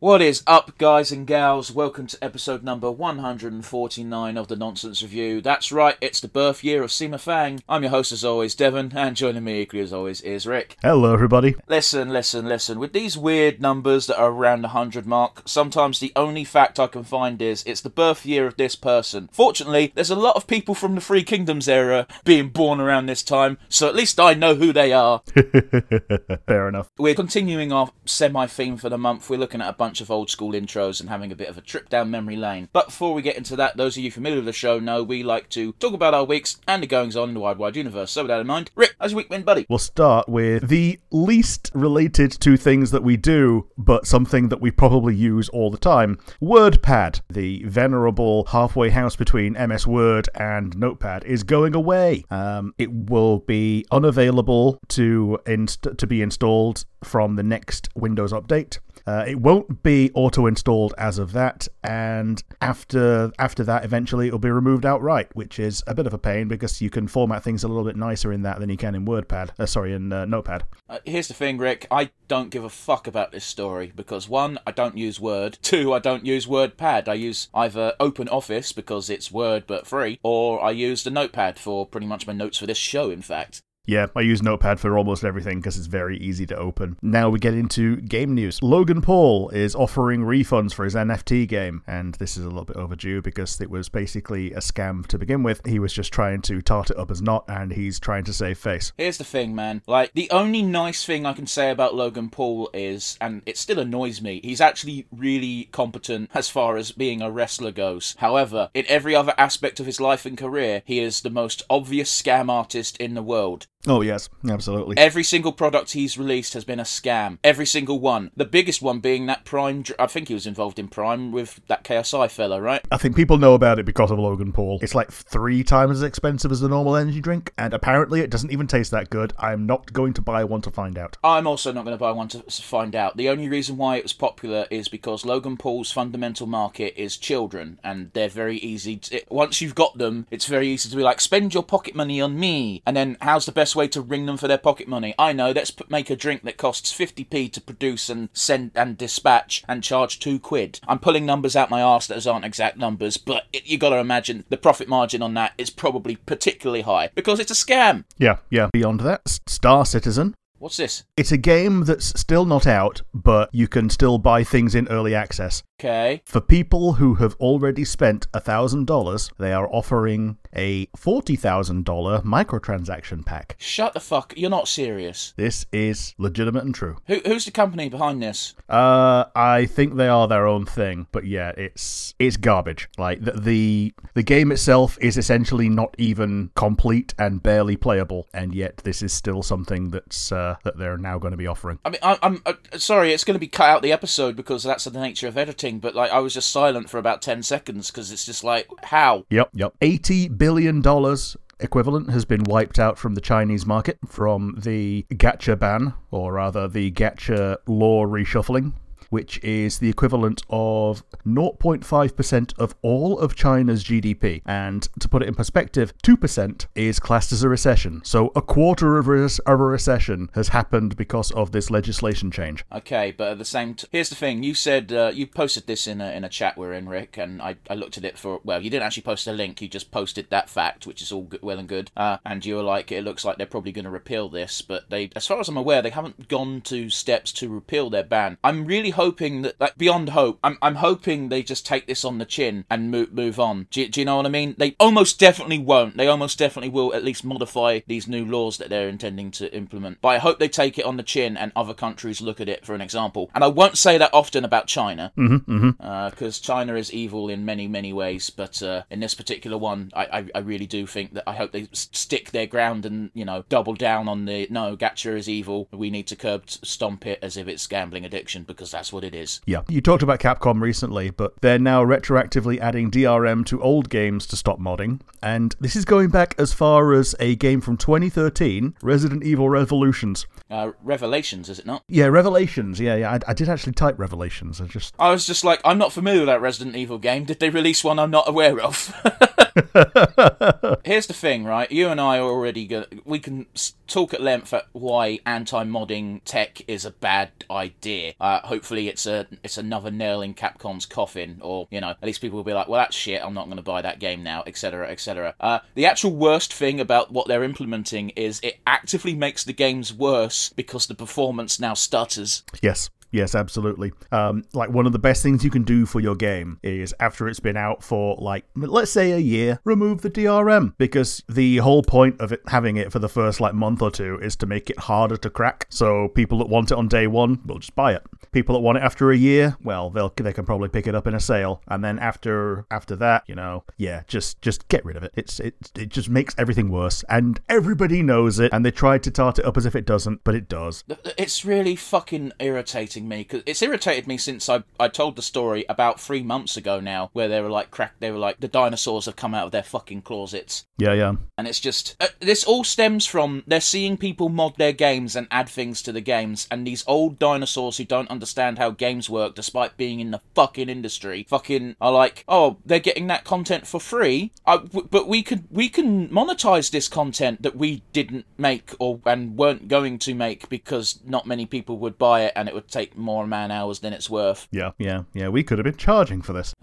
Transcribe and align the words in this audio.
What 0.00 0.22
is 0.22 0.42
up, 0.46 0.78
guys 0.78 1.12
and 1.12 1.26
gals? 1.26 1.70
Welcome 1.70 2.06
to 2.06 2.24
episode 2.24 2.64
number 2.64 2.90
149 2.90 4.36
of 4.38 4.48
the 4.48 4.56
Nonsense 4.56 5.02
Review. 5.02 5.42
That's 5.42 5.70
right, 5.70 5.98
it's 6.00 6.20
the 6.20 6.26
birth 6.26 6.64
year 6.64 6.82
of 6.82 6.88
Sima 6.88 7.20
Fang. 7.20 7.62
I'm 7.68 7.82
your 7.82 7.90
host, 7.90 8.10
as 8.10 8.24
always, 8.24 8.54
Devon, 8.54 8.92
and 8.96 9.14
joining 9.14 9.44
me 9.44 9.60
equally 9.60 9.82
as 9.82 9.92
always 9.92 10.22
is 10.22 10.46
Rick. 10.46 10.78
Hello, 10.80 11.12
everybody. 11.12 11.54
Listen, 11.68 12.08
listen, 12.08 12.48
listen. 12.48 12.78
With 12.78 12.94
these 12.94 13.18
weird 13.18 13.60
numbers 13.60 14.06
that 14.06 14.18
are 14.18 14.30
around 14.30 14.62
the 14.62 14.68
100 14.68 15.04
mark, 15.04 15.42
sometimes 15.44 15.98
the 15.98 16.14
only 16.16 16.44
fact 16.44 16.80
I 16.80 16.86
can 16.86 17.04
find 17.04 17.42
is 17.42 17.62
it's 17.66 17.82
the 17.82 17.90
birth 17.90 18.24
year 18.24 18.46
of 18.46 18.56
this 18.56 18.76
person. 18.76 19.28
Fortunately, 19.32 19.92
there's 19.94 20.08
a 20.08 20.16
lot 20.16 20.34
of 20.34 20.46
people 20.46 20.74
from 20.74 20.94
the 20.94 21.02
Three 21.02 21.24
Kingdoms 21.24 21.68
era 21.68 22.06
being 22.24 22.48
born 22.48 22.80
around 22.80 23.04
this 23.04 23.22
time, 23.22 23.58
so 23.68 23.86
at 23.86 23.94
least 23.94 24.18
I 24.18 24.32
know 24.32 24.54
who 24.54 24.72
they 24.72 24.94
are. 24.94 25.20
Fair 26.46 26.68
enough. 26.68 26.88
We're 26.96 27.14
continuing 27.14 27.70
our 27.70 27.90
semi 28.06 28.46
theme 28.46 28.78
for 28.78 28.88
the 28.88 28.96
month. 28.96 29.28
We're 29.28 29.36
looking 29.36 29.60
at 29.60 29.68
a 29.68 29.74
bunch 29.74 29.89
of 29.98 30.10
old 30.10 30.30
school 30.30 30.52
intros 30.52 31.00
and 31.00 31.08
having 31.08 31.32
a 31.32 31.36
bit 31.36 31.48
of 31.48 31.58
a 31.58 31.62
trip 31.62 31.88
down 31.88 32.10
memory 32.10 32.36
lane. 32.36 32.68
But 32.72 32.86
before 32.86 33.14
we 33.14 33.22
get 33.22 33.36
into 33.36 33.56
that, 33.56 33.76
those 33.76 33.96
of 33.96 34.04
you 34.04 34.10
familiar 34.10 34.38
with 34.38 34.46
the 34.46 34.52
show 34.52 34.78
know 34.78 35.02
we 35.02 35.22
like 35.22 35.48
to 35.50 35.72
talk 35.72 35.94
about 35.94 36.14
our 36.14 36.24
weeks 36.24 36.58
and 36.68 36.82
the 36.82 36.86
goings 36.86 37.16
on 37.16 37.30
in 37.30 37.34
the 37.34 37.40
wide, 37.40 37.58
wide 37.58 37.76
universe. 37.76 38.12
So, 38.12 38.22
with 38.22 38.28
that 38.28 38.40
in 38.40 38.46
mind, 38.46 38.70
Rick, 38.74 38.94
how's 39.00 39.12
your 39.12 39.16
week 39.16 39.30
been, 39.30 39.42
buddy? 39.42 39.66
We'll 39.68 39.78
start 39.78 40.28
with 40.28 40.68
the 40.68 41.00
least 41.10 41.70
related 41.74 42.30
to 42.32 42.56
things 42.56 42.90
that 42.90 43.02
we 43.02 43.16
do, 43.16 43.68
but 43.76 44.06
something 44.06 44.48
that 44.50 44.60
we 44.60 44.70
probably 44.70 45.14
use 45.14 45.48
all 45.48 45.70
the 45.70 45.78
time 45.78 46.18
WordPad. 46.42 47.20
The 47.30 47.64
venerable 47.64 48.44
halfway 48.46 48.90
house 48.90 49.16
between 49.16 49.54
MS 49.54 49.86
Word 49.86 50.28
and 50.34 50.76
Notepad 50.76 51.24
is 51.24 51.42
going 51.42 51.74
away. 51.74 52.24
Um, 52.30 52.74
it 52.78 52.92
will 52.92 53.38
be 53.38 53.86
unavailable 53.90 54.78
to, 54.88 55.38
inst- 55.46 55.86
to 55.96 56.06
be 56.06 56.22
installed 56.22 56.84
from 57.02 57.36
the 57.36 57.42
next 57.42 57.88
Windows 57.94 58.32
update. 58.32 58.78
Uh, 59.06 59.24
it 59.26 59.40
won't 59.40 59.82
be 59.82 60.10
auto-installed 60.14 60.94
as 60.98 61.18
of 61.18 61.32
that, 61.32 61.68
and 61.82 62.42
after 62.60 63.32
after 63.38 63.64
that, 63.64 63.84
eventually 63.84 64.28
it'll 64.28 64.38
be 64.38 64.50
removed 64.50 64.84
outright, 64.84 65.34
which 65.34 65.58
is 65.58 65.82
a 65.86 65.94
bit 65.94 66.06
of 66.06 66.14
a 66.14 66.18
pain 66.18 66.48
because 66.48 66.80
you 66.80 66.90
can 66.90 67.08
format 67.08 67.42
things 67.42 67.64
a 67.64 67.68
little 67.68 67.84
bit 67.84 67.96
nicer 67.96 68.32
in 68.32 68.42
that 68.42 68.60
than 68.60 68.70
you 68.70 68.76
can 68.76 68.94
in 68.94 69.06
WordPad. 69.06 69.50
Uh, 69.58 69.66
sorry, 69.66 69.92
in 69.92 70.12
uh, 70.12 70.24
Notepad. 70.24 70.64
Uh, 70.88 70.98
here's 71.04 71.28
the 71.28 71.34
thing, 71.34 71.58
Rick. 71.58 71.86
I 71.90 72.10
don't 72.28 72.50
give 72.50 72.64
a 72.64 72.68
fuck 72.68 73.06
about 73.06 73.32
this 73.32 73.44
story 73.44 73.92
because 73.94 74.28
one, 74.28 74.58
I 74.66 74.70
don't 74.70 74.96
use 74.96 75.20
Word. 75.20 75.58
Two, 75.62 75.92
I 75.92 75.98
don't 75.98 76.24
use 76.24 76.46
WordPad. 76.46 77.08
I 77.08 77.14
use 77.14 77.48
either 77.54 77.94
Open 78.00 78.28
Office 78.28 78.72
because 78.72 79.10
it's 79.10 79.32
Word 79.32 79.64
but 79.66 79.86
free, 79.86 80.18
or 80.22 80.62
I 80.62 80.70
use 80.70 81.04
the 81.04 81.10
Notepad 81.10 81.58
for 81.58 81.86
pretty 81.86 82.06
much 82.06 82.26
my 82.26 82.32
notes 82.32 82.58
for 82.58 82.66
this 82.66 82.78
show. 82.78 83.10
In 83.10 83.22
fact. 83.22 83.62
Yeah, 83.86 84.06
I 84.14 84.20
use 84.20 84.42
Notepad 84.42 84.78
for 84.78 84.96
almost 84.96 85.24
everything 85.24 85.58
because 85.58 85.76
it's 85.76 85.86
very 85.86 86.16
easy 86.18 86.46
to 86.46 86.56
open. 86.56 86.96
Now 87.02 87.30
we 87.30 87.38
get 87.38 87.54
into 87.54 87.96
game 87.96 88.34
news. 88.34 88.62
Logan 88.62 89.00
Paul 89.00 89.48
is 89.48 89.74
offering 89.74 90.20
refunds 90.20 90.72
for 90.72 90.84
his 90.84 90.94
NFT 90.94 91.48
game, 91.48 91.82
and 91.86 92.14
this 92.16 92.36
is 92.36 92.44
a 92.44 92.48
little 92.48 92.66
bit 92.66 92.76
overdue 92.76 93.22
because 93.22 93.60
it 93.60 93.70
was 93.70 93.88
basically 93.88 94.52
a 94.52 94.58
scam 94.58 95.06
to 95.08 95.18
begin 95.18 95.42
with. 95.42 95.66
He 95.66 95.78
was 95.78 95.92
just 95.92 96.12
trying 96.12 96.42
to 96.42 96.60
tart 96.60 96.90
it 96.90 96.98
up 96.98 97.10
as 97.10 97.22
not, 97.22 97.44
and 97.48 97.72
he's 97.72 97.98
trying 97.98 98.24
to 98.24 98.32
save 98.32 98.58
face. 98.58 98.92
Here's 98.96 99.18
the 99.18 99.24
thing, 99.24 99.54
man. 99.54 99.82
Like, 99.86 100.12
the 100.12 100.30
only 100.30 100.62
nice 100.62 101.04
thing 101.04 101.24
I 101.24 101.32
can 101.32 101.46
say 101.46 101.70
about 101.70 101.94
Logan 101.94 102.28
Paul 102.28 102.70
is, 102.74 103.16
and 103.20 103.42
it 103.46 103.58
still 103.58 103.78
annoys 103.78 104.20
me, 104.20 104.40
he's 104.44 104.60
actually 104.60 105.06
really 105.10 105.68
competent 105.72 106.30
as 106.34 106.50
far 106.50 106.76
as 106.76 106.92
being 106.92 107.22
a 107.22 107.30
wrestler 107.30 107.72
goes. 107.72 108.14
However, 108.18 108.70
in 108.74 108.84
every 108.88 109.14
other 109.14 109.34
aspect 109.38 109.80
of 109.80 109.86
his 109.86 110.00
life 110.00 110.26
and 110.26 110.36
career, 110.36 110.82
he 110.84 111.00
is 111.00 111.22
the 111.22 111.30
most 111.30 111.64
obvious 111.70 112.10
scam 112.10 112.50
artist 112.50 112.96
in 112.98 113.14
the 113.14 113.22
world. 113.22 113.66
Oh, 113.86 114.02
yes, 114.02 114.28
absolutely. 114.48 114.98
Every 114.98 115.24
single 115.24 115.52
product 115.52 115.92
he's 115.92 116.18
released 116.18 116.52
has 116.52 116.64
been 116.64 116.80
a 116.80 116.84
scam. 116.84 117.38
Every 117.42 117.64
single 117.64 117.98
one. 117.98 118.30
The 118.36 118.44
biggest 118.44 118.82
one 118.82 119.00
being 119.00 119.24
that 119.26 119.46
Prime. 119.46 119.84
I 119.98 120.06
think 120.06 120.28
he 120.28 120.34
was 120.34 120.46
involved 120.46 120.78
in 120.78 120.88
Prime 120.88 121.32
with 121.32 121.60
that 121.68 121.82
KSI 121.84 122.30
fella, 122.30 122.60
right? 122.60 122.82
I 122.90 122.98
think 122.98 123.16
people 123.16 123.38
know 123.38 123.54
about 123.54 123.78
it 123.78 123.86
because 123.86 124.10
of 124.10 124.18
Logan 124.18 124.52
Paul. 124.52 124.80
It's 124.82 124.94
like 124.94 125.10
three 125.10 125.64
times 125.64 125.98
as 125.98 126.02
expensive 126.02 126.52
as 126.52 126.60
a 126.60 126.68
normal 126.68 126.94
energy 126.94 127.22
drink, 127.22 127.54
and 127.56 127.72
apparently 127.72 128.20
it 128.20 128.28
doesn't 128.28 128.52
even 128.52 128.66
taste 128.66 128.90
that 128.90 129.08
good. 129.08 129.32
I'm 129.38 129.64
not 129.64 129.90
going 129.94 130.12
to 130.14 130.22
buy 130.22 130.44
one 130.44 130.60
to 130.62 130.70
find 130.70 130.98
out. 130.98 131.16
I'm 131.24 131.46
also 131.46 131.72
not 131.72 131.86
going 131.86 131.96
to 131.96 132.00
buy 132.00 132.12
one 132.12 132.28
to 132.28 132.42
find 132.42 132.94
out. 132.94 133.16
The 133.16 133.30
only 133.30 133.48
reason 133.48 133.78
why 133.78 133.96
it 133.96 134.02
was 134.02 134.12
popular 134.12 134.66
is 134.70 134.88
because 134.88 135.24
Logan 135.24 135.56
Paul's 135.56 135.90
fundamental 135.90 136.46
market 136.46 137.00
is 137.00 137.16
children, 137.16 137.80
and 137.82 138.10
they're 138.12 138.28
very 138.28 138.58
easy. 138.58 138.98
To, 138.98 139.22
once 139.30 139.62
you've 139.62 139.74
got 139.74 139.96
them, 139.96 140.26
it's 140.30 140.46
very 140.46 140.68
easy 140.68 140.90
to 140.90 140.96
be 140.96 141.02
like, 141.02 141.22
spend 141.22 141.54
your 141.54 141.62
pocket 141.62 141.94
money 141.94 142.20
on 142.20 142.38
me, 142.38 142.82
and 142.84 142.94
then 142.94 143.16
how's 143.22 143.46
the 143.46 143.52
best 143.52 143.69
way 143.76 143.88
to 143.88 144.00
ring 144.00 144.26
them 144.26 144.36
for 144.36 144.48
their 144.48 144.58
pocket 144.58 144.88
money. 144.88 145.14
I 145.18 145.32
know, 145.32 145.52
let's 145.52 145.72
make 145.88 146.10
a 146.10 146.16
drink 146.16 146.42
that 146.44 146.56
costs 146.56 146.92
50p 146.92 147.52
to 147.52 147.60
produce 147.60 148.08
and 148.08 148.28
send 148.32 148.72
and 148.74 148.96
dispatch 148.96 149.64
and 149.68 149.82
charge 149.82 150.18
2 150.18 150.38
quid. 150.38 150.80
I'm 150.86 150.98
pulling 150.98 151.26
numbers 151.26 151.56
out 151.56 151.70
my 151.70 151.82
arse 151.82 152.06
that 152.06 152.26
aren't 152.26 152.44
exact 152.44 152.76
numbers, 152.76 153.16
but 153.16 153.44
it, 153.52 153.66
you 153.66 153.78
gotta 153.78 153.98
imagine 153.98 154.44
the 154.48 154.56
profit 154.56 154.88
margin 154.88 155.22
on 155.22 155.34
that 155.34 155.52
is 155.58 155.70
probably 155.70 156.16
particularly 156.16 156.82
high 156.82 157.10
because 157.14 157.40
it's 157.40 157.50
a 157.50 157.54
scam. 157.54 158.04
Yeah, 158.18 158.38
yeah. 158.50 158.68
Beyond 158.72 159.00
that, 159.00 159.22
Star 159.46 159.84
Citizen 159.84 160.34
What's 160.60 160.76
this? 160.76 161.04
It's 161.16 161.32
a 161.32 161.38
game 161.38 161.84
that's 161.84 162.20
still 162.20 162.44
not 162.44 162.66
out, 162.66 163.00
but 163.14 163.48
you 163.50 163.66
can 163.66 163.88
still 163.88 164.18
buy 164.18 164.44
things 164.44 164.74
in 164.74 164.86
early 164.88 165.14
access. 165.14 165.62
Okay. 165.80 166.20
For 166.26 166.42
people 166.42 166.92
who 166.94 167.14
have 167.14 167.34
already 167.36 167.86
spent 167.86 168.30
$1,000, 168.32 169.30
they 169.38 169.54
are 169.54 169.72
offering 169.72 170.36
a 170.54 170.84
$40,000 170.88 172.22
microtransaction 172.24 173.24
pack. 173.24 173.56
Shut 173.58 173.94
the 173.94 174.00
fuck. 174.00 174.34
You're 174.36 174.50
not 174.50 174.68
serious. 174.68 175.32
This 175.38 175.64
is 175.72 176.14
legitimate 176.18 176.64
and 176.64 176.74
true. 176.74 176.98
Who, 177.06 177.20
who's 177.24 177.46
the 177.46 177.50
company 177.50 177.88
behind 177.88 178.22
this? 178.22 178.54
Uh, 178.68 179.24
I 179.34 179.64
think 179.64 179.96
they 179.96 180.08
are 180.08 180.28
their 180.28 180.46
own 180.46 180.66
thing, 180.66 181.06
but 181.12 181.24
yeah, 181.24 181.52
it's 181.56 182.14
it's 182.18 182.36
garbage. 182.36 182.90
Like 182.98 183.24
the 183.24 183.32
the, 183.32 183.94
the 184.12 184.22
game 184.22 184.52
itself 184.52 184.98
is 185.00 185.16
essentially 185.16 185.70
not 185.70 185.94
even 185.96 186.50
complete 186.54 187.14
and 187.18 187.42
barely 187.42 187.76
playable, 187.76 188.28
and 188.34 188.54
yet 188.54 188.78
this 188.78 189.02
is 189.02 189.14
still 189.14 189.42
something 189.42 189.88
that's 189.88 190.30
uh, 190.30 190.49
that 190.64 190.78
they're 190.78 190.98
now 190.98 191.18
going 191.18 191.32
to 191.32 191.36
be 191.36 191.46
offering. 191.46 191.78
I 191.84 191.90
mean, 191.90 192.00
I, 192.02 192.18
I'm 192.22 192.42
uh, 192.46 192.54
sorry, 192.76 193.12
it's 193.12 193.24
going 193.24 193.34
to 193.34 193.40
be 193.40 193.48
cut 193.48 193.68
out 193.68 193.82
the 193.82 193.92
episode 193.92 194.36
because 194.36 194.62
that's 194.62 194.84
the 194.84 194.98
nature 194.98 195.28
of 195.28 195.36
editing. 195.36 195.78
But 195.78 195.94
like, 195.94 196.10
I 196.10 196.18
was 196.20 196.34
just 196.34 196.50
silent 196.50 196.90
for 196.90 196.98
about 196.98 197.22
ten 197.22 197.42
seconds 197.42 197.90
because 197.90 198.12
it's 198.12 198.26
just 198.26 198.44
like, 198.44 198.68
how? 198.84 199.24
Yep, 199.30 199.50
yep. 199.54 199.74
Eighty 199.80 200.28
billion 200.28 200.80
dollars 200.80 201.36
equivalent 201.60 202.10
has 202.10 202.24
been 202.24 202.42
wiped 202.44 202.78
out 202.78 202.98
from 202.98 203.14
the 203.14 203.20
Chinese 203.20 203.66
market 203.66 203.98
from 204.06 204.58
the 204.62 205.06
gacha 205.10 205.58
ban, 205.58 205.94
or 206.10 206.34
rather 206.34 206.68
the 206.68 206.90
gacha 206.90 207.58
law 207.66 208.06
reshuffling 208.06 208.72
which 209.10 209.42
is 209.44 209.78
the 209.78 209.88
equivalent 209.88 210.42
of 210.48 211.04
0.5% 211.26 212.58
of 212.58 212.74
all 212.82 213.18
of 213.18 213.36
China's 213.36 213.84
GDP. 213.84 214.42
And 214.46 214.88
to 214.98 215.08
put 215.08 215.22
it 215.22 215.28
in 215.28 215.34
perspective, 215.34 215.92
2% 216.02 216.66
is 216.74 216.98
classed 216.98 217.32
as 217.32 217.42
a 217.42 217.48
recession. 217.48 218.00
So 218.04 218.32
a 218.34 218.42
quarter 218.42 218.98
of 218.98 219.08
a, 219.08 219.56
recession 219.56 220.30
has 220.34 220.48
happened 220.48 220.96
because 220.96 221.30
of 221.32 221.52
this 221.52 221.70
legislation 221.70 222.30
change. 222.30 222.64
Okay, 222.72 223.12
but 223.16 223.32
at 223.32 223.38
the 223.38 223.44
same 223.44 223.74
time, 223.74 223.88
here's 223.92 224.08
the 224.08 224.14
thing. 224.14 224.42
You 224.42 224.54
said 224.54 224.92
uh, 224.92 225.10
you 225.12 225.26
posted 225.26 225.66
this 225.66 225.86
in 225.86 226.00
a, 226.00 226.10
in 226.12 226.24
a 226.24 226.28
chat 226.28 226.56
we're 226.56 226.72
in, 226.72 226.88
Rick, 226.88 227.18
and 227.18 227.42
I, 227.42 227.56
I 227.68 227.74
looked 227.74 227.98
at 227.98 228.04
it 228.04 228.16
for, 228.16 228.40
well, 228.44 228.62
you 228.62 228.70
didn't 228.70 228.84
actually 228.84 229.02
post 229.02 229.26
a 229.26 229.32
link, 229.32 229.60
you 229.60 229.68
just 229.68 229.90
posted 229.90 230.30
that 230.30 230.48
fact, 230.48 230.86
which 230.86 231.02
is 231.02 231.12
all 231.12 231.22
good, 231.22 231.42
well 231.42 231.58
and 231.58 231.68
good. 231.68 231.90
Uh, 231.96 232.18
and 232.24 232.44
you 232.46 232.56
were 232.56 232.62
like, 232.62 232.90
it 232.92 233.04
looks 233.04 233.24
like 233.24 233.36
they're 233.36 233.46
probably 233.46 233.72
going 233.72 233.84
to 233.84 233.90
repeal 233.90 234.28
this, 234.28 234.62
but 234.62 234.88
they, 234.88 235.10
as 235.14 235.26
far 235.26 235.40
as 235.40 235.48
I'm 235.48 235.56
aware, 235.56 235.82
they 235.82 235.90
haven't 235.90 236.28
gone 236.28 236.60
to 236.62 236.88
steps 236.88 237.32
to 237.32 237.48
repeal 237.48 237.90
their 237.90 238.04
ban. 238.04 238.38
I'm 238.44 238.64
really 238.64 238.90
hoping 239.00 239.40
that, 239.40 239.58
like, 239.58 239.78
beyond 239.78 240.10
hope, 240.10 240.38
I'm, 240.44 240.58
I'm 240.60 240.74
hoping 240.74 241.30
they 241.30 241.42
just 241.42 241.64
take 241.64 241.86
this 241.86 242.04
on 242.04 242.18
the 242.18 242.26
chin 242.26 242.66
and 242.70 242.90
move, 242.90 243.14
move 243.14 243.40
on. 243.40 243.66
Do, 243.70 243.88
do 243.88 243.98
you 243.98 244.04
know 244.04 244.16
what 244.16 244.26
I 244.26 244.28
mean? 244.28 244.54
They 244.58 244.76
almost 244.78 245.18
definitely 245.18 245.58
won't. 245.58 245.96
They 245.96 246.06
almost 246.06 246.38
definitely 246.38 246.68
will 246.68 246.92
at 246.92 247.02
least 247.02 247.24
modify 247.24 247.80
these 247.86 248.06
new 248.06 248.26
laws 248.26 248.58
that 248.58 248.68
they're 248.68 248.90
intending 248.90 249.30
to 249.32 249.50
implement. 249.54 250.02
But 250.02 250.08
I 250.08 250.18
hope 250.18 250.38
they 250.38 250.50
take 250.50 250.78
it 250.78 250.84
on 250.84 250.98
the 250.98 251.02
chin 251.02 251.38
and 251.38 251.50
other 251.56 251.72
countries 251.72 252.20
look 252.20 252.42
at 252.42 252.48
it 252.50 252.66
for 252.66 252.74
an 252.74 252.82
example. 252.82 253.30
And 253.34 253.42
I 253.42 253.46
won't 253.46 253.78
say 253.78 253.96
that 253.96 254.12
often 254.12 254.44
about 254.44 254.66
China, 254.66 255.12
because 255.16 255.30
mm-hmm, 255.30 255.68
mm-hmm. 255.68 255.82
uh, 255.82 256.30
China 256.32 256.74
is 256.74 256.92
evil 256.92 257.30
in 257.30 257.46
many, 257.46 257.68
many 257.68 257.94
ways. 257.94 258.28
But 258.28 258.62
uh, 258.62 258.82
in 258.90 259.00
this 259.00 259.14
particular 259.14 259.56
one, 259.56 259.92
I, 259.94 260.04
I, 260.04 260.26
I, 260.34 260.38
really 260.40 260.66
do 260.66 260.86
think 260.86 261.14
that 261.14 261.24
I 261.26 261.34
hope 261.34 261.52
they 261.52 261.68
stick 261.72 262.32
their 262.32 262.46
ground 262.46 262.84
and, 262.84 263.10
you 263.14 263.24
know, 263.24 263.44
double 263.48 263.74
down 263.74 264.08
on 264.08 264.26
the 264.26 264.46
no, 264.50 264.76
gacha 264.76 265.16
is 265.16 265.28
evil. 265.28 265.68
We 265.72 265.88
need 265.88 266.06
to 266.08 266.16
curb 266.16 266.50
stomp 266.50 267.06
it 267.06 267.18
as 267.22 267.38
if 267.38 267.48
it's 267.48 267.66
gambling 267.66 268.04
addiction, 268.04 268.42
because 268.42 268.70
that's 268.70 268.89
what 268.92 269.04
it 269.04 269.14
is. 269.14 269.40
Yeah. 269.46 269.62
You 269.68 269.80
talked 269.80 270.02
about 270.02 270.20
Capcom 270.20 270.60
recently, 270.60 271.10
but 271.10 271.40
they're 271.40 271.58
now 271.58 271.84
retroactively 271.84 272.58
adding 272.58 272.90
DRM 272.90 273.44
to 273.46 273.62
old 273.62 273.88
games 273.90 274.26
to 274.28 274.36
stop 274.36 274.58
modding. 274.60 275.00
And 275.22 275.54
this 275.60 275.76
is 275.76 275.84
going 275.84 276.08
back 276.10 276.34
as 276.38 276.52
far 276.52 276.92
as 276.92 277.14
a 277.20 277.36
game 277.36 277.60
from 277.60 277.76
2013, 277.76 278.74
Resident 278.82 279.24
Evil 279.24 279.48
Revolutions. 279.48 280.26
Uh, 280.50 280.72
Revelations, 280.82 281.48
is 281.48 281.58
it 281.58 281.66
not? 281.66 281.84
Yeah, 281.88 282.06
Revelations. 282.06 282.80
Yeah, 282.80 282.96
yeah. 282.96 283.12
I, 283.12 283.18
I, 283.30 283.34
did 283.34 283.48
actually 283.48 283.72
type 283.72 283.98
Revelations. 283.98 284.60
I 284.60 284.66
just. 284.66 284.94
I 284.98 285.10
was 285.10 285.26
just 285.26 285.44
like, 285.44 285.60
I'm 285.64 285.78
not 285.78 285.92
familiar 285.92 286.20
with 286.20 286.28
that 286.28 286.40
Resident 286.40 286.76
Evil 286.76 286.98
game. 286.98 287.24
Did 287.24 287.38
they 287.38 287.50
release 287.50 287.84
one 287.84 287.98
I'm 287.98 288.10
not 288.10 288.28
aware 288.28 288.60
of? 288.60 288.94
Here's 290.84 291.06
the 291.06 291.14
thing, 291.14 291.44
right? 291.44 291.70
You 291.70 291.88
and 291.88 292.00
I 292.00 292.18
are 292.18 292.22
already 292.22 292.66
go- 292.66 292.86
we 293.04 293.18
can 293.18 293.46
talk 293.86 294.14
at 294.14 294.20
length 294.20 294.52
at 294.52 294.66
why 294.72 295.18
anti-modding 295.26 296.22
tech 296.24 296.62
is 296.68 296.84
a 296.84 296.90
bad 296.90 297.30
idea. 297.50 298.14
Uh, 298.20 298.40
hopefully, 298.40 298.88
it's 298.88 299.06
a 299.06 299.26
it's 299.42 299.58
another 299.58 299.90
nail 299.90 300.22
in 300.22 300.34
Capcom's 300.34 300.86
coffin, 300.86 301.38
or 301.40 301.68
you 301.70 301.80
know, 301.80 301.90
at 301.90 302.02
least 302.02 302.20
people 302.20 302.36
will 302.36 302.44
be 302.44 302.54
like, 302.54 302.68
well, 302.68 302.80
that's 302.80 302.96
shit. 302.96 303.22
I'm 303.24 303.34
not 303.34 303.46
going 303.46 303.56
to 303.56 303.62
buy 303.62 303.82
that 303.82 303.98
game 303.98 304.22
now, 304.22 304.42
etc., 304.46 304.88
etc. 304.88 305.34
Uh, 305.40 305.60
the 305.74 305.86
actual 305.86 306.14
worst 306.14 306.52
thing 306.52 306.80
about 306.80 307.12
what 307.12 307.26
they're 307.28 307.44
implementing 307.44 308.10
is 308.10 308.40
it 308.42 308.58
actively 308.66 309.14
makes 309.14 309.44
the 309.44 309.52
games 309.52 309.92
worse 309.92 310.50
because 310.50 310.86
the 310.86 310.94
performance 310.94 311.60
now 311.60 311.74
stutters. 311.74 312.42
Yes. 312.62 312.90
Yes, 313.10 313.34
absolutely. 313.34 313.92
Um, 314.12 314.44
like 314.52 314.70
one 314.70 314.86
of 314.86 314.92
the 314.92 314.98
best 314.98 315.22
things 315.22 315.44
you 315.44 315.50
can 315.50 315.62
do 315.64 315.86
for 315.86 316.00
your 316.00 316.14
game 316.14 316.58
is 316.62 316.94
after 317.00 317.28
it's 317.28 317.40
been 317.40 317.56
out 317.56 317.82
for 317.82 318.16
like 318.18 318.44
let's 318.54 318.90
say 318.90 319.12
a 319.12 319.18
year, 319.18 319.60
remove 319.64 320.02
the 320.02 320.10
DRM 320.10 320.74
because 320.78 321.22
the 321.28 321.58
whole 321.58 321.82
point 321.82 322.20
of 322.20 322.32
it 322.32 322.40
having 322.48 322.76
it 322.76 322.92
for 322.92 322.98
the 322.98 323.08
first 323.08 323.40
like 323.40 323.54
month 323.54 323.82
or 323.82 323.90
two 323.90 324.18
is 324.20 324.36
to 324.36 324.46
make 324.46 324.70
it 324.70 324.78
harder 324.78 325.16
to 325.16 325.30
crack. 325.30 325.66
So 325.70 326.08
people 326.08 326.38
that 326.38 326.48
want 326.48 326.70
it 326.70 326.78
on 326.78 326.88
day 326.88 327.06
one 327.06 327.40
will 327.46 327.58
just 327.58 327.74
buy 327.74 327.94
it. 327.94 328.02
People 328.32 328.54
that 328.54 328.60
want 328.60 328.78
it 328.78 328.84
after 328.84 329.10
a 329.10 329.16
year, 329.16 329.56
well, 329.62 329.90
they'll 329.90 330.12
they 330.16 330.32
can 330.32 330.44
probably 330.44 330.68
pick 330.68 330.86
it 330.86 330.94
up 330.94 331.06
in 331.06 331.14
a 331.14 331.20
sale, 331.20 331.62
and 331.68 331.82
then 331.82 331.98
after 331.98 332.66
after 332.70 332.94
that, 332.96 333.24
you 333.26 333.34
know, 333.34 333.64
yeah, 333.76 334.02
just 334.06 334.40
just 334.40 334.68
get 334.68 334.84
rid 334.84 334.96
of 334.96 335.02
it. 335.02 335.12
It's 335.16 335.40
it 335.40 335.54
it 335.76 335.88
just 335.88 336.08
makes 336.08 336.34
everything 336.38 336.70
worse, 336.70 337.04
and 337.08 337.40
everybody 337.48 338.02
knows 338.02 338.38
it, 338.38 338.52
and 338.52 338.64
they 338.64 338.70
tried 338.70 339.02
to 339.04 339.10
tart 339.10 339.38
it 339.38 339.44
up 339.44 339.56
as 339.56 339.66
if 339.66 339.74
it 339.74 339.84
doesn't, 339.84 340.22
but 340.22 340.34
it 340.34 340.48
does. 340.48 340.84
It's 341.18 341.44
really 341.44 341.74
fucking 341.74 342.32
irritating 342.38 342.99
me 343.08 343.18
because 343.18 343.42
it's 343.46 343.62
irritated 343.62 344.06
me 344.06 344.16
since 344.18 344.48
I 344.48 344.62
I 344.78 344.88
told 344.88 345.16
the 345.16 345.22
story 345.22 345.64
about 345.68 346.00
three 346.00 346.22
months 346.22 346.56
ago 346.56 346.80
now, 346.80 347.10
where 347.12 347.28
they 347.28 347.40
were 347.40 347.50
like 347.50 347.70
crack, 347.70 347.94
they 348.00 348.10
were 348.10 348.18
like 348.18 348.40
the 348.40 348.48
dinosaurs 348.48 349.06
have 349.06 349.16
come 349.16 349.34
out 349.34 349.46
of 349.46 349.52
their 349.52 349.62
fucking 349.62 350.02
closets, 350.02 350.66
Yeah, 350.78 350.94
yeah. 350.94 351.14
and 351.38 351.46
it's 351.46 351.60
just 351.60 351.96
uh, 352.00 352.08
this 352.20 352.44
all 352.44 352.64
stems 352.64 353.06
from 353.06 353.42
they're 353.46 353.60
seeing 353.60 353.96
people 353.96 354.28
mod 354.28 354.56
their 354.56 354.72
games 354.72 355.16
and 355.16 355.26
add 355.30 355.48
things 355.48 355.82
to 355.82 355.92
the 355.92 356.00
games, 356.00 356.46
and 356.50 356.66
these 356.66 356.84
old 356.86 357.18
dinosaurs 357.18 357.76
who 357.76 357.84
don't 357.84 358.10
understand 358.10 358.58
how 358.58 358.70
games 358.70 359.08
work, 359.10 359.34
despite 359.34 359.76
being 359.76 360.00
in 360.00 360.10
the 360.10 360.20
fucking 360.34 360.68
industry, 360.68 361.26
fucking 361.28 361.76
are 361.80 361.92
like, 361.92 362.24
oh, 362.28 362.58
they're 362.64 362.78
getting 362.78 363.06
that 363.08 363.24
content 363.24 363.66
for 363.66 363.80
free, 363.80 364.32
I, 364.46 364.56
w- 364.58 364.88
but 364.90 365.08
we 365.08 365.22
could 365.22 365.44
we 365.50 365.68
can 365.68 366.08
monetize 366.08 366.70
this 366.70 366.88
content 366.88 367.42
that 367.42 367.56
we 367.56 367.82
didn't 367.92 368.26
make 368.38 368.72
or 368.78 369.00
and 369.06 369.36
weren't 369.36 369.68
going 369.68 369.98
to 370.00 370.14
make 370.14 370.48
because 370.48 371.00
not 371.04 371.26
many 371.26 371.46
people 371.46 371.78
would 371.78 371.98
buy 371.98 372.22
it, 372.22 372.32
and 372.36 372.48
it 372.48 372.54
would 372.54 372.68
take 372.68 372.89
more 372.96 373.26
man 373.26 373.50
hours 373.50 373.80
than 373.80 373.92
it's 373.92 374.10
worth. 374.10 374.48
Yeah, 374.50 374.72
yeah, 374.78 375.04
yeah. 375.12 375.28
We 375.28 375.42
could 375.42 375.58
have 375.58 375.64
been 375.64 375.76
charging 375.76 376.22
for 376.22 376.32
this. 376.32 376.54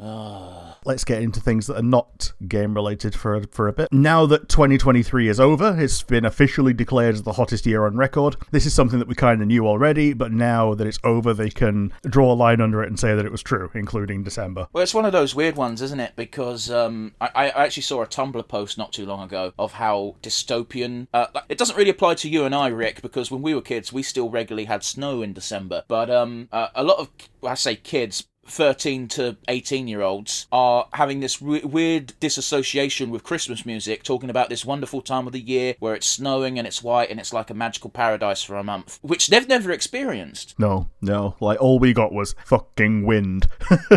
Let's 0.86 1.04
get 1.04 1.22
into 1.22 1.40
things 1.40 1.68
that 1.68 1.78
are 1.78 1.84
not 1.84 2.34
game 2.48 2.74
related 2.74 3.16
for 3.16 3.44
for 3.52 3.68
a 3.68 3.74
bit. 3.74 3.90
Now 3.92 4.26
that 4.26 4.50
2023 4.50 5.28
is 5.28 5.40
over, 5.40 5.76
it's 5.80 6.04
been 6.04 6.26
officially 6.26 6.74
declared 6.74 7.16
as 7.16 7.24
the 7.24 7.34
hottest 7.34 7.66
year 7.66 7.86
on 7.86 7.98
record. 7.98 8.38
This 8.52 8.66
is 8.66 8.74
something 8.74 9.00
that 9.00 9.08
we 9.08 9.16
kind 9.16 9.42
of 9.42 9.48
knew 9.48 9.68
already, 9.68 10.14
but 10.14 10.32
now 10.32 10.74
that 10.74 10.88
it's 10.88 11.00
over, 11.04 11.34
they 11.34 11.50
can 11.50 11.94
draw 12.04 12.32
a 12.32 12.36
line 12.36 12.62
under 12.62 12.84
it 12.84 12.88
and 12.88 13.00
say 13.00 13.16
that 13.16 13.26
it 13.26 13.32
was 13.32 13.42
true, 13.42 13.70
including 13.74 14.24
December. 14.24 14.68
Well, 14.74 14.84
it's 14.84 14.94
one 14.94 15.06
of 15.06 15.12
those 15.12 15.36
weird 15.36 15.56
ones, 15.56 15.82
isn't 15.82 16.00
it? 16.00 16.14
Because 16.16 16.72
um, 16.72 17.14
I, 17.20 17.30
I 17.34 17.66
actually 17.66 17.84
saw 17.84 18.02
a 18.02 18.08
Tumblr 18.08 18.48
post 18.48 18.78
not 18.78 18.94
too 18.94 19.06
long 19.06 19.22
ago 19.22 19.54
of 19.58 19.74
how 19.74 20.16
dystopian. 20.22 21.08
Uh, 21.14 21.28
it 21.50 21.58
doesn't 21.58 21.76
really 21.76 21.90
apply 21.90 22.16
to 22.16 22.30
you 22.30 22.46
and 22.46 22.56
I, 22.56 22.68
Rick, 22.68 23.02
because 23.02 23.32
when 23.32 23.42
we 23.42 23.54
were 23.54 23.62
kids, 23.62 23.92
we 23.92 24.04
still 24.04 24.30
regularly 24.30 24.66
had 24.66 24.84
snow 24.84 25.22
in 25.22 25.34
December. 25.34 25.84
But 25.88 26.10
um, 26.18 26.50
uh, 26.52 26.70
a 26.76 26.84
lot 26.84 27.00
of, 27.00 27.10
I 27.44 27.56
say 27.56 27.76
kids, 27.76 28.26
13 28.50 29.08
to 29.10 29.38
18 29.48 29.88
year 29.88 30.02
olds 30.02 30.48
are 30.52 30.88
having 30.94 31.20
this 31.20 31.38
w- 31.38 31.68
weird 31.68 32.14
disassociation 32.20 33.10
with 33.10 33.24
Christmas 33.24 33.66
music, 33.66 34.04
talking 34.04 34.30
about 34.30 34.50
this 34.50 34.66
wonderful 34.66 35.02
time 35.02 35.28
of 35.28 35.34
the 35.34 35.42
year 35.42 35.76
where 35.80 35.96
it's 35.96 36.08
snowing 36.08 36.58
and 36.58 36.68
it's 36.68 36.84
white 36.84 37.10
and 37.10 37.20
it's 37.20 37.34
like 37.34 37.50
a 37.50 37.54
magical 37.54 37.90
paradise 37.90 38.44
for 38.44 38.56
a 38.56 38.64
month, 38.64 39.00
which 39.02 39.28
they've 39.28 39.48
never 39.48 39.72
experienced. 39.72 40.56
No, 40.58 40.90
no. 41.02 41.36
Like 41.40 41.62
all 41.62 41.80
we 41.80 41.94
got 41.94 42.12
was 42.12 42.36
fucking 42.46 43.06
wind. 43.06 43.48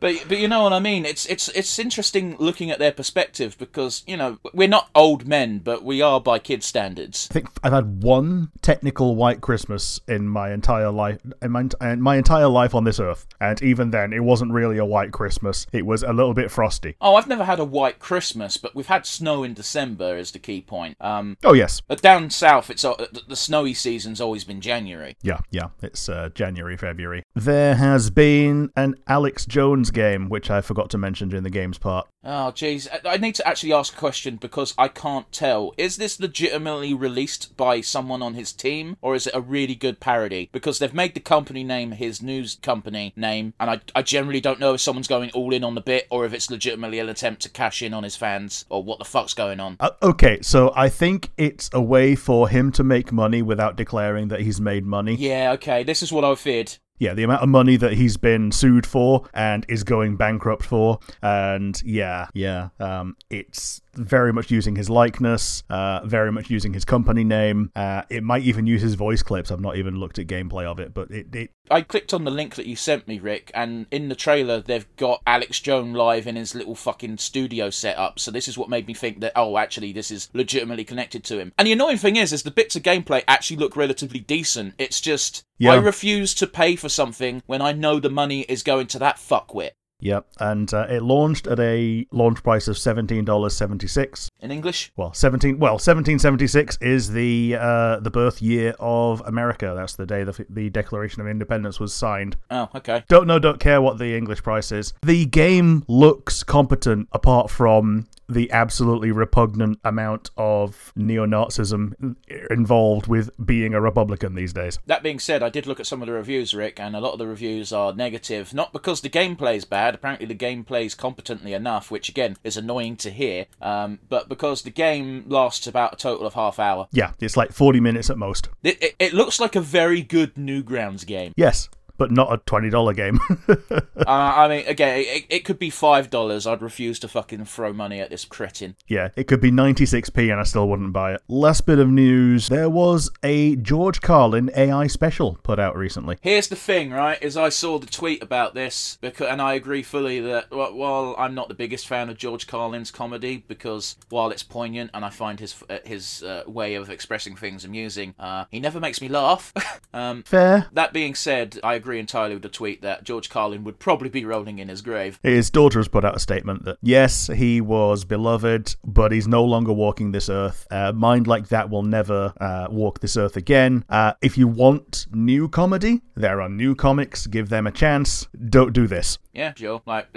But 0.00 0.24
but 0.28 0.38
you 0.38 0.48
know 0.48 0.62
what 0.62 0.72
I 0.72 0.78
mean. 0.78 1.04
It's 1.04 1.26
it's 1.26 1.48
it's 1.48 1.78
interesting 1.78 2.36
looking 2.38 2.70
at 2.70 2.78
their 2.78 2.92
perspective 2.92 3.56
because 3.58 4.04
you 4.06 4.16
know 4.16 4.38
we're 4.52 4.68
not 4.68 4.90
old 4.94 5.26
men, 5.26 5.58
but 5.58 5.84
we 5.84 6.00
are 6.02 6.20
by 6.20 6.38
kid 6.38 6.62
standards. 6.62 7.28
I 7.30 7.34
think 7.34 7.48
I've 7.62 7.72
had 7.72 8.02
one 8.02 8.50
technical 8.62 9.16
white 9.16 9.40
Christmas 9.40 10.00
in 10.06 10.28
my 10.28 10.52
entire 10.52 10.90
life, 10.90 11.18
in 11.42 11.50
my, 11.50 11.68
in 11.80 12.00
my 12.00 12.16
entire 12.16 12.48
life 12.48 12.74
on 12.74 12.84
this 12.84 12.97
earth, 13.00 13.26
and 13.40 13.62
even 13.62 13.90
then, 13.90 14.12
it 14.12 14.22
wasn't 14.24 14.52
really 14.52 14.78
a 14.78 14.84
white 14.84 15.12
Christmas. 15.12 15.66
It 15.72 15.86
was 15.86 16.02
a 16.02 16.12
little 16.12 16.34
bit 16.34 16.50
frosty. 16.50 16.96
Oh, 17.00 17.14
I've 17.16 17.26
never 17.28 17.44
had 17.44 17.58
a 17.58 17.64
white 17.64 17.98
Christmas, 17.98 18.56
but 18.56 18.74
we've 18.74 18.86
had 18.86 19.06
snow 19.06 19.42
in 19.44 19.54
December. 19.54 20.16
Is 20.16 20.32
the 20.32 20.38
key 20.38 20.60
point. 20.60 20.96
Um, 21.00 21.36
Oh 21.44 21.52
yes, 21.52 21.80
but 21.80 22.02
down 22.02 22.30
south, 22.30 22.70
it's 22.70 22.84
uh, 22.84 22.94
the 23.28 23.36
snowy 23.36 23.74
season's 23.74 24.20
always 24.20 24.44
been 24.44 24.60
January. 24.60 25.16
yeah, 25.22 25.38
yeah. 25.50 25.68
It's 25.82 26.08
uh, 26.08 26.30
January, 26.34 26.76
February. 26.76 27.22
There 27.34 27.74
has 27.76 28.10
been 28.10 28.70
an 28.76 28.96
Alex 29.06 29.46
Jones 29.46 29.90
game, 29.90 30.28
which 30.28 30.50
I 30.50 30.60
forgot 30.60 30.90
to 30.90 30.98
mention 30.98 31.28
during 31.28 31.44
the 31.44 31.50
games 31.50 31.78
part. 31.78 32.08
Oh, 32.24 32.52
jeez. 32.54 32.88
I 33.04 33.16
need 33.16 33.36
to 33.36 33.46
actually 33.46 33.72
ask 33.72 33.94
a 33.94 33.98
question 33.98 34.36
because 34.36 34.74
I 34.76 34.88
can't 34.88 35.30
tell. 35.32 35.72
Is 35.78 35.96
this 35.96 36.18
legitimately 36.18 36.92
released 36.92 37.56
by 37.56 37.80
someone 37.80 38.22
on 38.22 38.34
his 38.34 38.52
team, 38.52 38.96
or 39.00 39.14
is 39.14 39.26
it 39.26 39.34
a 39.34 39.40
really 39.40 39.74
good 39.74 40.00
parody? 40.00 40.50
Because 40.52 40.78
they've 40.78 40.92
made 40.92 41.14
the 41.14 41.20
company 41.20 41.62
name 41.62 41.92
his 41.92 42.20
news 42.20 42.58
company 42.60 43.12
name, 43.16 43.54
and 43.60 43.70
I, 43.70 43.80
I 43.94 44.02
generally 44.02 44.40
don't 44.40 44.60
know 44.60 44.74
if 44.74 44.80
someone's 44.80 45.08
going 45.08 45.30
all 45.30 45.54
in 45.54 45.64
on 45.64 45.74
the 45.74 45.80
bit 45.80 46.06
or 46.10 46.24
if 46.24 46.32
it's 46.32 46.50
legitimately 46.50 46.98
an 46.98 47.08
attempt 47.08 47.42
to 47.42 47.48
cash 47.48 47.82
in 47.82 47.94
on 47.94 48.02
his 48.02 48.16
fans, 48.16 48.64
or 48.68 48.82
what 48.82 48.98
the 48.98 49.04
fuck's 49.04 49.34
going 49.34 49.60
on. 49.60 49.76
Uh, 49.78 49.90
okay, 50.02 50.40
so 50.42 50.72
I 50.74 50.88
think 50.88 51.30
it's 51.36 51.70
a 51.72 51.80
way 51.80 52.16
for 52.16 52.48
him 52.48 52.72
to 52.72 52.84
make 52.84 53.12
money 53.12 53.42
without 53.42 53.76
declaring 53.76 54.28
that 54.28 54.40
he's 54.40 54.60
made 54.60 54.84
money. 54.84 55.14
Yeah, 55.14 55.52
okay, 55.52 55.84
this 55.84 56.02
is 56.02 56.12
what 56.12 56.24
I 56.24 56.34
feared. 56.34 56.76
Yeah, 56.98 57.14
the 57.14 57.22
amount 57.22 57.42
of 57.42 57.48
money 57.48 57.76
that 57.76 57.92
he's 57.92 58.16
been 58.16 58.50
sued 58.52 58.86
for 58.86 59.28
and 59.32 59.64
is 59.68 59.84
going 59.84 60.16
bankrupt 60.16 60.64
for, 60.64 60.98
and 61.22 61.80
yeah, 61.84 62.26
yeah, 62.34 62.70
um, 62.80 63.16
it's 63.30 63.80
very 63.98 64.32
much 64.32 64.50
using 64.50 64.76
his 64.76 64.88
likeness, 64.88 65.62
uh, 65.68 66.00
very 66.04 66.32
much 66.32 66.50
using 66.50 66.72
his 66.72 66.84
company 66.84 67.24
name. 67.24 67.70
Uh, 67.74 68.02
it 68.08 68.22
might 68.22 68.42
even 68.42 68.66
use 68.66 68.82
his 68.82 68.94
voice 68.94 69.22
clips. 69.22 69.50
I've 69.50 69.60
not 69.60 69.76
even 69.76 69.96
looked 69.96 70.18
at 70.18 70.26
gameplay 70.26 70.64
of 70.64 70.80
it, 70.80 70.94
but 70.94 71.10
it, 71.10 71.34
it 71.34 71.50
I 71.70 71.82
clicked 71.82 72.14
on 72.14 72.24
the 72.24 72.30
link 72.30 72.54
that 72.54 72.66
you 72.66 72.76
sent 72.76 73.06
me, 73.06 73.18
Rick, 73.18 73.50
and 73.54 73.86
in 73.90 74.08
the 74.08 74.14
trailer 74.14 74.60
they've 74.60 74.86
got 74.96 75.22
Alex 75.26 75.60
Jones 75.60 75.96
live 75.96 76.26
in 76.26 76.36
his 76.36 76.54
little 76.54 76.74
fucking 76.74 77.18
studio 77.18 77.70
setup. 77.70 78.18
So 78.18 78.30
this 78.30 78.48
is 78.48 78.56
what 78.56 78.70
made 78.70 78.86
me 78.86 78.94
think 78.94 79.20
that 79.20 79.32
oh, 79.36 79.58
actually 79.58 79.92
this 79.92 80.10
is 80.10 80.28
legitimately 80.32 80.84
connected 80.84 81.24
to 81.24 81.38
him. 81.38 81.52
And 81.58 81.66
the 81.66 81.72
annoying 81.72 81.98
thing 81.98 82.16
is, 82.16 82.32
is 82.32 82.42
the 82.42 82.50
bits 82.50 82.76
of 82.76 82.82
gameplay 82.82 83.22
actually 83.28 83.58
look 83.58 83.76
relatively 83.76 84.20
decent. 84.20 84.74
It's 84.78 85.00
just 85.00 85.44
Yeah. 85.58 85.72
I 85.72 85.76
refuse 85.76 86.34
to 86.34 86.46
pay 86.46 86.76
for 86.76 86.88
something 86.88 87.42
when 87.46 87.60
I 87.60 87.72
know 87.72 88.00
the 88.00 88.10
money 88.10 88.42
is 88.42 88.62
going 88.62 88.86
to 88.88 88.98
that 89.00 89.16
fuckwit. 89.16 89.72
Yep, 90.00 90.26
and 90.38 90.72
uh, 90.72 90.86
it 90.88 91.02
launched 91.02 91.48
at 91.48 91.58
a 91.58 92.06
launch 92.12 92.42
price 92.44 92.68
of 92.68 92.78
seventeen 92.78 93.24
dollars 93.24 93.56
seventy 93.56 93.88
six. 93.88 94.30
In 94.40 94.52
English, 94.52 94.92
Well, 94.96 95.12
seventeen. 95.12 95.58
Well, 95.58 95.78
seventeen 95.80 96.18
seventy 96.20 96.46
six 96.46 96.78
is 96.80 97.10
the 97.10 97.56
uh, 97.58 97.98
the 98.00 98.10
birth 98.10 98.40
year 98.40 98.74
of 98.78 99.20
America. 99.26 99.72
That's 99.76 99.96
the 99.96 100.06
day 100.06 100.22
the 100.22 100.46
the 100.48 100.70
Declaration 100.70 101.20
of 101.20 101.26
Independence 101.26 101.80
was 101.80 101.92
signed. 101.92 102.36
oh, 102.50 102.68
okay. 102.76 103.02
Don't 103.08 103.26
know, 103.26 103.40
don't 103.40 103.58
care 103.58 103.82
what 103.82 103.98
the 103.98 104.16
English 104.16 104.42
price 104.44 104.70
is. 104.70 104.94
The 105.02 105.26
game 105.26 105.82
looks 105.88 106.44
competent, 106.44 107.08
apart 107.12 107.50
from 107.50 108.06
the 108.28 108.50
absolutely 108.50 109.10
repugnant 109.10 109.78
amount 109.84 110.30
of 110.36 110.92
neo 110.94 111.26
Nazism 111.26 112.16
involved 112.50 113.06
with 113.06 113.30
being 113.44 113.74
a 113.74 113.80
Republican 113.80 114.34
these 114.34 114.52
days. 114.52 114.78
That 114.86 115.02
being 115.02 115.18
said, 115.18 115.42
I 115.42 115.48
did 115.48 115.66
look 115.66 115.80
at 115.80 115.86
some 115.86 116.02
of 116.02 116.06
the 116.06 116.12
reviews, 116.12 116.54
Rick, 116.54 116.78
and 116.78 116.94
a 116.94 117.00
lot 117.00 117.12
of 117.12 117.18
the 117.18 117.26
reviews 117.26 117.72
are 117.72 117.92
negative. 117.94 118.52
Not 118.52 118.72
because 118.72 119.00
the 119.00 119.10
gameplay's 119.10 119.64
bad. 119.64 119.94
Apparently, 119.94 120.26
the 120.26 120.34
gameplay's 120.34 120.94
competently 120.94 121.54
enough, 121.54 121.90
which 121.90 122.08
again 122.08 122.36
is 122.44 122.56
annoying 122.56 122.96
to 122.96 123.10
hear. 123.10 123.46
Um, 123.62 123.98
but 124.08 124.28
because 124.28 124.62
the 124.62 124.70
game 124.70 125.24
lasts 125.26 125.66
about 125.66 125.94
a 125.94 125.96
total 125.96 126.26
of 126.26 126.34
half 126.34 126.58
hour. 126.58 126.88
Yeah, 126.92 127.12
it's 127.20 127.36
like 127.36 127.52
40 127.52 127.80
minutes 127.80 128.10
at 128.10 128.18
most. 128.18 128.48
It, 128.62 128.82
it, 128.82 128.96
it 128.98 129.14
looks 129.14 129.40
like 129.40 129.56
a 129.56 129.60
very 129.60 130.02
good 130.02 130.34
Newgrounds 130.34 131.06
game. 131.06 131.32
Yes, 131.36 131.68
but 131.98 132.10
not 132.10 132.32
a 132.32 132.38
$20 132.38 132.96
game. 132.96 133.20
uh, 133.68 134.04
I 134.06 134.48
mean, 134.48 134.64
again, 134.66 134.98
it, 135.00 135.26
it 135.28 135.44
could 135.44 135.58
be 135.58 135.68
five 135.70 136.08
dollars. 136.10 136.46
I'd 136.46 136.62
refuse 136.62 136.98
to 137.00 137.08
fucking 137.08 137.44
throw 137.44 137.72
money 137.72 138.00
at 138.00 138.10
this 138.10 138.24
cretin. 138.24 138.76
yeah, 138.86 139.08
it 139.16 139.24
could 139.24 139.40
be 139.40 139.50
96p 139.50 140.30
and 140.30 140.40
I 140.40 140.44
still 140.44 140.68
wouldn't 140.68 140.92
buy 140.92 141.14
it. 141.14 141.22
Last 141.28 141.66
bit 141.66 141.78
of 141.78 141.88
news 141.88 142.48
there 142.48 142.70
was 142.70 143.10
a 143.22 143.56
George 143.56 144.00
Carlin 144.00 144.50
AI 144.56 144.86
special 144.86 145.38
put 145.42 145.58
out 145.58 145.76
recently. 145.76 146.16
Here's 146.20 146.48
the 146.48 146.56
thing, 146.56 146.90
right? 146.90 147.20
Is 147.22 147.36
I 147.36 147.48
saw 147.48 147.78
the 147.78 147.86
tweet 147.86 148.22
about 148.22 148.54
this, 148.54 148.98
because, 149.00 149.26
and 149.28 149.42
I 149.42 149.54
agree 149.54 149.82
fully 149.82 150.20
that 150.20 150.44
wh- 150.50 150.74
while 150.74 151.14
I'm 151.18 151.34
not 151.34 151.48
the 151.48 151.54
biggest 151.54 151.88
fan 151.88 152.08
of 152.08 152.16
George 152.16 152.46
Carlin's 152.46 152.90
comedy, 152.92 153.44
because 153.48 153.96
while 154.08 154.30
it's 154.30 154.42
poignant 154.44 154.90
and 154.94 155.04
I 155.04 155.10
find 155.10 155.40
his 155.40 155.54
his 155.84 156.22
uh, 156.22 156.44
way 156.46 156.74
of 156.74 156.90
expressing 156.90 157.34
things 157.34 157.64
amusing, 157.64 158.14
uh, 158.18 158.44
he 158.50 158.60
never 158.60 158.78
makes 158.78 159.00
me 159.00 159.08
laugh. 159.08 159.52
um, 159.92 160.22
Fair. 160.22 160.68
that 160.72 160.92
being 160.92 161.14
said, 161.14 161.58
I 161.64 161.74
agree 161.74 161.87
agree 161.88 161.98
entirely 161.98 162.34
with 162.34 162.42
the 162.42 162.50
tweet 162.50 162.82
that 162.82 163.02
George 163.02 163.30
Carlin 163.30 163.64
would 163.64 163.78
probably 163.78 164.10
be 164.10 164.22
rolling 164.26 164.58
in 164.58 164.68
his 164.68 164.82
grave. 164.82 165.18
His 165.22 165.48
daughter 165.48 165.78
has 165.78 165.88
put 165.88 166.04
out 166.04 166.14
a 166.14 166.18
statement 166.18 166.66
that 166.66 166.76
yes, 166.82 167.28
he 167.28 167.62
was 167.62 168.04
beloved, 168.04 168.76
but 168.84 169.10
he's 169.10 169.26
no 169.26 169.42
longer 169.42 169.72
walking 169.72 170.12
this 170.12 170.28
earth. 170.28 170.66
Uh, 170.70 170.92
mind 170.92 171.26
like 171.26 171.48
that 171.48 171.70
will 171.70 171.82
never 171.82 172.34
uh, 172.38 172.66
walk 172.70 173.00
this 173.00 173.16
earth 173.16 173.38
again. 173.38 173.86
Uh, 173.88 174.12
if 174.20 174.36
you 174.36 174.46
want 174.46 175.06
new 175.14 175.48
comedy, 175.48 176.02
there 176.14 176.42
are 176.42 176.48
new 176.50 176.74
comics. 176.74 177.26
Give 177.26 177.48
them 177.48 177.66
a 177.66 177.72
chance. 177.72 178.28
Don't 178.50 178.74
do 178.74 178.86
this. 178.86 179.16
Yeah, 179.32 179.54
sure. 179.56 179.80
Like, 179.86 180.08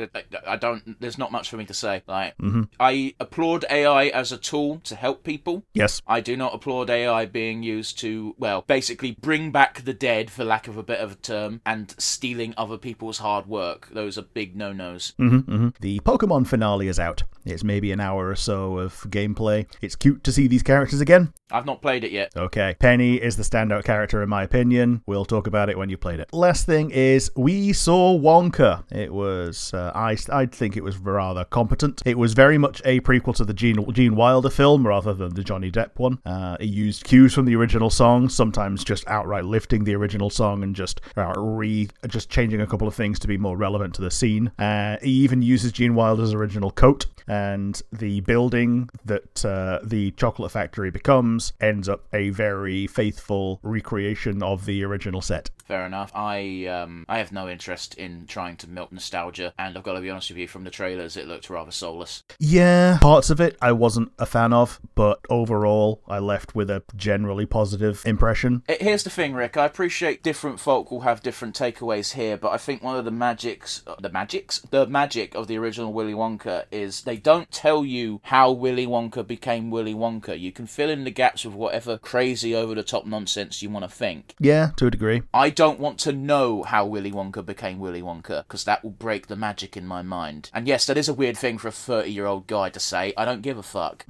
I- 0.47 0.55
don't. 0.57 0.99
There's 0.99 1.17
not 1.17 1.31
much 1.31 1.49
for 1.49 1.55
me 1.57 1.65
to 1.65 1.73
say. 1.73 2.01
Like, 2.07 2.35
Mm-hmm. 2.39 2.63
I 2.79 3.13
applaud 3.19 3.65
AI 3.69 4.05
as 4.07 4.31
a 4.31 4.37
tool 4.37 4.79
to 4.83 4.95
help 4.95 5.23
people. 5.23 5.63
Yes. 5.73 6.01
I 6.07 6.19
do 6.21 6.35
not 6.35 6.53
applaud 6.55 6.89
AI 6.89 7.25
being 7.27 7.61
used 7.63 7.99
to, 7.99 8.35
well, 8.39 8.63
basically 8.67 9.11
bring 9.11 9.51
back 9.51 9.83
the 9.85 9.93
dead, 9.93 10.31
for 10.31 10.43
lack 10.43 10.67
of 10.67 10.75
a 10.75 10.81
better 10.83 11.13
term, 11.21 11.60
and 11.65 11.93
stealing 11.97 12.53
other 12.57 12.77
people's 12.77 13.19
hard 13.19 13.47
work. 13.47 13.89
Those 13.91 14.17
are 14.17 14.23
big 14.23 14.55
no-nos. 14.55 15.13
hmm 15.17 15.39
hmm 15.39 15.69
The 15.79 15.99
Pokemon 16.01 16.47
finale 16.47 16.87
is 16.87 16.99
out. 16.99 17.23
It's 17.45 17.63
maybe 17.63 17.91
an 17.91 17.99
hour 17.99 18.29
or 18.29 18.35
so 18.35 18.77
of 18.77 18.93
gameplay. 19.09 19.65
It's 19.81 19.95
cute 19.95 20.23
to 20.23 20.31
see 20.31 20.47
these 20.47 20.63
characters 20.63 21.01
again. 21.01 21.33
I've 21.51 21.65
not 21.65 21.81
played 21.81 22.03
it 22.03 22.11
yet. 22.11 22.31
Okay. 22.35 22.75
Penny 22.79 23.15
is 23.15 23.35
the 23.35 23.43
standout 23.43 23.83
character 23.83 24.21
in 24.23 24.29
my 24.29 24.43
opinion. 24.43 25.01
We'll 25.05 25.25
talk 25.25 25.47
about 25.47 25.69
it 25.69 25.77
when 25.77 25.89
you 25.89 25.97
played 25.97 26.19
it. 26.19 26.31
Last 26.33 26.65
thing 26.65 26.91
is 26.91 27.31
we 27.35 27.73
saw 27.73 28.17
Wonka. 28.17 28.83
It 28.91 29.13
was 29.13 29.73
uh, 29.73 29.91
I 29.93 30.17
I 30.31 30.45
think 30.45 30.77
it 30.77 30.83
was 30.83 30.97
rather 30.97 31.43
competent. 31.45 32.01
It 32.05 32.17
was 32.17 32.33
very 32.33 32.57
much 32.57 32.81
a 32.85 33.01
prequel 33.01 33.35
to 33.35 33.45
the 33.45 33.53
Gene 33.53 33.91
Gene 33.91 34.15
Wilder 34.15 34.49
film 34.49 34.87
rather 34.87 35.13
than 35.13 35.33
the 35.33 35.43
Johnny 35.43 35.71
Depp 35.71 35.97
one. 35.97 36.19
Uh, 36.25 36.57
it 36.59 36.65
used 36.65 37.03
cues 37.03 37.33
from 37.33 37.45
the 37.45 37.55
original 37.55 37.89
song, 37.89 38.29
sometimes 38.29 38.83
just 38.83 39.05
outright 39.07 39.45
lifting 39.45 39.83
the 39.83 39.95
original 39.95 40.29
song 40.29 40.63
and 40.63 40.75
just 40.75 41.01
uh, 41.17 41.33
re 41.51 41.89
just 42.07 42.29
changing 42.29 42.61
a 42.61 42.67
couple 42.67 42.87
of 42.87 42.95
things 42.95 43.19
to 43.19 43.27
be 43.27 43.37
more 43.37 43.57
relevant 43.57 43.93
to 43.95 44.01
the 44.01 44.11
scene. 44.11 44.51
Uh, 44.59 44.97
he 45.01 45.11
even 45.11 45.41
uses 45.41 45.71
Gene 45.71 45.95
Wilder's 45.95 46.33
original 46.33 46.71
coat 46.71 47.05
and 47.27 47.81
the 47.91 48.19
building 48.21 48.89
that 49.05 49.45
uh, 49.45 49.79
the 49.83 50.11
chocolate 50.11 50.51
factory 50.51 50.91
becomes 50.91 51.53
ends 51.61 51.87
up 51.87 52.05
a 52.13 52.29
very 52.29 52.87
faithful 52.87 53.59
recreation 53.63 54.43
of 54.43 54.65
the 54.65 54.83
original 54.83 55.21
set. 55.21 55.49
Fair 55.71 55.85
enough. 55.85 56.11
I 56.13 56.65
um 56.65 57.05
I 57.07 57.19
have 57.19 57.31
no 57.31 57.47
interest 57.47 57.93
in 57.93 58.25
trying 58.27 58.57
to 58.57 58.69
milk 58.69 58.91
nostalgia, 58.91 59.53
and 59.57 59.77
I've 59.77 59.83
got 59.83 59.93
to 59.93 60.01
be 60.01 60.09
honest 60.09 60.29
with 60.29 60.37
you. 60.37 60.47
From 60.47 60.65
the 60.65 60.69
trailers, 60.69 61.15
it 61.15 61.27
looked 61.27 61.49
rather 61.49 61.71
soulless. 61.71 62.23
Yeah, 62.39 62.97
parts 62.99 63.29
of 63.29 63.39
it 63.39 63.57
I 63.61 63.71
wasn't 63.71 64.11
a 64.19 64.25
fan 64.25 64.51
of, 64.51 64.81
but 64.95 65.19
overall 65.29 66.01
I 66.09 66.19
left 66.19 66.55
with 66.55 66.69
a 66.69 66.83
generally 66.97 67.45
positive 67.45 68.01
impression. 68.05 68.63
Here's 68.67 69.03
the 69.03 69.09
thing, 69.09 69.33
Rick. 69.33 69.55
I 69.55 69.65
appreciate 69.65 70.23
different 70.23 70.59
folk 70.59 70.91
will 70.91 71.01
have 71.01 71.23
different 71.23 71.40
takeaways 71.49 72.13
here, 72.13 72.37
but 72.37 72.51
I 72.51 72.57
think 72.57 72.83
one 72.83 72.97
of 72.97 73.05
the 73.05 73.11
magics, 73.11 73.81
uh, 73.87 73.95
the 73.99 74.09
magics, 74.09 74.59
the 74.69 74.85
magic 74.85 75.33
of 75.33 75.47
the 75.47 75.57
original 75.57 75.91
Willy 75.91 76.13
Wonka 76.13 76.65
is 76.71 77.01
they 77.01 77.17
don't 77.17 77.49
tell 77.51 77.83
you 77.83 78.21
how 78.25 78.51
Willy 78.51 78.85
Wonka 78.85 79.25
became 79.25 79.71
Willy 79.71 79.95
Wonka. 79.95 80.39
You 80.39 80.51
can 80.51 80.67
fill 80.67 80.89
in 80.89 81.03
the 81.03 81.11
gaps 81.11 81.43
with 81.43 81.55
whatever 81.55 81.97
crazy, 81.97 82.53
over 82.55 82.75
the 82.75 82.83
top 82.83 83.05
nonsense 83.05 83.61
you 83.61 83.69
want 83.69 83.85
to 83.85 83.91
think. 83.91 84.35
Yeah, 84.39 84.71
to 84.77 84.85
a 84.85 84.91
degree. 84.91 85.23
I 85.33 85.49
don't 85.49 85.79
want 85.79 85.97
to 85.99 86.11
know 86.11 86.63
how 86.63 86.85
Willy 86.85 87.11
Wonka 87.11 87.45
became 87.45 87.79
Willy 87.79 88.01
Wonka 88.01 88.43
because 88.43 88.63
that 88.65 88.83
will 88.83 88.91
break 88.91 89.27
the 89.27 89.35
magic 89.35 89.75
in 89.75 89.85
my 89.85 90.01
mind. 90.01 90.49
And 90.53 90.67
yes, 90.67 90.85
that 90.85 90.97
is 90.97 91.09
a 91.09 91.13
weird 91.13 91.37
thing 91.37 91.57
for 91.57 91.69
a 91.69 91.71
30 91.71 92.11
year 92.11 92.25
old 92.25 92.47
guy 92.47 92.69
to 92.69 92.79
say. 92.79 93.13
I 93.17 93.25
don't 93.25 93.41
give 93.41 93.57
a 93.57 93.63
fuck. 93.63 94.05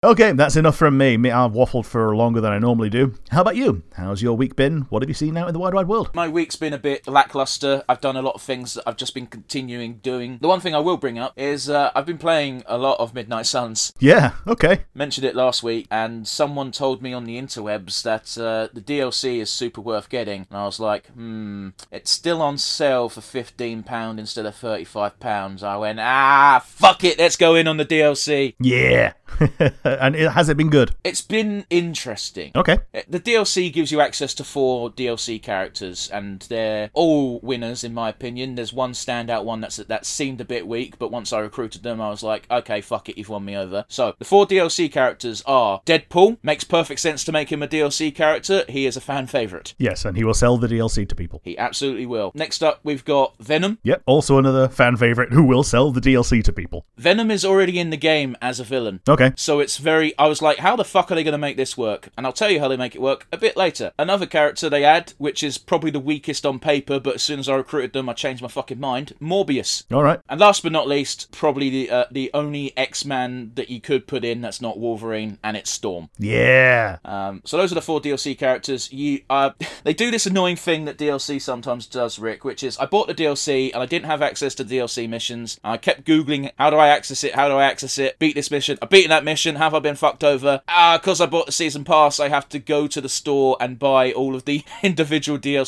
okay, 0.04 0.32
that's 0.32 0.56
enough 0.56 0.76
from 0.76 0.96
me. 0.98 1.16
Me, 1.16 1.30
I've 1.30 1.52
waffled 1.52 1.86
for 1.86 2.16
longer 2.16 2.40
than 2.40 2.52
I 2.52 2.58
normally 2.58 2.90
do. 2.90 3.14
How 3.30 3.42
about 3.42 3.56
you? 3.56 3.82
How's 3.94 4.22
your 4.22 4.36
week 4.36 4.56
been? 4.56 4.82
What 4.82 5.02
have 5.02 5.10
you 5.10 5.14
seen 5.14 5.36
out 5.36 5.48
in 5.48 5.52
the 5.52 5.58
wide, 5.58 5.74
wide 5.74 5.86
world? 5.90 6.14
My 6.14 6.28
week's 6.28 6.56
been 6.56 6.72
a 6.72 6.78
bit 6.78 7.06
lackluster. 7.08 7.82
I've 7.88 8.00
done 8.00 8.16
a 8.16 8.22
lot 8.22 8.36
of 8.36 8.42
things 8.42 8.74
that 8.74 8.84
I've 8.86 8.96
just 8.96 9.12
been 9.12 9.26
continuing 9.26 9.94
doing. 9.94 10.38
The 10.40 10.48
one 10.48 10.60
thing 10.60 10.74
I 10.74 10.78
will 10.78 10.96
bring 10.96 11.18
up 11.18 11.32
is 11.36 11.68
uh, 11.68 11.90
I've 11.94 12.06
been 12.06 12.16
playing 12.16 12.62
a 12.66 12.78
lot 12.78 13.00
of 13.00 13.12
Midnight 13.12 13.46
Suns. 13.46 13.92
Yeah, 13.98 14.34
okay. 14.46 14.84
Mentioned 14.94 15.26
it 15.26 15.34
last 15.34 15.62
week, 15.64 15.88
and 15.90 16.26
someone 16.28 16.70
told 16.70 17.02
me 17.02 17.12
on 17.12 17.24
the 17.24 17.36
interwebs 17.36 18.02
that 18.04 18.38
uh, 18.40 18.68
the 18.72 18.80
DLC 18.80 19.38
is 19.38 19.50
super 19.50 19.80
worth 19.80 20.08
getting. 20.08 20.46
And 20.48 20.58
I 20.58 20.64
was 20.64 20.78
like, 20.78 21.08
hmm, 21.08 21.70
it's 21.90 22.12
still 22.12 22.40
on 22.40 22.56
sale 22.56 23.08
for 23.08 23.20
£15 23.20 24.18
instead 24.18 24.46
of 24.46 24.54
£35. 24.54 25.62
I 25.64 25.76
went, 25.76 25.98
ah, 26.00 26.62
fuck 26.64 27.02
it, 27.02 27.18
let's 27.18 27.36
go 27.36 27.56
in 27.56 27.66
on 27.66 27.78
the 27.78 27.84
DLC. 27.84 28.54
Yeah. 28.60 29.14
and 29.84 30.16
it, 30.16 30.30
has 30.30 30.48
it 30.48 30.56
been 30.56 30.70
good? 30.70 30.92
It's 31.04 31.20
been 31.20 31.64
interesting. 31.70 32.52
Okay. 32.54 32.78
The 33.08 33.20
DLC 33.20 33.72
gives 33.72 33.90
you 33.90 34.00
access 34.00 34.34
to 34.34 34.44
four 34.44 34.90
DLC 34.90 35.42
characters, 35.42 35.79
and 35.82 36.40
they're 36.48 36.90
all 36.92 37.40
winners 37.40 37.84
in 37.84 37.94
my 37.94 38.08
opinion. 38.08 38.54
There's 38.54 38.72
one 38.72 38.92
standout 38.92 39.44
one 39.44 39.60
that's 39.60 39.76
that 39.76 40.06
seemed 40.06 40.40
a 40.40 40.44
bit 40.44 40.66
weak, 40.66 40.98
but 40.98 41.10
once 41.10 41.32
I 41.32 41.40
recruited 41.40 41.82
them, 41.82 42.00
I 42.00 42.10
was 42.10 42.22
like, 42.22 42.46
okay, 42.50 42.80
fuck 42.80 43.08
it, 43.08 43.18
you've 43.18 43.28
won 43.28 43.44
me 43.44 43.56
over. 43.56 43.84
So 43.88 44.14
the 44.18 44.24
four 44.24 44.46
DLC 44.46 44.90
characters 44.90 45.42
are 45.46 45.80
Deadpool. 45.86 46.38
Makes 46.42 46.64
perfect 46.64 47.00
sense 47.00 47.24
to 47.24 47.32
make 47.32 47.50
him 47.50 47.62
a 47.62 47.68
DLC 47.68 48.14
character. 48.14 48.64
He 48.68 48.86
is 48.86 48.96
a 48.96 49.00
fan 49.00 49.26
favorite. 49.26 49.74
Yes, 49.78 50.04
and 50.04 50.16
he 50.16 50.24
will 50.24 50.34
sell 50.34 50.56
the 50.56 50.68
DLC 50.68 51.08
to 51.08 51.14
people. 51.14 51.40
He 51.44 51.56
absolutely 51.58 52.06
will. 52.06 52.32
Next 52.34 52.62
up, 52.62 52.80
we've 52.82 53.04
got 53.04 53.36
Venom. 53.38 53.78
Yep, 53.82 54.02
also 54.06 54.38
another 54.38 54.68
fan 54.68 54.96
favorite 54.96 55.32
who 55.32 55.44
will 55.44 55.62
sell 55.62 55.90
the 55.90 56.00
DLC 56.00 56.42
to 56.44 56.52
people. 56.52 56.86
Venom 56.96 57.30
is 57.30 57.44
already 57.44 57.78
in 57.78 57.90
the 57.90 57.96
game 57.96 58.36
as 58.42 58.60
a 58.60 58.64
villain. 58.64 59.00
Okay. 59.08 59.32
So 59.36 59.60
it's 59.60 59.78
very. 59.78 60.16
I 60.18 60.26
was 60.26 60.42
like, 60.42 60.58
how 60.58 60.76
the 60.76 60.84
fuck 60.84 61.10
are 61.10 61.14
they 61.14 61.24
going 61.24 61.32
to 61.32 61.38
make 61.38 61.56
this 61.56 61.76
work? 61.76 62.10
And 62.16 62.26
I'll 62.26 62.32
tell 62.32 62.50
you 62.50 62.60
how 62.60 62.68
they 62.68 62.76
make 62.76 62.94
it 62.94 63.00
work 63.00 63.26
a 63.32 63.38
bit 63.38 63.56
later. 63.56 63.92
Another 63.98 64.26
character 64.26 64.68
they 64.68 64.84
add, 64.84 65.14
which 65.18 65.42
is 65.42 65.58
probably 65.70 65.92
the 65.92 66.00
weakest 66.00 66.44
on 66.44 66.58
paper, 66.58 66.98
but 66.98 67.14
as 67.14 67.22
soon 67.22 67.38
as 67.38 67.48
I 67.48 67.54
recruited 67.54 67.92
them, 67.92 68.08
I 68.08 68.12
changed 68.12 68.42
my 68.42 68.48
fucking 68.48 68.80
mind. 68.80 69.12
Morbius. 69.20 69.84
All 69.92 70.02
right. 70.02 70.18
And 70.28 70.40
last 70.40 70.64
but 70.64 70.72
not 70.72 70.88
least, 70.88 71.30
probably 71.30 71.70
the 71.70 71.90
uh, 71.90 72.04
the 72.10 72.28
only 72.34 72.76
X 72.76 73.04
Man 73.04 73.52
that 73.54 73.70
you 73.70 73.80
could 73.80 74.08
put 74.08 74.24
in 74.24 74.40
that's 74.40 74.60
not 74.60 74.80
Wolverine, 74.80 75.38
and 75.44 75.56
it's 75.56 75.70
Storm. 75.70 76.10
Yeah. 76.18 76.98
Um, 77.04 77.42
so 77.44 77.56
those 77.56 77.70
are 77.70 77.76
the 77.76 77.82
four 77.82 78.00
DLC 78.00 78.36
characters. 78.36 78.92
You, 78.92 79.20
uh, 79.30 79.50
they 79.84 79.94
do 79.94 80.10
this 80.10 80.26
annoying 80.26 80.56
thing 80.56 80.86
that 80.86 80.98
DLC 80.98 81.40
sometimes 81.40 81.86
does, 81.86 82.18
Rick, 82.18 82.44
which 82.44 82.64
is 82.64 82.76
I 82.78 82.86
bought 82.86 83.06
the 83.06 83.14
DLC 83.14 83.72
and 83.72 83.80
I 83.80 83.86
didn't 83.86 84.06
have 84.06 84.22
access 84.22 84.56
to 84.56 84.64
DLC 84.64 85.08
missions. 85.08 85.60
I 85.62 85.76
kept 85.76 86.02
googling 86.02 86.50
how 86.58 86.70
do 86.70 86.78
I 86.78 86.88
access 86.88 87.22
it? 87.22 87.36
How 87.36 87.46
do 87.46 87.54
I 87.54 87.64
access 87.64 87.96
it? 87.96 88.18
Beat 88.18 88.34
this 88.34 88.50
mission. 88.50 88.76
I 88.82 88.86
beaten 88.86 89.10
that 89.10 89.22
mission. 89.22 89.54
Have 89.54 89.74
I 89.74 89.78
been 89.78 89.94
fucked 89.94 90.24
over? 90.24 90.62
Ah, 90.66 90.98
because 90.98 91.20
I 91.20 91.26
bought 91.26 91.46
the 91.46 91.52
season 91.52 91.84
pass, 91.84 92.18
I 92.18 92.28
have 92.28 92.48
to 92.48 92.58
go 92.58 92.88
to 92.88 93.00
the 93.00 93.08
store 93.08 93.56
and 93.60 93.78
buy 93.78 94.10
all 94.10 94.34
of 94.34 94.46
the 94.46 94.64
individual 94.82 95.38
DLC. 95.38 95.59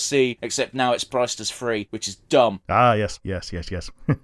Except 0.42 0.74
now 0.74 0.92
it's 0.92 1.04
priced 1.04 1.40
as 1.40 1.50
free, 1.50 1.86
which 1.90 2.08
is 2.08 2.16
dumb. 2.16 2.60
Ah, 2.68 2.94
yes, 2.94 3.20
yes, 3.22 3.52
yes, 3.52 3.70
yes. 3.70 3.90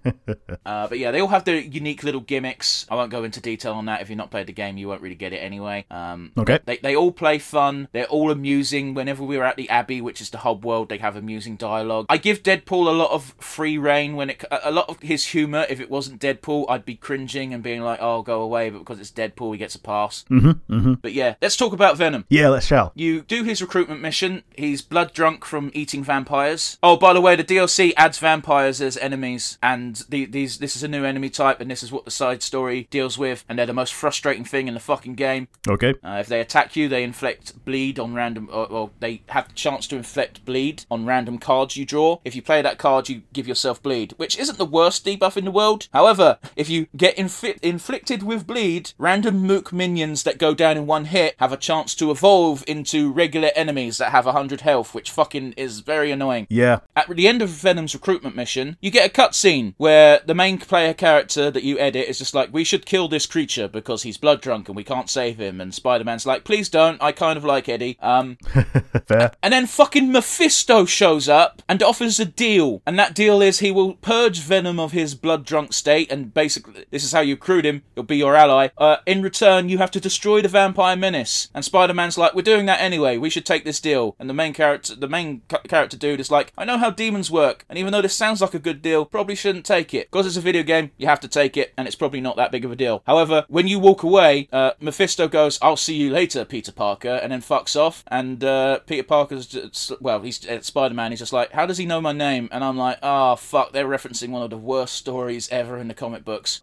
Uh, 0.67 0.87
but 0.87 0.99
yeah, 0.99 1.11
they 1.11 1.21
all 1.21 1.29
have 1.29 1.45
their 1.45 1.57
unique 1.59 2.03
little 2.03 2.21
gimmicks. 2.21 2.85
I 2.91 2.95
won't 2.95 3.11
go 3.11 3.25
into 3.25 3.41
detail 3.41 3.73
on 3.73 3.87
that. 3.87 4.03
If 4.03 4.11
you're 4.11 4.19
not 4.19 4.31
played 4.31 4.47
the 4.47 4.53
game, 4.53 4.77
you 4.77 4.87
won't 4.87 5.01
really 5.01 5.15
get 5.15 5.33
it 5.33 5.39
anyway. 5.39 5.87
Um, 5.91 6.33
Okay. 6.37 6.59
They, 6.65 6.77
they 6.79 6.95
all 6.97 7.11
play 7.13 7.39
fun. 7.39 7.89
They're 7.93 8.07
all 8.07 8.31
amusing. 8.31 8.93
Whenever 8.95 9.25
we 9.25 9.39
were 9.39 9.45
at 9.45 9.57
the 9.57 9.69
Abbey, 9.71 10.01
which 10.01 10.21
is 10.21 10.31
the 10.31 10.39
hub 10.39 10.65
world, 10.65 10.89
they 10.91 10.99
have 10.99 11.17
amusing 11.17 11.57
dialogue. 11.57 12.07
I 12.09 12.19
give 12.19 12.43
Deadpool 12.43 12.87
a 12.87 12.91
lot 12.91 13.11
of 13.13 13.35
free 13.39 13.79
reign 13.79 14.15
when 14.15 14.31
it 14.31 14.45
a 14.51 14.69
a 14.69 14.73
lot 14.73 14.89
of 14.91 15.01
his 15.01 15.27
humor. 15.29 15.65
If 15.71 15.81
it 15.81 15.91
wasn't 15.91 16.21
Deadpool, 16.21 16.67
I'd 16.69 16.85
be 16.85 16.95
cringing 16.97 17.55
and 17.55 17.63
being 17.63 17.81
like, 17.83 18.01
"Oh, 18.03 18.23
go 18.23 18.43
away!" 18.43 18.69
But 18.71 18.81
because 18.81 19.01
it's 19.01 19.11
Deadpool, 19.11 19.53
he 19.53 19.59
gets 19.59 19.75
a 19.75 19.81
pass. 19.81 20.25
mm-hmm, 20.31 20.73
mm-hmm. 20.73 20.93
But 20.95 21.15
yeah, 21.15 21.35
let's 21.41 21.57
talk 21.57 21.73
about 21.73 21.97
Venom. 21.97 22.27
Yeah, 22.29 22.49
let's 22.49 22.67
shall. 22.67 22.93
You 22.95 23.23
do 23.23 23.43
his 23.45 23.63
recruitment 23.63 24.01
mission. 24.03 24.43
He's 24.55 24.83
blood 24.83 25.13
drunk 25.15 25.45
from 25.47 25.58
eating 25.75 26.03
vampires. 26.05 26.79
Oh, 26.83 26.97
by 26.97 27.13
the 27.13 27.21
way, 27.21 27.37
the 27.37 27.45
DLC 27.45 27.93
adds 27.97 28.19
vampires 28.19 28.81
as 28.81 28.97
enemies, 28.97 29.59
and 29.63 29.97
the, 30.09 30.25
these 30.25 30.59
this 30.59 30.77
is 30.77 30.83
a 30.83 30.89
new 30.89 31.05
enemy 31.05 31.31
type, 31.31 31.61
and 31.61 31.71
this 31.71 31.83
is 31.83 31.93
what 31.93 32.05
the 32.05 32.11
side 32.11 32.43
story 32.43 32.89
deals 32.91 33.19
with. 33.19 33.45
And 33.49 33.59
they're 33.59 33.67
the 33.67 33.73
most 33.73 33.95
frustrating 33.95 34.45
thing 34.45 34.69
in 34.69 34.75
the 34.75 34.81
fucking 34.81 35.15
game. 35.15 35.49
Okay. 35.69 35.95
Uh, 36.03 36.19
if 36.21 36.27
they 36.27 36.41
attack 36.41 36.77
you, 36.77 36.89
they 36.89 37.03
inflict 37.03 37.65
bleed 37.65 37.99
on 37.99 38.15
random, 38.15 38.49
or, 38.53 38.67
or 38.67 38.91
they 39.01 39.23
have 39.29 39.49
the 39.49 39.55
chance 39.55 39.87
to 39.89 39.97
inflict 39.97 40.45
bleed 40.45 40.85
on 40.91 41.07
random 41.07 41.39
cards 41.39 41.77
you 41.77 41.85
draw. 41.85 42.19
If 42.25 42.35
you 42.35 42.43
play 42.43 42.63
that 42.63 42.79
card, 42.79 43.09
you 43.09 43.23
give 43.33 43.49
yourself 43.49 43.83
bleed, 43.83 44.15
which 44.17 44.39
isn't 44.39 44.59
the 44.59 44.65
worst 44.65 45.05
debuff 45.05 45.37
in 45.37 45.45
the 45.45 45.51
world. 45.51 45.89
However, 45.93 46.39
if 46.57 46.69
you 46.69 46.87
get 46.97 47.17
infi- 47.17 47.59
inflicted 47.63 48.23
with 48.23 48.47
bleed, 48.47 48.93
random 48.99 49.39
mook 49.47 49.73
minions 49.73 50.23
that 50.23 50.39
go 50.39 50.55
down 50.55 50.77
in 50.77 50.87
one 50.87 51.07
hit 51.07 51.35
have 51.39 51.53
a 51.53 51.57
chance 51.57 51.95
to 51.97 52.11
evolve 52.11 52.65
into 52.67 53.13
regular 53.13 53.51
enemies 53.55 53.99
that 53.99 54.11
have 54.11 54.27
100 54.27 54.63
health, 54.63 54.95
which 54.95 55.11
fucking 55.11 55.48
is 55.57 55.81
very 55.81 56.11
annoying. 56.11 56.47
Yeah. 56.51 56.81
At 56.97 57.09
the 57.09 57.29
end 57.29 57.43
of 57.43 57.49
Venom's 57.49 57.95
recruitment 57.95 58.37
mission, 58.37 58.77
you 58.81 58.91
get 58.91 59.09
a 59.09 59.13
cutscene 59.13 59.75
where 59.77 60.21
the 60.25 60.35
main 60.35 60.59
player 60.59 60.95
character 60.95 61.51
that 61.51 61.63
you 61.63 61.79
edit 61.79 62.09
is 62.09 62.19
just 62.19 62.35
like, 62.35 62.53
we 62.53 62.65
should 62.65 62.87
kill 62.87 63.09
this 63.09 63.27
creature 63.27 63.69
because 63.69 64.03
he's 64.03 64.17
blood 64.17 64.41
drunk 64.41 64.69
and 64.69 64.77
we 64.77 64.85
can't 64.85 65.11
save 65.11 65.39
him. 65.39 65.61
And 65.61 65.75
Spider 65.75 66.05
Man's 66.05 66.27
like, 66.27 66.45
please 66.45 66.69
don't. 66.69 67.03
I 67.03 67.13
kind 67.13 67.37
of 67.37 67.45
like 67.45 67.69
Eddie. 67.69 67.99
Um, 68.01 68.37
Fair. 69.07 69.33
and 69.43 69.53
then 69.53 69.67
fucking 69.67 70.11
Mephisto 70.13 70.85
shows 70.85 71.29
up 71.29 71.63
and 71.69 71.83
offers 71.83 72.21
a 72.21 72.25
deal. 72.25 72.83
And 72.87 72.99
that 72.99 73.15
deal 73.15 73.41
is 73.43 73.59
he 73.59 73.71
will 73.71 73.95
purge 73.95 74.41
Venom 74.41 74.79
of 74.79 74.93
his 74.93 75.15
blood 75.15 75.45
drunk 75.45 75.73
state, 75.73 76.11
and 76.11 76.33
basically, 76.33 76.85
this 76.91 77.05
is 77.05 77.13
how 77.13 77.21
you 77.21 77.35
recruit 77.35 77.67
him. 77.67 77.83
He'll 77.95 78.05
be 78.05 78.17
your 78.17 78.35
ally. 78.37 78.69
Uh, 78.77 78.97
in 79.07 79.23
return, 79.23 79.69
you 79.69 79.79
have 79.79 79.91
to 79.93 80.01
destroy 80.01 80.43
the 80.43 80.49
vampire 80.49 80.97
menace. 80.97 81.49
And 81.55 81.65
Spider 81.65 81.95
Man's 81.95 82.19
like, 82.19 82.35
we're 82.35 82.43
doing 82.43 82.67
that 82.67 82.81
anyway. 82.81 83.17
We 83.17 83.31
should 83.31 83.47
take 83.47 83.65
this 83.65 83.81
deal. 83.81 84.17
And 84.19 84.29
the 84.29 84.35
main 84.35 84.53
character, 84.53 84.95
the 84.95 85.09
main 85.09 85.38
ca- 85.49 85.63
character 85.69 85.97
dude, 85.97 86.21
is 86.21 86.31
like, 86.31 86.53
I 86.57 86.65
know 86.65 86.79
how 86.79 86.91
demons 86.91 87.31
work, 87.31 87.65
and 87.69 87.79
even 87.79 87.93
though 87.93 88.03
this 88.03 88.15
sounds 88.15 88.41
like 88.41 88.55
a 88.55 88.59
good 88.59 88.83
deal, 88.83 89.05
probably 89.05 89.35
shouldn't 89.35 89.65
take 89.65 89.95
it. 89.95 90.11
Because 90.11 90.27
it's 90.27 90.37
a 90.37 90.41
video 90.41 90.63
game, 90.63 90.91
you 90.97 91.07
have 91.07 91.21
to 91.21 91.29
take 91.29 91.57
it, 91.57 91.73
and 91.77 91.87
it's 91.87 91.97
probably 91.97 92.21
not 92.21 92.37
that 92.37 92.53
big 92.53 92.65
of 92.65 92.73
a 92.73 92.77
deal. 92.77 93.03
However, 93.07 93.45
when 93.49 93.69
you 93.69 93.79
walk 93.79 94.03
away, 94.03 94.49
uh, 94.53 94.73
Mephisto 94.81 95.29
goes, 95.29 95.59
I'll 95.63 95.77
see 95.77 95.95
you 95.95 96.11
later, 96.11 96.45
Peter 96.45 96.73
Parker, 96.73 97.21
and 97.23 97.33
then 97.33 97.41
fucks 97.41 97.77
off. 97.77 98.05
And 98.09 98.43
uh, 98.43 98.81
Peter 98.81 99.03
Parker's, 99.03 99.47
just, 99.47 99.93
well, 100.01 100.21
he's 100.23 100.47
uh, 100.47 100.61
Spider 100.61 100.95
Man, 100.95 101.13
he's 101.13 101.21
just 101.21 101.33
like, 101.33 101.53
how 101.53 101.67
does 101.67 101.79
he 101.79 101.87
know 101.87 102.01
my 102.01 102.13
name? 102.13 102.49
And 102.53 102.65
I'm 102.65 102.77
like, 102.77 102.99
oh, 103.03 103.37
fuck, 103.37 103.73
they're 103.73 103.87
referencing 103.87 104.31
one 104.31 104.43
of 104.43 104.51
the 104.51 104.59
worst 104.59 104.95
stories 104.95 105.49
ever 105.51 105.77
in 105.79 105.89
the 105.89 105.95
comic 105.95 106.25
books. 106.25 106.61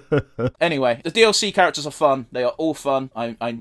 anyway, 0.60 1.00
the 1.04 1.10
DLC 1.10 1.52
characters 1.52 1.86
are 1.86 1.92
fun. 1.92 2.26
They 2.32 2.44
are 2.44 2.54
all 2.58 2.74
fun. 2.74 3.10
I, 3.14 3.36
I 3.40 3.58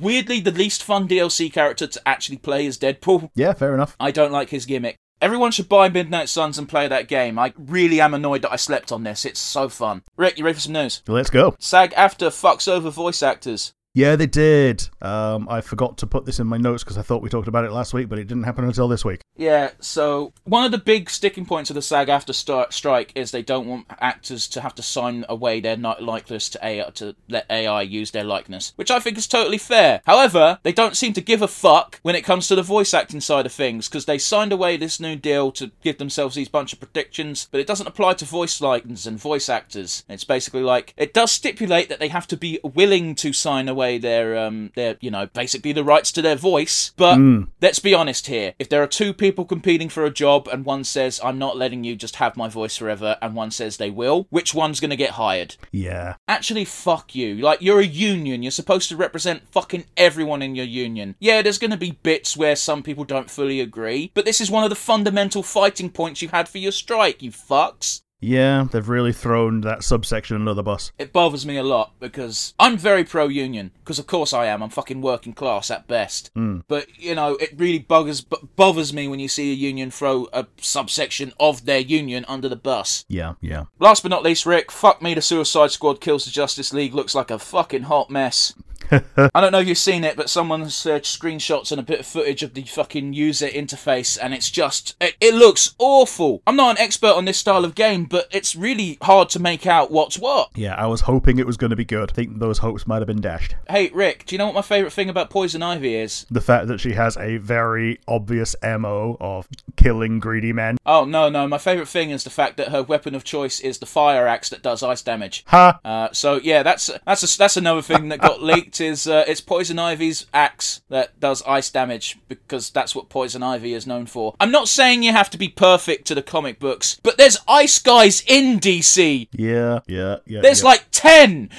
weirdly 0.00 0.40
the 0.40 0.50
least 0.50 0.82
fun 0.82 1.08
DLC 1.08 1.52
character 1.52 1.86
to 1.86 2.08
actually 2.08 2.38
play 2.38 2.66
is 2.66 2.78
Deadpool. 2.78 3.30
Yeah, 3.34 3.52
fair 3.52 3.74
enough. 3.74 3.85
I 4.00 4.10
don't 4.10 4.32
like 4.32 4.50
his 4.50 4.66
gimmick. 4.66 4.96
Everyone 5.20 5.50
should 5.50 5.68
buy 5.68 5.88
Midnight 5.88 6.28
Suns 6.28 6.58
and 6.58 6.68
play 6.68 6.88
that 6.88 7.08
game. 7.08 7.38
I 7.38 7.54
really 7.56 8.00
am 8.02 8.12
annoyed 8.12 8.42
that 8.42 8.52
I 8.52 8.56
slept 8.56 8.92
on 8.92 9.02
this. 9.02 9.24
It's 9.24 9.40
so 9.40 9.68
fun. 9.68 10.02
Rick, 10.16 10.38
you 10.38 10.44
ready 10.44 10.54
for 10.54 10.60
some 10.60 10.74
news? 10.74 11.02
Let's 11.08 11.30
go. 11.30 11.56
SAG-AFTRA 11.58 12.28
fucks 12.28 12.68
over 12.68 12.90
voice 12.90 13.22
actors. 13.22 13.72
Yeah, 13.96 14.14
they 14.14 14.26
did. 14.26 14.86
Um, 15.00 15.48
I 15.48 15.62
forgot 15.62 15.96
to 15.98 16.06
put 16.06 16.26
this 16.26 16.38
in 16.38 16.46
my 16.46 16.58
notes 16.58 16.84
because 16.84 16.98
I 16.98 17.02
thought 17.02 17.22
we 17.22 17.30
talked 17.30 17.48
about 17.48 17.64
it 17.64 17.72
last 17.72 17.94
week, 17.94 18.10
but 18.10 18.18
it 18.18 18.26
didn't 18.26 18.42
happen 18.42 18.66
until 18.66 18.88
this 18.88 19.06
week. 19.06 19.22
Yeah, 19.38 19.70
so 19.80 20.34
one 20.44 20.64
of 20.64 20.70
the 20.70 20.76
big 20.76 21.08
sticking 21.08 21.46
points 21.46 21.70
of 21.70 21.74
the 21.76 21.82
SAG-AFTRA 21.82 22.34
start 22.34 22.74
strike 22.74 23.10
is 23.14 23.30
they 23.30 23.40
don't 23.40 23.66
want 23.66 23.86
actors 23.98 24.48
to 24.48 24.60
have 24.60 24.74
to 24.74 24.82
sign 24.82 25.24
away 25.30 25.60
their 25.60 25.76
likeness 25.76 26.50
to 26.50 26.58
AI 26.62 26.90
to 26.90 27.16
let 27.30 27.46
AI 27.48 27.80
use 27.80 28.10
their 28.10 28.24
likeness, 28.24 28.74
which 28.76 28.90
I 28.90 29.00
think 29.00 29.16
is 29.16 29.26
totally 29.26 29.56
fair. 29.56 30.02
However, 30.04 30.58
they 30.62 30.72
don't 30.72 30.96
seem 30.96 31.14
to 31.14 31.22
give 31.22 31.40
a 31.40 31.48
fuck 31.48 31.98
when 32.02 32.14
it 32.14 32.24
comes 32.24 32.48
to 32.48 32.54
the 32.54 32.62
voice 32.62 32.92
acting 32.92 33.22
side 33.22 33.46
of 33.46 33.52
things 33.52 33.88
because 33.88 34.04
they 34.04 34.18
signed 34.18 34.52
away 34.52 34.76
this 34.76 35.00
new 35.00 35.16
deal 35.16 35.50
to 35.52 35.70
give 35.82 35.96
themselves 35.96 36.34
these 36.34 36.50
bunch 36.50 36.74
of 36.74 36.80
predictions, 36.80 37.48
but 37.50 37.62
it 37.62 37.66
doesn't 37.66 37.86
apply 37.86 38.12
to 38.14 38.26
voice 38.26 38.60
likeness 38.60 39.06
and 39.06 39.18
voice 39.18 39.48
actors. 39.48 40.04
It's 40.06 40.24
basically 40.24 40.62
like 40.62 40.92
it 40.98 41.14
does 41.14 41.32
stipulate 41.32 41.88
that 41.88 41.98
they 41.98 42.08
have 42.08 42.26
to 42.26 42.36
be 42.36 42.60
willing 42.62 43.14
to 43.14 43.32
sign 43.32 43.70
away 43.70 43.85
their 43.98 44.36
um 44.36 44.70
their 44.74 44.96
you 45.00 45.10
know 45.10 45.26
basically 45.26 45.72
the 45.72 45.84
rights 45.84 46.12
to 46.12 46.22
their 46.22 46.36
voice, 46.36 46.92
but 46.96 47.18
let's 47.60 47.78
be 47.78 47.94
honest 47.94 48.26
here. 48.26 48.54
If 48.58 48.68
there 48.68 48.82
are 48.82 48.86
two 48.86 49.12
people 49.12 49.44
competing 49.44 49.88
for 49.88 50.04
a 50.04 50.10
job 50.10 50.48
and 50.48 50.64
one 50.64 50.84
says, 50.84 51.20
I'm 51.22 51.38
not 51.38 51.56
letting 51.56 51.84
you 51.84 51.96
just 51.96 52.16
have 52.16 52.36
my 52.36 52.48
voice 52.48 52.76
forever, 52.76 53.16
and 53.22 53.34
one 53.34 53.50
says 53.50 53.76
they 53.76 53.90
will, 53.90 54.26
which 54.30 54.54
one's 54.54 54.80
going 54.80 54.90
to 54.90 54.96
get 54.96 55.10
hired? 55.10 55.56
Yeah. 55.72 56.16
Actually, 56.28 56.64
fuck 56.64 57.14
you. 57.14 57.36
Like, 57.36 57.62
you're 57.62 57.80
a 57.80 57.86
union. 57.86 58.42
You're 58.42 58.50
supposed 58.50 58.88
to 58.88 58.96
represent 58.96 59.48
fucking 59.50 59.84
everyone 59.96 60.42
in 60.42 60.54
your 60.54 60.66
union. 60.66 61.14
Yeah, 61.18 61.42
there's 61.42 61.58
going 61.58 61.70
to 61.70 61.76
be 61.76 61.98
bits 62.02 62.36
where 62.36 62.56
some 62.56 62.82
people 62.82 63.04
don't 63.04 63.30
fully 63.30 63.60
agree, 63.60 64.10
but 64.14 64.24
this 64.24 64.40
is 64.40 64.50
one 64.50 64.64
of 64.64 64.70
the 64.70 64.76
fundamental 64.76 65.42
fighting 65.42 65.90
points 65.90 66.22
you 66.22 66.28
had 66.28 66.48
for 66.48 66.58
your 66.58 66.72
strike, 66.72 67.22
you 67.22 67.30
fucks. 67.30 68.02
Yeah, 68.20 68.66
they've 68.70 68.88
really 68.88 69.12
thrown 69.12 69.60
that 69.62 69.84
subsection 69.84 70.36
under 70.36 70.54
the 70.54 70.62
bus. 70.62 70.92
It 70.98 71.12
bothers 71.12 71.44
me 71.44 71.56
a 71.56 71.62
lot 71.62 71.92
because 72.00 72.54
I'm 72.58 72.76
very 72.78 73.04
pro 73.04 73.28
union. 73.28 73.72
Because 73.84 73.98
of 73.98 74.06
course 74.06 74.32
I 74.32 74.46
am. 74.46 74.62
I'm 74.62 74.70
fucking 74.70 75.02
working 75.02 75.32
class 75.32 75.70
at 75.70 75.86
best. 75.86 76.30
Hmm. 76.34 76.60
But 76.66 76.86
you 76.98 77.14
know, 77.14 77.34
it 77.36 77.52
really 77.56 77.80
buggers 77.80 78.26
b- 78.28 78.48
bothers 78.56 78.92
me 78.92 79.06
when 79.08 79.20
you 79.20 79.28
see 79.28 79.50
a 79.52 79.54
union 79.54 79.90
throw 79.90 80.28
a 80.32 80.46
subsection 80.60 81.32
of 81.38 81.66
their 81.66 81.78
union 81.80 82.24
under 82.26 82.48
the 82.48 82.56
bus. 82.56 83.04
Yeah, 83.08 83.34
yeah. 83.40 83.64
Last 83.78 84.02
but 84.02 84.10
not 84.10 84.22
least, 84.22 84.46
Rick, 84.46 84.72
fuck 84.72 85.02
me, 85.02 85.14
the 85.14 85.22
Suicide 85.22 85.70
Squad 85.70 86.00
kills 86.00 86.24
the 86.24 86.30
Justice 86.30 86.72
League 86.72 86.94
looks 86.94 87.14
like 87.14 87.30
a 87.30 87.38
fucking 87.38 87.84
hot 87.84 88.10
mess. 88.10 88.54
I 89.34 89.40
don't 89.40 89.52
know 89.52 89.60
if 89.60 89.68
you've 89.68 89.78
seen 89.78 90.04
it, 90.04 90.16
but 90.16 90.30
someone 90.30 90.68
searched 90.70 91.20
screenshots 91.20 91.70
and 91.70 91.80
a 91.80 91.84
bit 91.84 92.00
of 92.00 92.06
footage 92.06 92.42
of 92.42 92.54
the 92.54 92.62
fucking 92.62 93.12
user 93.12 93.48
interface, 93.48 94.18
and 94.20 94.34
it's 94.34 94.50
just. 94.50 94.96
It, 95.00 95.16
it 95.20 95.34
looks 95.34 95.74
awful. 95.78 96.42
I'm 96.46 96.56
not 96.56 96.76
an 96.76 96.82
expert 96.82 97.12
on 97.12 97.24
this 97.24 97.38
style 97.38 97.64
of 97.64 97.74
game, 97.74 98.04
but 98.04 98.28
it's 98.30 98.54
really 98.54 98.98
hard 99.02 99.28
to 99.30 99.38
make 99.38 99.66
out 99.66 99.90
what's 99.90 100.18
what. 100.18 100.50
Yeah, 100.54 100.74
I 100.74 100.86
was 100.86 101.02
hoping 101.02 101.38
it 101.38 101.46
was 101.46 101.56
going 101.56 101.70
to 101.70 101.76
be 101.76 101.84
good. 101.84 102.10
I 102.10 102.14
think 102.14 102.38
those 102.38 102.58
hopes 102.58 102.86
might 102.86 102.98
have 102.98 103.06
been 103.06 103.20
dashed. 103.20 103.56
Hey, 103.68 103.90
Rick, 103.92 104.26
do 104.26 104.34
you 104.34 104.38
know 104.38 104.46
what 104.46 104.54
my 104.54 104.62
favourite 104.62 104.92
thing 104.92 105.08
about 105.08 105.30
Poison 105.30 105.62
Ivy 105.62 105.94
is? 105.94 106.26
The 106.30 106.40
fact 106.40 106.68
that 106.68 106.80
she 106.80 106.92
has 106.92 107.16
a 107.16 107.38
very 107.38 108.00
obvious 108.08 108.54
MO 108.62 109.16
of 109.20 109.48
killing 109.76 110.20
greedy 110.20 110.52
men. 110.52 110.78
Oh, 110.86 111.04
no, 111.04 111.28
no, 111.28 111.46
my 111.48 111.58
favourite 111.58 111.88
thing 111.88 112.10
is 112.10 112.24
the 112.24 112.30
fact 112.30 112.56
that 112.56 112.68
her 112.68 112.82
weapon 112.82 113.14
of 113.14 113.24
choice 113.24 113.60
is 113.60 113.78
the 113.78 113.86
fire 113.86 114.26
axe 114.26 114.48
that 114.50 114.62
does 114.62 114.82
ice 114.82 115.02
damage. 115.02 115.44
Ha! 115.48 115.80
Uh, 115.84 116.08
so 116.12 116.40
yeah, 116.42 116.62
that's 116.62 116.90
that's 117.04 117.34
a, 117.34 117.38
that's 117.38 117.56
another 117.56 117.82
thing 117.82 118.08
that 118.08 118.20
got 118.20 118.42
leaked 118.50 118.75
is 118.80 119.06
uh, 119.06 119.24
it's 119.26 119.40
Poison 119.40 119.78
Ivy's 119.78 120.26
axe 120.32 120.82
that 120.88 121.18
does 121.20 121.42
ice 121.46 121.70
damage 121.70 122.18
because 122.28 122.70
that's 122.70 122.94
what 122.94 123.08
Poison 123.08 123.42
Ivy 123.42 123.74
is 123.74 123.86
known 123.86 124.06
for. 124.06 124.34
I'm 124.40 124.50
not 124.50 124.68
saying 124.68 125.02
you 125.02 125.12
have 125.12 125.30
to 125.30 125.38
be 125.38 125.48
perfect 125.48 126.06
to 126.08 126.14
the 126.14 126.22
comic 126.22 126.58
books, 126.58 127.00
but 127.02 127.16
there's 127.18 127.38
ice 127.48 127.78
guys 127.78 128.22
in 128.26 128.60
DC. 128.60 129.28
Yeah, 129.32 129.80
yeah, 129.86 130.16
yeah. 130.26 130.40
There's 130.40 130.62
yeah. 130.62 130.68
like 130.68 130.84
ten. 130.90 131.48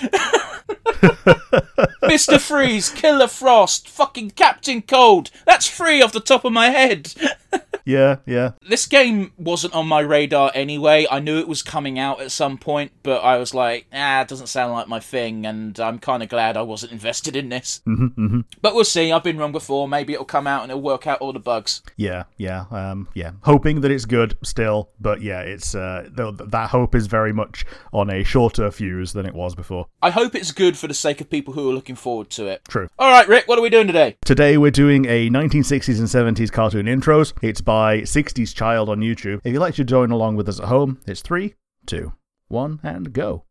Mr. 2.04 2.40
Freeze, 2.40 2.90
Killer 2.90 3.28
Frost, 3.28 3.88
fucking 3.90 4.32
Captain 4.32 4.82
Cold. 4.82 5.30
That's 5.46 5.70
three 5.70 6.02
off 6.02 6.14
the 6.14 6.20
top 6.20 6.46
of 6.46 6.54
my 6.54 6.70
head. 6.70 7.14
Yeah, 7.88 8.18
yeah. 8.26 8.52
this 8.68 8.86
game 8.86 9.32
wasn't 9.38 9.74
on 9.74 9.88
my 9.88 10.02
radar 10.02 10.52
anyway. 10.54 11.08
I 11.10 11.20
knew 11.20 11.40
it 11.40 11.48
was 11.48 11.64
coming 11.64 11.98
out 11.98 12.20
at 12.22 12.32
some 12.32 12.58
point, 12.58 12.92
but 13.02 13.20
I 13.24 13.38
was 13.38 13.54
like, 13.54 13.88
ah, 13.94 14.22
it 14.22 14.28
doesn't 14.28 14.48
sound 14.48 14.74
like 14.74 14.88
my 14.90 15.00
thing, 15.00 15.46
and 15.46 15.80
I'm 15.80 15.98
kind 15.98 16.22
of 16.22 16.28
glad 16.30 16.58
I 16.58 16.64
wasn't 16.64 16.92
invested 16.98 17.36
in 17.38 17.48
this. 17.50 17.82
Mm-hmm, 17.88 18.42
But 18.62 18.76
we'll 18.76 18.84
see. 18.84 19.12
I've 19.12 19.24
been 19.24 19.38
wrong 19.38 19.54
before. 19.54 19.88
Maybe 19.88 20.12
it'll 20.14 20.26
come 20.26 20.48
out 20.48 20.64
and 20.64 20.72
it'll 20.72 20.82
work 20.82 21.08
out 21.08 21.20
all 21.20 21.32
the 21.32 21.40
bugs. 21.40 21.82
Yeah, 21.96 22.24
yeah, 22.38 22.66
um, 22.72 23.08
yeah. 23.14 23.32
Hoping 23.44 23.80
that 23.82 23.92
it's 23.92 24.06
good 24.06 24.38
still, 24.44 24.90
but 25.00 25.22
yeah, 25.22 25.40
it's 25.42 25.74
uh, 25.74 26.10
th- 26.16 26.36
that 26.50 26.70
hope 26.70 26.94
is 26.94 27.08
very 27.08 27.32
much 27.32 27.66
on 27.94 28.10
a 28.10 28.24
shorter 28.24 28.70
fuse 28.70 29.14
than 29.14 29.26
it 29.26 29.34
was 29.34 29.56
before. 29.56 29.88
I 30.02 30.10
hope 30.10 30.36
it's 30.36 30.52
good 30.52 30.78
for 30.78 30.88
the 30.88 30.94
sake 30.94 31.22
of 31.22 31.30
people 31.30 31.54
who 31.54 31.70
are 31.70 31.74
looking 31.74 31.96
forward 31.96 32.30
to 32.32 32.48
it. 32.48 32.64
True. 32.68 32.90
All 33.00 33.10
right, 33.10 33.28
Rick, 33.30 33.48
what 33.48 33.58
are 33.58 33.62
we 33.62 33.70
doing 33.70 33.88
today? 33.88 34.18
Today 34.26 34.58
we're 34.58 34.72
doing 34.72 35.06
a 35.06 35.30
1960s 35.30 36.00
and 36.00 36.36
70s 36.36 36.52
cartoon 36.52 36.86
intros. 36.88 37.32
It's 37.42 37.62
by 37.62 37.77
60s 38.02 38.54
Child 38.56 38.90
on 38.90 39.00
YouTube. 39.00 39.42
If 39.44 39.54
you'd 39.54 39.60
like 39.60 39.76
to 39.76 39.84
join 39.84 40.12
along 40.12 40.36
with 40.36 40.50
us 40.50 40.60
at 40.60 40.68
home, 40.68 41.00
it's 41.06 41.22
three, 41.22 41.56
two, 41.86 42.14
one, 42.48 42.80
and 42.84 43.14
go. 43.14 43.46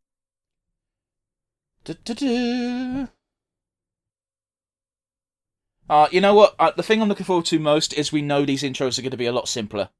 Du-du-du. 1.84 3.08
Uh, 5.88 6.08
you 6.10 6.20
know 6.20 6.34
what? 6.34 6.56
Uh, 6.58 6.72
the 6.76 6.82
thing 6.82 7.00
I'm 7.00 7.08
looking 7.08 7.26
forward 7.26 7.44
to 7.46 7.60
most 7.60 7.94
is 7.94 8.10
we 8.10 8.22
know 8.22 8.44
these 8.44 8.64
intros 8.64 8.98
are 8.98 9.02
going 9.02 9.12
to 9.12 9.16
be 9.16 9.26
a 9.26 9.32
lot 9.32 9.48
simpler. 9.48 9.90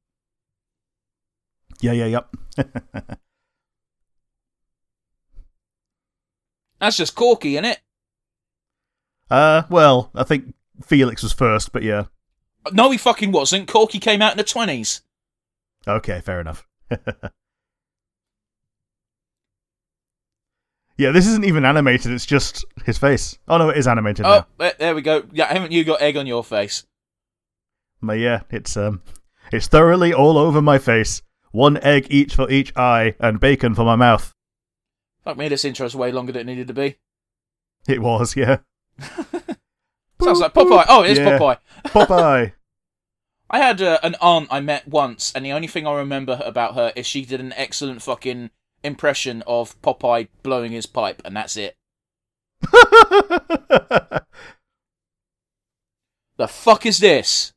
Yeah, 1.79 1.93
yeah, 1.93 2.05
yep. 2.07 2.27
That's 6.79 6.97
just 6.97 7.15
Corky, 7.15 7.55
isn't 7.55 7.65
it? 7.65 7.79
uh, 9.31 9.63
well, 9.69 10.11
I 10.13 10.23
think 10.23 10.53
Felix 10.83 11.23
was 11.23 11.33
first, 11.33 11.71
but 11.71 11.83
yeah. 11.83 12.05
No, 12.73 12.91
he 12.91 12.97
fucking 12.97 13.31
wasn't. 13.31 13.67
Corky 13.67 13.99
came 13.99 14.21
out 14.21 14.31
in 14.33 14.37
the 14.37 14.43
20s. 14.43 15.01
Okay, 15.87 16.21
fair 16.21 16.41
enough. 16.41 16.65
yeah, 20.97 21.11
this 21.11 21.27
isn't 21.27 21.45
even 21.45 21.63
animated, 21.65 22.11
it's 22.11 22.25
just 22.25 22.65
his 22.85 22.97
face. 22.97 23.37
Oh 23.47 23.57
no, 23.57 23.69
it 23.69 23.77
is 23.77 23.87
animated 23.87 24.25
Oh, 24.25 24.45
now. 24.59 24.71
there, 24.79 24.95
we 24.95 25.01
go. 25.01 25.23
Yeah, 25.31 25.45
haven't 25.51 25.71
you 25.71 25.83
got 25.83 26.01
egg 26.01 26.17
on 26.17 26.25
your 26.27 26.43
face? 26.43 26.85
But 28.01 28.19
yeah, 28.19 28.41
it's 28.49 28.75
um 28.75 29.01
it's 29.51 29.67
thoroughly 29.67 30.13
all 30.13 30.37
over 30.37 30.61
my 30.61 30.77
face. 30.79 31.21
One 31.51 31.77
egg 31.77 32.07
each 32.09 32.35
for 32.35 32.49
each 32.51 32.75
eye, 32.75 33.15
and 33.19 33.39
bacon 33.39 33.73
for 33.75 33.85
my 33.85 33.95
mouth. 33.95 34.33
Fuck 35.23 35.37
me, 35.37 35.47
this 35.47 35.65
intro's 35.65 35.95
way 35.95 36.11
longer 36.11 36.31
than 36.33 36.41
it 36.41 36.45
needed 36.51 36.67
to 36.67 36.73
be. 36.73 36.97
It 37.87 38.01
was, 38.01 38.35
yeah. 38.35 38.57
Sounds 40.21 40.39
like 40.39 40.53
Popeye. 40.53 40.85
Oh, 40.89 41.03
it 41.03 41.11
is 41.11 41.19
Yeah. 41.19 41.37
Popeye. 41.39 41.57
Popeye. 41.85 42.53
I 43.49 43.59
had 43.59 43.81
uh, 43.81 43.99
an 44.03 44.15
aunt 44.21 44.47
I 44.51 44.59
met 44.59 44.87
once, 44.87 45.31
and 45.33 45.45
the 45.45 45.53
only 45.53 45.67
thing 45.67 45.87
I 45.87 45.95
remember 45.95 46.41
about 46.43 46.75
her 46.75 46.91
is 46.95 47.05
she 47.05 47.25
did 47.25 47.39
an 47.39 47.53
excellent 47.53 48.01
fucking 48.01 48.49
impression 48.83 49.43
of 49.47 49.81
Popeye 49.81 50.27
blowing 50.43 50.71
his 50.71 50.85
pipe, 50.85 51.21
and 51.23 51.35
that's 51.35 51.55
it. 51.57 51.75
The 56.37 56.47
fuck 56.47 56.85
is 56.85 56.99
this? 56.99 57.51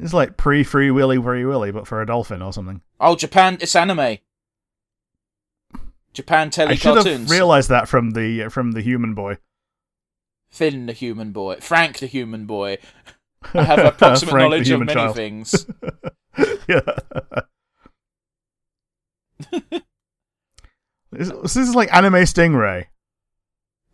it's 0.00 0.14
like 0.14 0.36
pre 0.36 0.64
Free 0.64 0.90
Willy 0.90 1.20
Free 1.20 1.44
Willy, 1.44 1.70
but 1.70 1.86
for 1.86 2.00
a 2.00 2.06
dolphin 2.06 2.40
or 2.40 2.52
something. 2.52 2.80
Oh, 2.98 3.14
Japan, 3.14 3.58
it's 3.60 3.76
anime. 3.76 4.18
Japan 6.14 6.50
I 6.56 6.74
should 6.74 7.06
have 7.06 7.30
realised 7.30 7.68
that 7.68 7.88
from 7.88 8.12
the 8.12 8.48
from 8.48 8.72
the 8.72 8.80
human 8.80 9.14
boy. 9.14 9.36
Finn 10.48 10.86
the 10.86 10.92
human 10.92 11.30
boy. 11.30 11.56
Frank 11.60 11.98
the 11.98 12.06
human 12.06 12.46
boy. 12.46 12.78
I 13.54 13.62
have 13.64 13.78
approximate 13.84 14.30
Frank 14.32 14.44
knowledge 14.50 14.70
of 14.70 14.80
many 14.80 14.94
child. 14.94 15.16
things. 15.16 15.66
yeah. 16.68 16.80
this, 21.12 21.30
this 21.42 21.56
is 21.56 21.74
like 21.74 21.92
anime 21.94 22.14
stingray. 22.14 22.86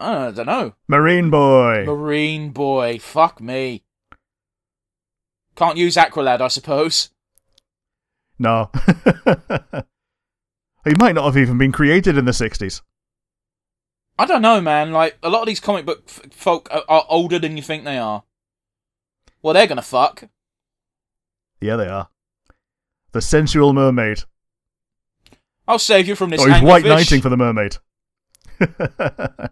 I 0.00 0.30
don't 0.32 0.46
know. 0.46 0.74
Marine 0.88 1.30
boy. 1.30 1.84
Marine 1.86 2.50
boy. 2.50 2.98
Fuck 2.98 3.40
me. 3.40 3.84
Can't 5.56 5.76
use 5.76 5.94
Aqualad, 5.96 6.40
I 6.40 6.48
suppose. 6.48 7.10
No. 8.38 8.70
he 10.84 10.94
might 10.98 11.14
not 11.14 11.24
have 11.26 11.36
even 11.36 11.56
been 11.58 11.70
created 11.70 12.18
in 12.18 12.24
the 12.24 12.32
60s. 12.32 12.82
I 14.18 14.26
don't 14.26 14.42
know, 14.42 14.60
man. 14.60 14.90
Like 14.92 15.16
a 15.22 15.28
lot 15.28 15.42
of 15.42 15.46
these 15.46 15.60
comic 15.60 15.86
book 15.86 16.02
f- 16.08 16.32
folk 16.32 16.68
are, 16.72 16.82
are 16.88 17.04
older 17.08 17.38
than 17.38 17.56
you 17.56 17.62
think 17.62 17.84
they 17.84 17.98
are. 17.98 18.24
Well, 19.44 19.52
they're 19.52 19.66
gonna 19.66 19.82
fuck. 19.82 20.24
Yeah, 21.60 21.76
they 21.76 21.86
are. 21.86 22.08
The 23.12 23.20
sensual 23.20 23.74
mermaid. 23.74 24.22
I'll 25.68 25.78
save 25.78 26.08
you 26.08 26.14
from 26.14 26.30
this. 26.30 26.40
Oh, 26.40 26.50
he's 26.50 26.62
white 26.62 26.82
knighting 26.86 27.20
for 27.20 27.28
the 27.28 27.36
mermaid. 27.36 27.76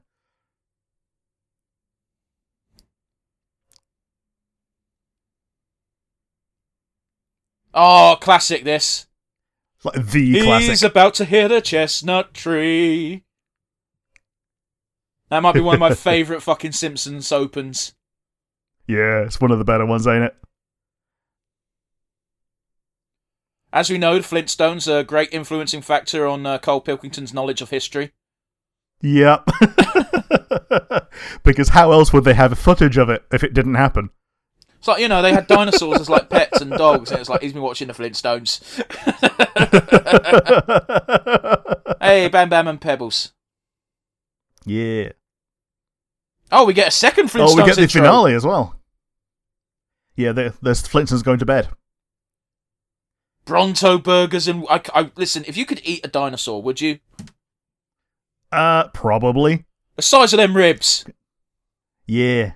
Oh, 7.75 8.19
classic! 8.21 8.65
This. 8.65 9.07
like 9.83 9.95
the 9.95 10.43
classic. 10.43 10.69
He's 10.69 10.83
about 10.83 11.15
to 11.15 11.25
hit 11.25 11.51
a 11.51 11.63
chestnut 11.63 12.35
tree. 12.35 13.25
That 15.31 15.43
might 15.43 15.55
be 15.55 15.61
one 15.63 15.77
of 15.77 15.81
my 15.81 15.95
favourite 15.95 16.43
fucking 16.43 16.73
Simpsons 16.73 17.33
opens. 17.33 17.95
Yeah, 18.87 19.21
it's 19.21 19.41
one 19.41 19.51
of 19.51 19.59
the 19.59 19.65
better 19.65 19.87
ones, 19.87 20.07
ain't 20.07 20.25
it? 20.25 20.37
As 23.73 23.89
we 23.89 23.97
know, 23.97 24.19
the 24.19 24.25
Flintstones 24.25 24.87
are 24.93 24.99
a 24.99 25.05
great 25.05 25.33
influencing 25.33 25.81
factor 25.81 26.27
on 26.27 26.45
uh, 26.45 26.59
Karl 26.59 26.81
Pilkington's 26.81 27.33
knowledge 27.33 27.63
of 27.63 27.71
history. 27.71 28.13
Yep. 29.01 29.49
because 31.43 31.71
how 31.71 31.91
else 31.93 32.13
would 32.13 32.25
they 32.25 32.35
have 32.35 32.57
footage 32.59 32.99
of 32.99 33.09
it 33.09 33.25
if 33.33 33.43
it 33.43 33.55
didn't 33.55 33.77
happen? 33.77 34.11
It's 34.79 34.89
like, 34.89 35.01
you 35.01 35.09
know, 35.09 35.23
they 35.23 35.33
had 35.33 35.47
dinosaurs 35.47 36.01
as 36.01 36.11
like 36.11 36.29
pets 36.29 36.61
and 36.61 36.73
dogs, 36.73 37.11
and 37.13 37.21
it's 37.21 37.31
like 37.31 37.41
he's 37.41 37.53
been 37.53 37.63
watching 37.63 37.89
the 37.89 37.95
Flintstones. 37.95 38.61
hey, 42.03 42.29
Bam 42.29 42.49
Bam 42.49 42.69
and 42.69 42.81
Pebbles. 42.81 43.33
yeah. 44.67 45.13
Oh, 46.53 46.65
we 46.67 46.75
get 46.75 46.89
a 46.89 46.91
second 46.93 47.29
Flintstones 47.31 47.49
Oh, 47.53 47.57
we 47.57 47.65
get 47.65 47.77
the 47.77 47.83
intro. 47.83 48.03
finale 48.03 48.35
as 48.35 48.45
well. 48.45 48.79
Yeah, 50.17 50.33
there- 50.33 50.55
there's 50.63 50.83
Flintstones 50.87 51.25
going 51.25 51.39
to 51.39 51.47
bed. 51.47 51.69
Bronto 53.45 53.99
burgers 53.99 54.47
and 54.47 54.65
I, 54.71 54.81
I 54.95 55.11
listen. 55.17 55.45
If 55.49 55.57
you 55.57 55.67
could 55.67 55.81
eat 55.85 56.05
a 56.05 56.09
dinosaur, 56.09 56.63
would 56.63 56.81
you? 56.81 57.01
Uh, 58.53 58.89
probably. 58.89 59.65
The 59.97 60.03
size 60.03 60.33
of 60.33 60.37
them 60.37 60.57
ribs. 60.57 61.05
Yeah. 62.07 62.53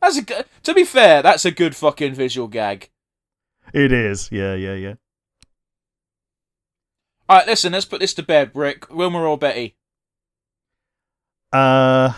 That's 0.00 0.16
a 0.18 0.22
g- 0.22 0.34
to 0.64 0.74
be 0.74 0.84
fair, 0.84 1.22
that's 1.22 1.44
a 1.44 1.50
good 1.50 1.76
fucking 1.76 2.14
visual 2.14 2.48
gag. 2.48 2.90
It 3.72 3.92
is. 3.92 4.30
Yeah, 4.32 4.54
yeah, 4.54 4.74
yeah. 4.74 4.94
All 7.28 7.38
right, 7.38 7.46
listen. 7.46 7.72
Let's 7.72 7.86
put 7.86 8.00
this 8.00 8.14
to 8.14 8.22
bed, 8.22 8.50
Rick. 8.54 8.90
Wilma 8.90 9.20
or 9.22 9.38
Betty? 9.38 9.76
Uh, 11.54 12.12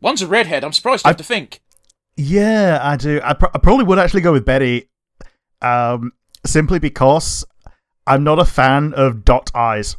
One's 0.00 0.22
a 0.22 0.26
redhead. 0.26 0.62
I'm 0.62 0.72
surprised 0.72 1.04
you 1.04 1.08
I- 1.08 1.10
have 1.10 1.16
to 1.16 1.24
think. 1.24 1.60
yeah, 2.16 2.78
I 2.82 2.96
do. 2.96 3.20
I, 3.24 3.32
pro- 3.34 3.50
I 3.54 3.58
probably 3.58 3.84
would 3.86 3.98
actually 3.98 4.20
go 4.20 4.32
with 4.32 4.44
Betty, 4.44 4.88
um, 5.62 6.12
simply 6.46 6.78
because 6.78 7.44
I'm 8.06 8.22
not 8.24 8.38
a 8.38 8.44
fan 8.44 8.92
of 8.94 9.24
dot 9.24 9.50
eyes. 9.54 9.96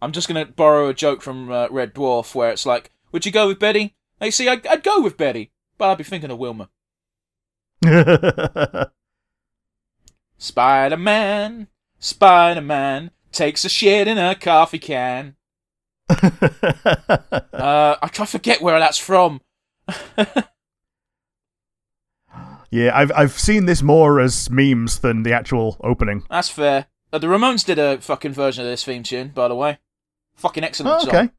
I'm 0.00 0.12
just 0.12 0.26
gonna 0.28 0.46
borrow 0.46 0.88
a 0.88 0.94
joke 0.94 1.20
from 1.22 1.50
uh, 1.50 1.68
Red 1.70 1.94
Dwarf, 1.94 2.34
where 2.34 2.50
it's 2.50 2.64
like, 2.66 2.90
"Would 3.12 3.26
you 3.26 3.32
go 3.32 3.48
with 3.48 3.58
Betty?" 3.58 3.94
They 4.20 4.30
see, 4.30 4.48
I'd, 4.48 4.66
I'd 4.66 4.82
go 4.84 5.00
with 5.00 5.16
Betty, 5.16 5.50
but 5.78 5.90
I'd 5.90 5.98
be 5.98 6.04
thinking 6.04 6.30
of 6.30 6.38
Wilma. 6.38 6.70
Spider 10.38 10.96
Man, 10.96 11.68
Spider 11.98 12.60
Man 12.60 13.10
takes 13.32 13.64
a 13.64 13.68
shit 13.68 14.08
in 14.08 14.18
a 14.18 14.34
coffee 14.34 14.78
can. 14.78 15.36
Uh, 17.52 17.96
I 18.02 18.08
try 18.08 18.24
to 18.26 18.30
forget 18.30 18.60
where 18.62 18.78
that's 18.78 18.98
from. 18.98 19.40
yeah, 22.70 22.90
I've 22.94 23.12
I've 23.14 23.32
seen 23.38 23.66
this 23.66 23.82
more 23.82 24.20
as 24.20 24.50
memes 24.50 24.98
than 25.00 25.22
the 25.22 25.32
actual 25.32 25.76
opening. 25.82 26.24
That's 26.30 26.48
fair. 26.48 26.86
Uh, 27.12 27.18
the 27.18 27.26
Ramones 27.26 27.64
did 27.64 27.78
a 27.78 27.98
fucking 28.00 28.32
version 28.32 28.64
of 28.64 28.70
this 28.70 28.84
theme 28.84 29.02
tune, 29.02 29.28
by 29.28 29.48
the 29.48 29.54
way. 29.54 29.78
Fucking 30.36 30.64
excellent 30.64 30.96
Oh, 30.96 31.04
song. 31.04 31.08
okay. 31.14 31.30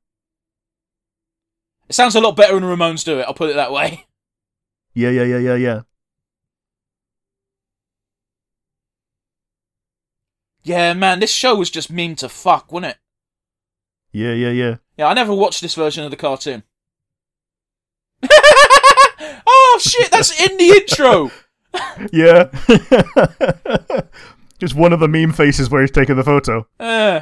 It 1.90 1.94
sounds 1.96 2.16
a 2.16 2.22
lot 2.22 2.36
better 2.36 2.54
when 2.54 2.64
the 2.64 2.70
Ramones 2.70 3.04
do 3.04 3.20
it. 3.20 3.24
I'll 3.24 3.34
put 3.34 3.50
it 3.50 3.56
that 3.56 3.72
way. 3.72 4.06
Yeah, 4.96 5.10
yeah, 5.10 5.24
yeah, 5.24 5.38
yeah, 5.40 5.56
yeah. 5.56 5.82
Yeah, 10.62 10.94
man, 10.94 11.20
this 11.20 11.32
show 11.32 11.56
was 11.56 11.70
just 11.72 11.90
meme 11.92 12.16
to 12.18 12.30
fuck, 12.30 12.72
wasn't 12.72 12.92
it? 12.92 12.98
Yeah, 14.14 14.34
yeah, 14.34 14.52
yeah. 14.52 14.76
Yeah, 14.98 15.08
I 15.08 15.14
never 15.16 15.34
watched 15.34 15.62
this 15.62 15.74
version 15.76 16.04
of 16.04 16.12
the 16.12 16.18
cartoon. 16.18 16.64
oh 19.46 19.80
shit, 19.82 20.12
that's 20.12 20.40
in 20.40 20.58
the 20.58 20.70
intro. 20.70 21.32
Yeah. 22.12 22.52
Just 24.60 24.76
one 24.76 24.94
of 24.94 25.00
the 25.00 25.08
meme 25.08 25.34
faces 25.34 25.72
where 25.72 25.82
he's 25.82 25.90
taking 25.90 26.16
the 26.16 26.24
photo. 26.24 26.68
Uh. 26.80 27.22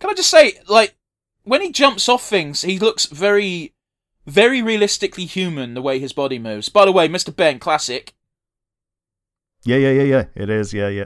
Can 0.00 0.08
I 0.08 0.14
just 0.14 0.30
say, 0.30 0.54
like, 0.66 0.96
when 1.42 1.60
he 1.60 1.70
jumps 1.70 2.08
off 2.08 2.26
things, 2.26 2.62
he 2.62 2.78
looks 2.78 3.04
very, 3.04 3.74
very 4.26 4.62
realistically 4.62 5.26
human 5.26 5.74
the 5.74 5.82
way 5.82 5.98
his 5.98 6.14
body 6.14 6.38
moves. 6.38 6.70
By 6.70 6.86
the 6.86 6.92
way, 6.92 7.06
Mr. 7.06 7.36
Benn, 7.36 7.58
classic. 7.58 8.14
Yeah, 9.64 9.76
yeah, 9.76 9.90
yeah, 9.90 10.02
yeah. 10.04 10.24
It 10.34 10.48
is, 10.48 10.72
yeah, 10.72 10.88
yeah. 10.88 11.04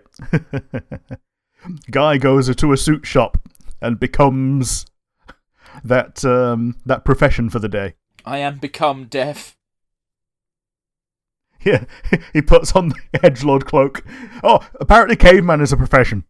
Guy 1.90 2.18
goes 2.18 2.54
to 2.54 2.72
a 2.72 2.76
suit 2.76 3.06
shop 3.06 3.38
and 3.80 3.98
becomes 4.00 4.86
that 5.84 6.24
um 6.24 6.76
that 6.86 7.04
profession 7.04 7.50
for 7.50 7.58
the 7.58 7.68
day. 7.68 7.94
I 8.24 8.38
am 8.38 8.58
become 8.58 9.06
deaf. 9.06 9.56
Yeah, 11.64 11.84
he 12.32 12.42
puts 12.42 12.74
on 12.74 12.88
the 12.88 12.96
edgelord 13.20 13.66
cloak. 13.66 14.04
Oh, 14.42 14.68
apparently 14.80 15.14
caveman 15.14 15.60
is 15.60 15.72
a 15.72 15.76
profession. 15.76 16.24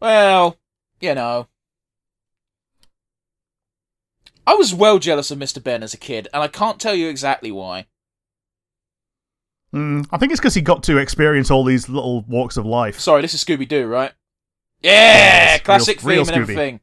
Well, 0.00 0.58
you 1.00 1.14
know. 1.14 1.46
I 4.48 4.54
was 4.54 4.74
well 4.74 4.98
jealous 4.98 5.30
of 5.30 5.38
Mr. 5.38 5.62
Benn 5.62 5.84
as 5.84 5.94
a 5.94 5.96
kid, 5.96 6.26
and 6.34 6.42
I 6.42 6.48
can't 6.48 6.80
tell 6.80 6.96
you 6.96 7.08
exactly 7.08 7.52
why. 7.52 7.86
Mm, 9.74 10.06
I 10.12 10.18
think 10.18 10.30
it's 10.30 10.40
because 10.40 10.54
he 10.54 10.60
got 10.62 10.84
to 10.84 10.98
experience 10.98 11.50
all 11.50 11.64
these 11.64 11.88
little 11.88 12.22
walks 12.28 12.56
of 12.56 12.64
life. 12.64 13.00
Sorry, 13.00 13.22
this 13.22 13.34
is 13.34 13.44
Scooby 13.44 13.66
Doo, 13.68 13.86
right? 13.86 14.12
Yeah, 14.82 15.54
Yes, 15.54 15.60
classic 15.62 16.02
real- 16.04 16.06
theme 16.06 16.08
real 16.08 16.20
and 16.20 16.30
Scooby. 16.30 16.42
everything. 16.42 16.80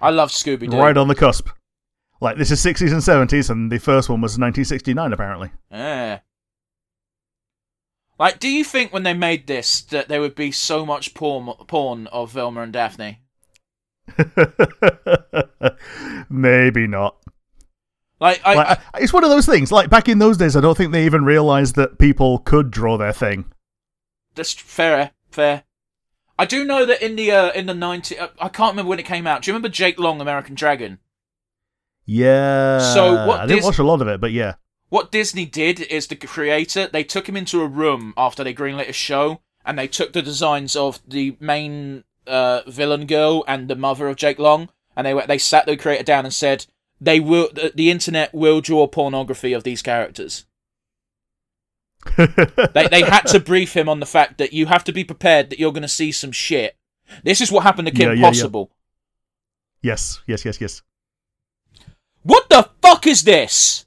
I 0.00 0.10
love 0.10 0.30
Scooby 0.30 0.70
Doo. 0.70 0.78
Right 0.78 0.96
on 0.96 1.08
the 1.08 1.14
cusp. 1.14 1.48
Like 2.20 2.36
this 2.36 2.50
is 2.50 2.64
60s 2.64 2.92
and 2.92 3.02
70s, 3.02 3.50
and 3.50 3.70
the 3.70 3.78
first 3.78 4.08
one 4.08 4.20
was 4.20 4.32
1969, 4.32 5.12
apparently. 5.12 5.50
Yeah. 5.70 6.20
Like, 8.18 8.38
do 8.38 8.48
you 8.48 8.64
think 8.64 8.92
when 8.92 9.02
they 9.02 9.14
made 9.14 9.46
this 9.46 9.82
that 9.82 10.08
there 10.08 10.20
would 10.20 10.34
be 10.36 10.52
so 10.52 10.86
much 10.86 11.14
porn, 11.14 11.46
porn 11.66 12.06
of 12.08 12.32
Velma 12.32 12.62
and 12.62 12.72
Daphne? 12.72 13.20
Maybe 16.30 16.86
not. 16.86 17.16
Like, 18.24 18.40
I, 18.44 18.54
Like, 18.54 18.66
I- 18.94 18.98
it's 19.00 19.12
one 19.12 19.22
of 19.22 19.30
those 19.30 19.44
things. 19.46 19.70
Like 19.70 19.90
back 19.90 20.08
in 20.08 20.18
those 20.18 20.36
days, 20.38 20.56
I 20.56 20.60
don't 20.60 20.76
think 20.76 20.92
they 20.92 21.04
even 21.04 21.24
realized 21.24 21.76
that 21.76 21.98
people 21.98 22.38
could 22.38 22.70
draw 22.70 22.96
their 22.96 23.12
thing. 23.12 23.44
That's 24.34 24.52
fair, 24.52 25.10
fair. 25.30 25.64
I 26.38 26.46
do 26.46 26.64
know 26.64 26.84
that 26.86 27.00
in 27.04 27.16
the 27.16 27.30
uh, 27.30 27.52
in 27.52 27.66
the 27.66 27.74
90 27.74 28.18
uh, 28.18 28.28
I 28.40 28.48
can't 28.48 28.72
remember 28.72 28.88
when 28.88 28.98
it 28.98 29.04
came 29.04 29.26
out. 29.26 29.42
Do 29.42 29.50
you 29.50 29.52
remember 29.52 29.68
Jake 29.68 29.98
Long, 30.00 30.20
American 30.20 30.54
Dragon? 30.54 30.98
Yeah. 32.06 32.78
So 32.94 33.26
what 33.26 33.40
I 33.40 33.46
didn't 33.46 33.58
Dis- 33.58 33.64
watch 33.66 33.78
a 33.78 33.84
lot 33.84 34.00
of 34.02 34.08
it, 34.08 34.20
but 34.20 34.32
yeah. 34.32 34.54
What 34.88 35.10
Disney 35.12 35.44
did 35.46 35.80
is 35.80 36.06
the 36.06 36.16
creator 36.16 36.86
they 36.86 37.04
took 37.04 37.28
him 37.28 37.36
into 37.36 37.60
a 37.62 37.66
room 37.66 38.14
after 38.16 38.44
they 38.44 38.54
greenlit 38.54 38.88
a 38.88 38.92
show, 38.92 39.40
and 39.64 39.78
they 39.78 39.88
took 39.88 40.12
the 40.12 40.22
designs 40.22 40.76
of 40.76 41.00
the 41.06 41.36
main 41.40 42.04
uh, 42.26 42.62
villain 42.66 43.06
girl 43.06 43.44
and 43.46 43.68
the 43.68 43.76
mother 43.76 44.08
of 44.08 44.16
Jake 44.16 44.38
Long, 44.38 44.70
and 44.96 45.06
they 45.06 45.14
they 45.26 45.38
sat 45.38 45.66
the 45.66 45.76
creator 45.76 46.04
down 46.04 46.24
and 46.24 46.34
said 46.34 46.66
they 47.04 47.20
will 47.20 47.48
the, 47.52 47.72
the 47.74 47.90
internet 47.90 48.34
will 48.34 48.60
draw 48.60 48.86
pornography 48.86 49.52
of 49.52 49.64
these 49.64 49.82
characters. 49.82 50.46
They 52.16 52.88
they 52.88 53.02
had 53.02 53.26
to 53.28 53.40
brief 53.40 53.74
him 53.74 53.88
on 53.88 54.00
the 54.00 54.06
fact 54.06 54.38
that 54.38 54.52
you 54.52 54.66
have 54.66 54.84
to 54.84 54.92
be 54.92 55.04
prepared 55.04 55.50
that 55.50 55.58
you're 55.58 55.72
going 55.72 55.82
to 55.82 55.88
see 55.88 56.12
some 56.12 56.32
shit, 56.32 56.76
This 57.22 57.40
is 57.40 57.50
what 57.50 57.62
happened 57.62 57.86
to 57.88 57.92
Kim 57.92 58.08
Yeah, 58.08 58.14
yeah, 58.14 58.20
yeah. 58.20 58.28
Possible. 58.28 58.70
Yes, 59.82 60.20
yes, 60.26 60.44
yes, 60.44 60.60
yes. 60.60 60.82
What 62.22 62.48
the 62.48 62.68
fuck 62.80 63.06
is 63.06 63.24
this? 63.24 63.84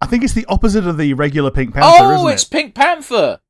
I 0.00 0.06
think 0.06 0.24
it's 0.24 0.34
the 0.34 0.46
opposite 0.46 0.86
of 0.86 0.98
the 0.98 1.14
regular 1.14 1.50
Pink 1.50 1.72
Panther, 1.74 2.14
oh, 2.14 2.26
it's 2.28 2.42
it? 2.42 2.50
Pink 2.50 2.74
Panther. 2.74 3.40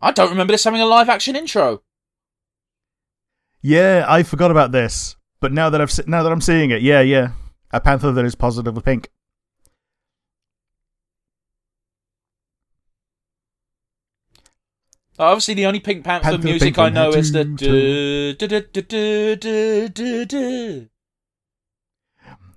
I 0.00 0.10
don't 0.10 0.30
remember 0.30 0.52
this 0.52 0.64
having 0.64 0.80
a 0.80 0.86
live 0.86 1.08
action 1.08 1.36
intro. 1.36 1.82
Yeah, 3.62 4.04
I 4.08 4.24
forgot 4.24 4.50
about 4.50 4.72
this, 4.72 5.16
but 5.42 5.52
now 5.52 5.68
that 5.68 5.80
I've 5.80 6.08
now 6.08 6.22
that 6.22 6.32
I'm 6.32 6.40
seeing 6.40 6.70
it, 6.70 6.80
yeah, 6.80 7.02
yeah, 7.02 7.32
a 7.72 7.80
panther 7.80 8.12
that 8.12 8.24
is 8.24 8.34
positively 8.34 8.80
pink. 8.80 9.10
Obviously, 15.18 15.54
the 15.54 15.66
only 15.66 15.78
Pink 15.78 16.04
Panther, 16.04 16.30
Panther, 16.30 16.44
music 16.44 16.74
Pink 16.74 16.78
I 16.78 16.88
know 16.88 17.10
is 17.10 17.32
the. 17.32 17.44
du- 17.44 18.34
du- 18.34 20.26
du- 20.26 20.88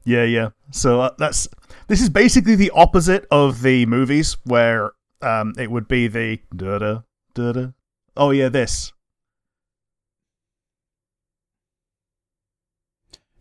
Yeah, 0.06 0.24
yeah. 0.24 0.50
So 0.72 1.02
uh, 1.02 1.10
that's 1.18 1.48
this 1.88 2.02
is 2.02 2.10
basically 2.10 2.56
the 2.56 2.72
opposite 2.72 3.28
of 3.30 3.62
the 3.62 3.86
movies 3.88 4.38
where 4.46 4.92
um 5.22 5.54
it 5.58 5.70
would 5.70 5.88
be 5.88 6.08
the 6.08 6.40
da 6.56 6.78
da 6.78 7.00
da 7.34 7.52
da. 7.52 7.68
Oh 8.16 8.32
yeah, 8.32 8.50
this. 8.50 8.94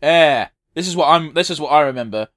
Yeah, 0.05 0.49
this 0.75 0.87
is 0.87 0.95
what 0.95 1.07
I'm. 1.07 1.33
This 1.33 1.49
is 1.49 1.59
what 1.59 1.69
I 1.69 1.81
remember. 1.81 2.27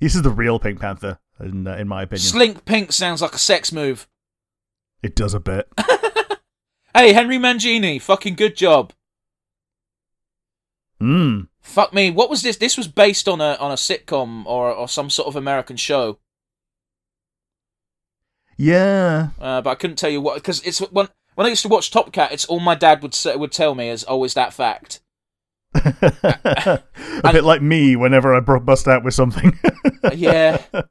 This 0.00 0.14
is 0.14 0.20
the 0.20 0.30
real 0.30 0.58
Pink 0.58 0.80
Panther, 0.80 1.18
in 1.40 1.66
uh, 1.66 1.76
in 1.76 1.88
my 1.88 2.02
opinion. 2.02 2.20
Slink 2.20 2.66
Pink 2.66 2.92
sounds 2.92 3.22
like 3.22 3.32
a 3.32 3.38
sex 3.38 3.72
move. 3.72 4.06
it 5.02 5.16
does 5.16 5.32
a 5.32 5.40
bit. 5.40 5.66
Hey, 6.94 7.14
Henry 7.14 7.38
Mancini, 7.38 7.98
fucking 7.98 8.34
good 8.34 8.54
job. 8.54 8.92
Mm. 11.00 11.48
Fuck 11.62 11.94
me. 11.94 12.10
What 12.10 12.28
was 12.28 12.42
this? 12.42 12.58
This 12.58 12.76
was 12.76 12.86
based 12.86 13.28
on 13.28 13.40
a 13.40 13.54
on 13.54 13.70
a 13.70 13.76
sitcom 13.76 14.44
or 14.44 14.70
or 14.70 14.86
some 14.88 15.08
sort 15.08 15.26
of 15.26 15.34
American 15.34 15.78
show. 15.78 16.18
Yeah. 18.58 19.30
Uh, 19.40 19.62
but 19.62 19.70
I 19.70 19.74
couldn't 19.74 19.96
tell 19.96 20.10
you 20.10 20.20
what 20.20 20.34
because 20.34 20.60
it's 20.66 20.80
when 20.80 21.08
when 21.34 21.46
I 21.46 21.50
used 21.50 21.62
to 21.62 21.68
watch 21.68 21.90
Top 21.90 22.12
Cat, 22.12 22.30
it's 22.30 22.44
all 22.44 22.60
my 22.60 22.74
dad 22.74 23.02
would 23.02 23.14
say, 23.14 23.36
would 23.36 23.52
tell 23.52 23.74
me 23.74 23.88
is 23.88 24.04
always 24.04 24.34
that 24.34 24.52
fact. 24.52 25.00
A 25.74 26.82
bit 27.32 27.44
like 27.44 27.62
me 27.62 27.96
whenever 27.96 28.34
I 28.34 28.40
bust 28.40 28.88
out 28.88 29.04
with 29.04 29.14
something. 29.14 29.58
Uh, 30.04 30.10
yeah, 30.14 30.62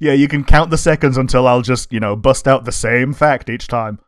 yeah, 0.00 0.12
you 0.12 0.28
can 0.28 0.44
count 0.44 0.70
the 0.70 0.78
seconds 0.78 1.16
until 1.16 1.46
I'll 1.46 1.62
just, 1.62 1.92
you 1.92 2.00
know, 2.00 2.16
bust 2.16 2.48
out 2.48 2.64
the 2.64 2.72
same 2.72 3.12
fact 3.12 3.48
each 3.48 3.68
time. 3.68 4.00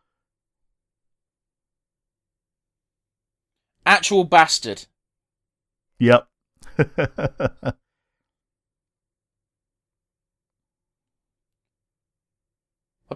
actual 3.85 4.23
bastard. 4.23 4.85
Yep. 5.99 6.27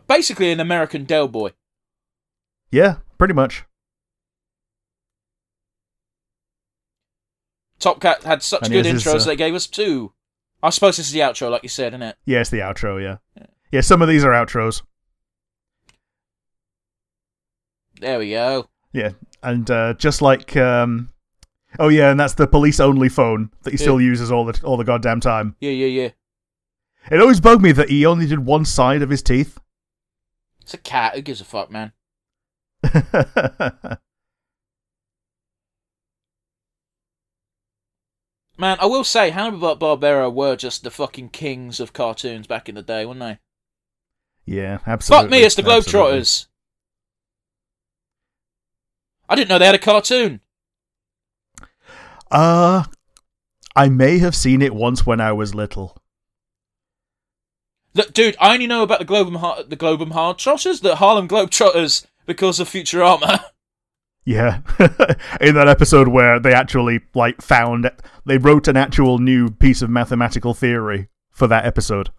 Basically, 0.07 0.51
an 0.51 0.59
American 0.59 1.05
Del 1.05 1.27
Boy. 1.29 1.51
yeah, 2.69 2.97
pretty 3.17 3.33
much. 3.33 3.63
Top 7.79 7.99
Cat 7.99 8.23
had 8.23 8.41
such 8.41 8.63
And 8.63 8.71
good 8.71 8.85
intros 8.85 9.21
uh, 9.21 9.25
they 9.25 9.35
gave 9.35 9.53
us 9.53 9.67
two. 9.67 10.13
I 10.63 10.69
suppose 10.69 10.97
this 10.97 11.07
is 11.07 11.11
the 11.11 11.19
outro, 11.19 11.51
like 11.51 11.63
you 11.63 11.69
said, 11.69 11.93
isn't 11.93 12.01
it? 12.01 12.17
Yeah, 12.25 12.41
it's 12.41 12.49
the 12.49 12.59
outro, 12.59 13.01
yeah. 13.01 13.45
Yeah, 13.71 13.81
some 13.81 14.01
of 14.01 14.07
these 14.07 14.23
are 14.23 14.31
outros. 14.31 14.81
There 17.99 18.19
we 18.19 18.31
go. 18.31 18.69
Yeah. 18.93 19.11
And 19.43 19.69
uh, 19.69 19.93
just 19.93 20.21
like 20.21 20.55
um 20.57 21.09
Oh 21.79 21.89
yeah, 21.89 22.11
and 22.11 22.19
that's 22.19 22.33
the 22.33 22.47
police 22.47 22.79
only 22.79 23.09
phone 23.09 23.51
that 23.63 23.71
he 23.71 23.77
still 23.77 23.99
uses 23.99 24.31
all 24.31 24.45
the 24.45 24.59
all 24.63 24.77
the 24.77 24.83
goddamn 24.83 25.19
time. 25.19 25.55
Yeah, 25.59 25.71
yeah, 25.71 25.87
yeah. 25.87 26.09
It 27.11 27.21
always 27.21 27.39
bugged 27.39 27.61
me 27.61 27.71
that 27.73 27.89
he 27.89 28.05
only 28.05 28.25
did 28.25 28.39
one 28.39 28.65
side 28.65 29.01
of 29.01 29.09
his 29.09 29.21
teeth. 29.21 29.59
It's 30.61 30.73
a 30.73 30.77
cat. 30.77 31.15
Who 31.15 31.21
gives 31.21 31.41
a 31.41 31.45
fuck, 31.45 31.69
man? 31.69 31.91
Man, 38.57 38.77
I 38.79 38.85
will 38.85 39.03
say, 39.03 39.31
Hanna 39.31 39.57
Barbera 39.57 40.33
were 40.33 40.55
just 40.55 40.83
the 40.83 40.91
fucking 40.91 41.29
kings 41.29 41.79
of 41.79 41.93
cartoons 41.93 42.47
back 42.47 42.69
in 42.69 42.75
the 42.75 42.81
day, 42.81 43.05
weren't 43.05 43.19
they? 43.19 43.39
yeah, 44.45 44.79
absolutely. 44.85 45.23
Fuck 45.23 45.31
me, 45.31 45.43
it's 45.43 45.55
the 45.55 45.63
absolutely. 45.69 46.19
Globetrotters. 46.19 46.45
I 49.27 49.35
didn't 49.35 49.49
know 49.49 49.57
they 49.57 49.65
had 49.65 49.75
a 49.75 49.79
cartoon. 49.79 50.39
Uh 52.31 52.83
I 53.75 53.89
may 53.89 54.19
have 54.19 54.35
seen 54.35 54.61
it 54.61 54.73
once 54.73 55.05
when 55.05 55.19
I 55.19 55.33
was 55.33 55.53
little. 55.55 55.97
Look, 57.93 58.13
dude, 58.13 58.37
I 58.39 58.53
only 58.53 58.67
know 58.67 58.83
about 58.83 58.99
the 58.99 59.05
Globum 59.05 59.69
the 59.69 59.77
Globum 59.77 60.11
Hard 60.11 60.37
Trotters, 60.37 60.81
the 60.81 60.97
Harlem 60.97 61.27
Globetrotters, 61.27 62.05
because 62.25 62.59
of 62.59 62.69
Futurama. 62.69 63.45
Yeah. 64.25 64.61
In 65.39 65.53
that 65.55 65.67
episode 65.67 66.07
where 66.07 66.39
they 66.39 66.53
actually 66.53 67.01
like 67.13 67.41
found 67.41 67.91
they 68.25 68.37
wrote 68.39 68.67
an 68.67 68.75
actual 68.75 69.19
new 69.19 69.51
piece 69.51 69.81
of 69.81 69.89
mathematical 69.89 70.53
theory 70.53 71.09
for 71.29 71.47
that 71.47 71.65
episode. 71.65 72.09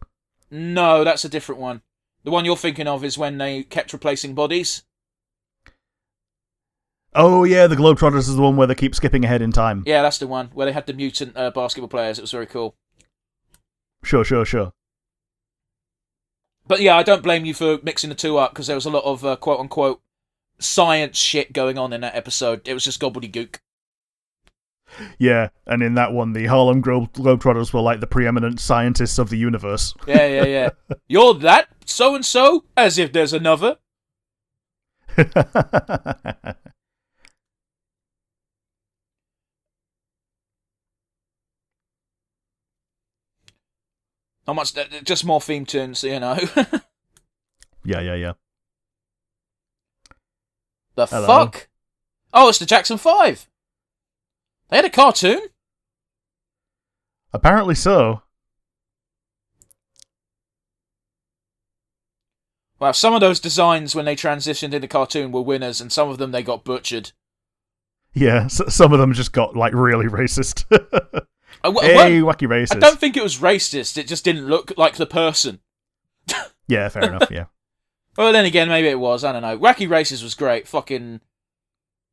no, 0.50 1.02
that's 1.04 1.24
a 1.24 1.28
different 1.28 1.60
one. 1.60 1.82
The 2.22 2.30
one 2.30 2.44
you're 2.44 2.56
thinking 2.56 2.88
of 2.88 3.04
is 3.04 3.18
when 3.18 3.38
they 3.38 3.62
kept 3.62 3.92
replacing 3.92 4.34
bodies. 4.34 4.82
Oh 7.14 7.44
yeah, 7.44 7.66
the 7.66 7.76
Globetrotters 7.76 8.28
is 8.28 8.36
the 8.36 8.42
one 8.42 8.56
where 8.56 8.66
they 8.66 8.74
keep 8.74 8.94
skipping 8.94 9.24
ahead 9.24 9.42
in 9.42 9.50
time. 9.50 9.82
Yeah, 9.86 10.02
that's 10.02 10.18
the 10.18 10.26
one 10.26 10.50
where 10.52 10.66
they 10.66 10.72
had 10.72 10.86
the 10.86 10.92
mutant 10.92 11.36
uh, 11.36 11.50
basketball 11.50 11.88
players. 11.88 12.18
It 12.18 12.22
was 12.22 12.32
very 12.32 12.46
cool. 12.46 12.76
Sure, 14.04 14.22
sure, 14.24 14.44
sure. 14.44 14.72
But 16.66 16.80
yeah, 16.80 16.96
I 16.96 17.02
don't 17.02 17.22
blame 17.22 17.44
you 17.44 17.54
for 17.54 17.78
mixing 17.82 18.10
the 18.10 18.16
two 18.16 18.36
up 18.36 18.52
because 18.52 18.66
there 18.66 18.76
was 18.76 18.86
a 18.86 18.90
lot 18.90 19.04
of 19.04 19.24
uh, 19.24 19.36
quote 19.36 19.60
unquote 19.60 20.02
science 20.58 21.18
shit 21.18 21.52
going 21.52 21.78
on 21.78 21.92
in 21.92 22.00
that 22.02 22.14
episode. 22.14 22.66
It 22.66 22.74
was 22.74 22.84
just 22.84 23.00
gobbledygook. 23.00 23.56
Yeah, 25.18 25.48
and 25.66 25.82
in 25.82 25.94
that 25.94 26.12
one, 26.12 26.32
the 26.32 26.46
Harlem 26.46 26.80
Glo- 26.80 27.08
Globetrotters 27.12 27.72
were 27.72 27.80
like 27.80 28.00
the 28.00 28.06
preeminent 28.06 28.60
scientists 28.60 29.18
of 29.18 29.30
the 29.30 29.36
universe. 29.36 29.94
Yeah, 30.06 30.26
yeah, 30.26 30.44
yeah. 30.44 30.70
You're 31.08 31.34
that 31.34 31.68
so 31.84 32.14
and 32.14 32.24
so, 32.24 32.64
as 32.76 32.98
if 32.98 33.12
there's 33.12 33.32
another. 33.32 33.78
Not 44.46 44.54
much, 44.54 44.74
just 45.02 45.24
more 45.24 45.40
theme 45.40 45.66
tunes, 45.66 46.04
you 46.04 46.20
know. 46.20 46.38
yeah, 47.84 48.00
yeah, 48.00 48.14
yeah. 48.14 48.32
The 50.96 51.06
Hello. 51.06 51.26
fuck? 51.26 51.68
Oh, 52.32 52.48
it's 52.48 52.58
the 52.58 52.66
Jackson 52.66 52.98
Five. 52.98 53.48
They 54.70 54.76
had 54.76 54.84
a 54.84 54.90
cartoon. 54.90 55.40
Apparently 57.32 57.74
so. 57.74 58.22
Well, 62.78 62.92
some 62.92 63.14
of 63.14 63.20
those 63.20 63.40
designs 63.40 63.94
when 63.94 64.04
they 64.04 64.16
transitioned 64.16 64.74
into 64.74 64.88
cartoon 64.88 65.32
were 65.32 65.40
winners, 65.40 65.80
and 65.80 65.90
some 65.90 66.08
of 66.10 66.18
them 66.18 66.30
they 66.32 66.42
got 66.42 66.64
butchered. 66.64 67.12
Yeah, 68.12 68.44
s- 68.44 68.74
some 68.74 68.92
of 68.92 68.98
them 68.98 69.12
just 69.14 69.32
got 69.32 69.56
like 69.56 69.72
really 69.74 70.06
racist. 70.06 70.64
Uh, 71.64 71.70
I, 71.70 71.72
w- 71.72 71.88
hey, 71.94 72.20
wacky 72.20 72.46
racist. 72.46 72.76
I 72.76 72.80
don't 72.80 73.00
think 73.00 73.16
it 73.16 73.22
was 73.22 73.38
racist. 73.38 73.96
It 73.96 74.06
just 74.06 74.24
didn't 74.24 74.46
look 74.46 74.72
like 74.76 74.96
the 74.96 75.06
person. 75.06 75.60
Yeah, 76.68 76.88
fair 76.90 77.04
enough. 77.04 77.30
Yeah. 77.30 77.44
Well, 78.16 78.32
then 78.32 78.46
again, 78.46 78.68
maybe 78.68 78.88
it 78.88 78.98
was. 78.98 79.24
I 79.24 79.32
don't 79.32 79.42
know. 79.42 79.58
Wacky 79.58 79.88
Races 79.88 80.22
was 80.22 80.34
great. 80.34 80.66
Fucking 80.66 81.20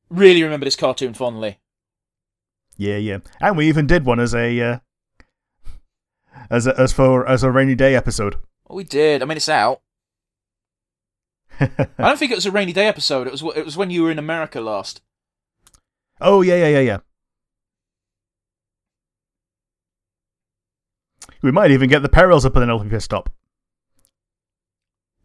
really 0.09 0.43
remember 0.43 0.65
this 0.65 0.75
cartoon 0.75 1.13
fondly. 1.13 1.59
Yeah, 2.77 2.97
yeah. 2.97 3.19
And 3.39 3.55
we 3.57 3.67
even 3.67 3.87
did 3.87 4.05
one 4.05 4.19
as 4.19 4.33
a 4.33 4.59
uh, 4.59 4.79
as 6.49 6.67
a, 6.67 6.79
as 6.79 6.91
for 6.91 7.27
as 7.27 7.43
a 7.43 7.51
rainy 7.51 7.75
day 7.75 7.95
episode. 7.95 8.35
Well, 8.67 8.77
we 8.77 8.83
did. 8.83 9.21
I 9.21 9.25
mean, 9.25 9.37
it's 9.37 9.49
out. 9.49 9.81
I 11.59 11.87
don't 11.99 12.17
think 12.17 12.31
it 12.31 12.35
was 12.35 12.45
a 12.45 12.51
rainy 12.51 12.73
day 12.73 12.87
episode. 12.87 13.27
It 13.27 13.31
was 13.31 13.43
it 13.55 13.65
was 13.65 13.77
when 13.77 13.91
you 13.91 14.03
were 14.03 14.11
in 14.11 14.19
America 14.19 14.59
last. 14.59 15.01
oh 16.19 16.41
yeah, 16.41 16.55
yeah, 16.55 16.67
yeah, 16.67 16.79
yeah. 16.79 16.97
We 21.41 21.51
might 21.51 21.71
even 21.71 21.89
get 21.89 22.01
the 22.01 22.09
perils 22.09 22.45
of 22.45 22.53
Penelope 22.53 22.89
Pit 22.89 23.01
Stop. 23.01 23.29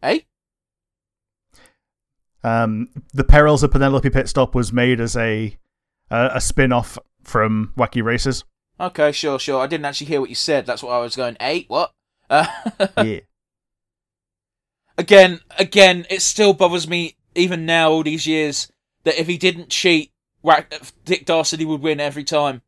Eh? 0.03 0.19
Um, 2.43 2.89
the 3.13 3.23
perils 3.23 3.63
of 3.63 3.71
Penelope 3.71 4.09
Pit 4.09 4.29
Stop 4.29 4.55
was 4.55 4.71
made 4.71 4.99
as 4.99 5.15
a 5.15 5.57
uh, 6.09 6.29
a 6.33 6.41
spin 6.41 6.71
off 6.71 6.97
from 7.23 7.73
Wacky 7.77 8.03
Races. 8.03 8.43
Okay, 8.79 9.11
sure, 9.11 9.37
sure. 9.39 9.61
I 9.61 9.67
didn't 9.67 9.85
actually 9.85 10.07
hear 10.07 10.21
what 10.21 10.29
you 10.29 10.35
said. 10.35 10.65
That's 10.65 10.81
what 10.81 10.93
I 10.93 10.99
was 10.99 11.15
going. 11.15 11.35
Eh? 11.39 11.63
What? 11.67 11.91
Uh, 12.29 12.47
yeah. 13.03 13.19
again, 14.97 15.41
again, 15.57 16.05
it 16.09 16.21
still 16.21 16.53
bothers 16.53 16.87
me 16.87 17.17
even 17.35 17.65
now, 17.65 17.91
all 17.91 18.03
these 18.03 18.25
years, 18.25 18.71
that 19.03 19.19
if 19.19 19.27
he 19.27 19.37
didn't 19.37 19.69
cheat, 19.69 20.11
Dick 21.05 21.25
Dastardly 21.25 21.65
would 21.65 21.81
win 21.81 21.99
every 21.99 22.23
time. 22.23 22.61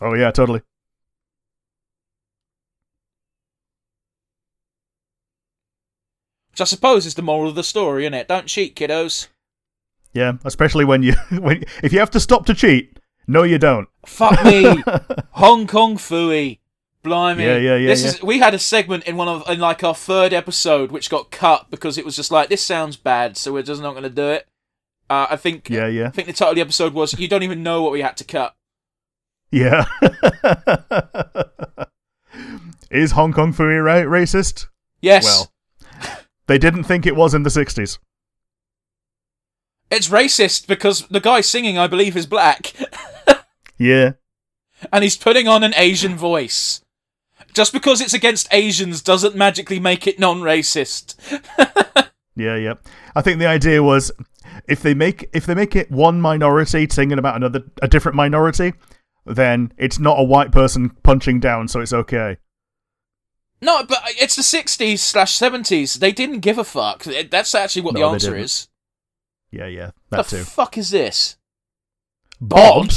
Oh 0.00 0.14
yeah, 0.14 0.30
totally. 0.30 0.62
Which 6.54 6.60
I 6.60 6.64
suppose 6.66 7.04
is 7.04 7.16
the 7.16 7.22
moral 7.22 7.48
of 7.48 7.56
the 7.56 7.64
story, 7.64 8.04
isn't 8.04 8.14
it? 8.14 8.28
Don't 8.28 8.46
cheat, 8.46 8.76
kiddos. 8.76 9.26
Yeah, 10.12 10.34
especially 10.44 10.84
when 10.84 11.02
you 11.02 11.14
when 11.32 11.64
if 11.82 11.92
you 11.92 11.98
have 11.98 12.12
to 12.12 12.20
stop 12.20 12.46
to 12.46 12.54
cheat. 12.54 13.00
No, 13.26 13.42
you 13.42 13.58
don't. 13.58 13.88
Fuck 14.06 14.44
me, 14.44 14.80
Hong 15.32 15.66
Kong 15.66 15.96
Phooey. 15.96 16.60
Blimey. 17.02 17.42
Yeah, 17.42 17.56
yeah, 17.56 17.74
yeah. 17.74 17.88
This 17.88 18.04
yeah. 18.04 18.08
is 18.10 18.22
we 18.22 18.38
had 18.38 18.54
a 18.54 18.60
segment 18.60 19.02
in 19.02 19.16
one 19.16 19.26
of 19.26 19.50
in 19.50 19.58
like 19.58 19.82
our 19.82 19.96
third 19.96 20.32
episode 20.32 20.92
which 20.92 21.10
got 21.10 21.32
cut 21.32 21.66
because 21.72 21.98
it 21.98 22.04
was 22.04 22.14
just 22.14 22.30
like 22.30 22.50
this 22.50 22.62
sounds 22.62 22.96
bad, 22.96 23.36
so 23.36 23.52
we're 23.52 23.64
just 23.64 23.82
not 23.82 23.90
going 23.90 24.04
to 24.04 24.08
do 24.08 24.28
it. 24.28 24.46
Uh, 25.10 25.26
I 25.30 25.34
think. 25.34 25.68
Yeah, 25.68 25.88
yeah. 25.88 26.06
I 26.06 26.10
think 26.10 26.28
the 26.28 26.34
title 26.34 26.50
of 26.50 26.54
the 26.54 26.62
episode 26.62 26.94
was 26.94 27.18
"You 27.18 27.26
don't 27.26 27.42
even 27.42 27.64
know 27.64 27.82
what 27.82 27.90
we 27.90 28.00
had 28.00 28.16
to 28.18 28.24
cut." 28.24 28.54
Yeah. 29.50 29.86
is 32.92 33.10
Hong 33.10 33.32
Kong 33.32 33.52
Phooey 33.52 33.84
ra- 33.84 34.08
racist? 34.08 34.68
Yes. 35.00 35.24
Well, 35.24 35.50
they 36.46 36.58
didn't 36.58 36.84
think 36.84 37.06
it 37.06 37.16
was 37.16 37.34
in 37.34 37.42
the 37.42 37.50
60s. 37.50 37.98
it's 39.90 40.08
racist 40.08 40.66
because 40.66 41.06
the 41.08 41.20
guy 41.20 41.40
singing, 41.40 41.78
I 41.78 41.86
believe, 41.86 42.16
is 42.16 42.26
black, 42.26 42.72
Yeah. 43.78 44.12
and 44.92 45.04
he's 45.04 45.16
putting 45.16 45.46
on 45.48 45.62
an 45.62 45.74
Asian 45.76 46.16
voice. 46.16 46.80
Just 47.52 47.72
because 47.72 48.00
it's 48.00 48.14
against 48.14 48.48
Asians 48.52 49.00
doesn't 49.00 49.36
magically 49.36 49.78
make 49.78 50.06
it 50.06 50.18
non-racist. 50.18 51.14
Yeah, 52.36 52.56
yeah. 52.56 52.74
I 53.14 53.22
think 53.22 53.38
the 53.38 53.46
idea 53.46 53.80
was 53.80 54.10
if 54.66 54.82
they 54.82 54.92
make 54.92 55.30
if 55.32 55.46
they 55.46 55.54
make 55.54 55.76
it 55.76 55.88
one 55.88 56.20
minority 56.20 56.88
singing 56.90 57.16
about 57.20 57.36
another 57.36 57.62
a 57.80 57.86
different 57.86 58.16
minority, 58.16 58.72
then 59.24 59.72
it's 59.78 60.00
not 60.00 60.18
a 60.18 60.24
white 60.24 60.50
person 60.50 60.90
punching 61.04 61.38
down, 61.38 61.68
so 61.68 61.78
it's 61.80 61.92
okay. 61.92 62.38
No, 63.64 63.82
but 63.84 63.98
it's 64.20 64.36
the 64.36 64.42
'60s 64.42 64.98
slash 64.98 65.36
'70s. 65.38 65.98
They 65.98 66.12
didn't 66.12 66.40
give 66.40 66.58
a 66.58 66.64
fuck. 66.64 67.04
That's 67.04 67.54
actually 67.54 67.82
what 67.82 67.94
No, 67.94 68.00
the 68.00 68.06
answer 68.06 68.36
is. 68.36 68.68
Yeah, 69.50 69.66
yeah. 69.66 69.90
That 70.10 70.26
the 70.26 70.38
too. 70.38 70.44
fuck 70.44 70.76
is 70.76 70.90
this? 70.90 71.36
Bod? 72.40 72.92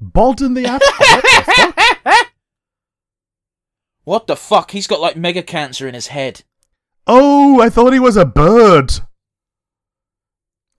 Bod 0.00 0.40
in 0.40 0.54
the 0.54 0.64
app? 0.66 0.80
What 0.80 1.22
the 1.22 1.42
fuck? 1.44 2.26
What 4.04 4.26
the 4.26 4.36
fuck? 4.36 4.70
He's 4.70 4.86
got 4.86 5.00
like 5.00 5.16
mega 5.16 5.42
cancer 5.42 5.86
in 5.86 5.94
his 5.94 6.06
head. 6.06 6.42
Oh, 7.06 7.60
I 7.60 7.68
thought 7.68 7.92
he 7.92 8.00
was 8.00 8.16
a 8.16 8.24
bird. 8.24 8.92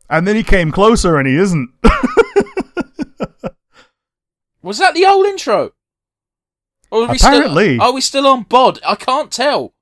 And 0.10 0.28
then 0.28 0.36
he 0.36 0.44
came 0.44 0.72
closer 0.72 1.18
and 1.18 1.28
he 1.28 1.36
isn't. 1.36 1.70
Was 4.64 4.80
that 4.80 4.94
the 4.96 5.06
old 5.06 5.26
intro? 5.28 5.72
Or 6.92 7.04
are 7.04 7.12
we 7.12 7.18
Apparently. 7.18 7.76
Still, 7.76 7.88
are 7.88 7.94
we 7.94 8.02
still 8.02 8.28
on 8.28 8.44
bod? 8.44 8.80
I 8.86 8.96
can't 8.96 9.32
tell. 9.32 9.74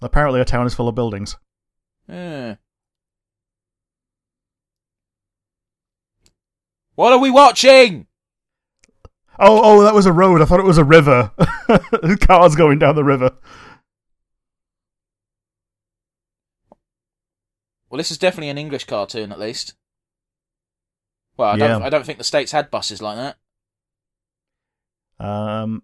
Apparently, 0.00 0.40
a 0.40 0.44
town 0.44 0.66
is 0.66 0.74
full 0.74 0.88
of 0.88 0.94
buildings. 0.94 1.36
Yeah. 2.08 2.56
What 6.94 7.12
are 7.12 7.18
we 7.18 7.30
watching? 7.30 8.06
Oh, 9.40 9.60
oh, 9.62 9.82
that 9.84 9.94
was 9.94 10.06
a 10.06 10.12
road. 10.12 10.42
I 10.42 10.44
thought 10.44 10.58
it 10.58 10.66
was 10.66 10.78
a 10.78 10.84
river. 10.84 11.30
Cars 12.20 12.56
going 12.56 12.80
down 12.80 12.96
the 12.96 13.04
river. 13.04 13.30
Well, 17.88 17.98
this 17.98 18.10
is 18.10 18.18
definitely 18.18 18.50
an 18.50 18.58
English 18.58 18.84
cartoon, 18.84 19.30
at 19.30 19.38
least. 19.38 19.74
Well, 21.38 21.50
I 21.50 21.56
don't. 21.56 21.80
Yeah. 21.80 21.86
I 21.86 21.88
don't 21.88 22.04
think 22.04 22.18
the 22.18 22.24
states 22.24 22.52
had 22.52 22.70
buses 22.70 23.00
like 23.00 23.16
that. 23.16 23.36
Um, 25.24 25.82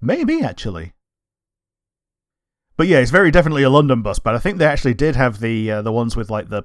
maybe 0.00 0.42
actually. 0.42 0.94
But 2.76 2.88
yeah, 2.88 2.98
it's 2.98 3.10
very 3.10 3.30
definitely 3.30 3.62
a 3.62 3.70
London 3.70 4.02
bus. 4.02 4.18
But 4.18 4.34
I 4.34 4.38
think 4.38 4.58
they 4.58 4.66
actually 4.66 4.94
did 4.94 5.14
have 5.14 5.40
the 5.40 5.70
uh, 5.70 5.82
the 5.82 5.92
ones 5.92 6.16
with 6.16 6.30
like 6.30 6.48
the 6.48 6.64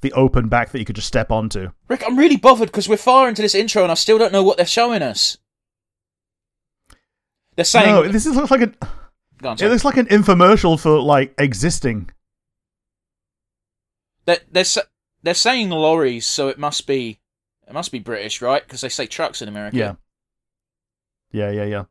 the 0.00 0.12
open 0.12 0.48
back 0.48 0.70
that 0.70 0.80
you 0.80 0.84
could 0.84 0.96
just 0.96 1.06
step 1.06 1.30
onto. 1.30 1.70
Rick, 1.88 2.02
I'm 2.04 2.18
really 2.18 2.36
bothered 2.36 2.68
because 2.68 2.88
we're 2.88 2.96
far 2.96 3.28
into 3.28 3.40
this 3.40 3.54
intro 3.54 3.84
and 3.84 3.92
I 3.92 3.94
still 3.94 4.18
don't 4.18 4.32
know 4.32 4.42
what 4.42 4.56
they're 4.56 4.66
showing 4.66 5.00
us. 5.00 5.38
They're 7.54 7.64
saying. 7.64 7.86
no, 7.86 8.08
this 8.08 8.26
is 8.26 8.34
looks 8.34 8.50
like 8.50 8.62
an 8.62 8.76
on, 9.44 9.56
it 9.60 9.68
looks 9.68 9.84
like 9.84 9.96
an 9.96 10.06
infomercial 10.06 10.80
for 10.80 11.00
like 11.00 11.34
existing. 11.38 12.10
They're, 14.24 14.38
they're, 14.50 14.64
they're 15.22 15.34
saying 15.34 15.70
lorries, 15.70 16.26
so 16.26 16.48
it 16.48 16.58
must 16.58 16.86
be 16.86 17.20
it 17.66 17.72
must 17.72 17.92
be 17.92 17.98
British, 17.98 18.40
right? 18.42 18.62
Because 18.62 18.80
they 18.80 18.88
say 18.88 19.06
trucks 19.06 19.42
in 19.42 19.48
America. 19.48 19.76
Yeah. 19.76 19.94
Yeah, 21.32 21.50
yeah, 21.50 21.64
yeah. 21.64 21.84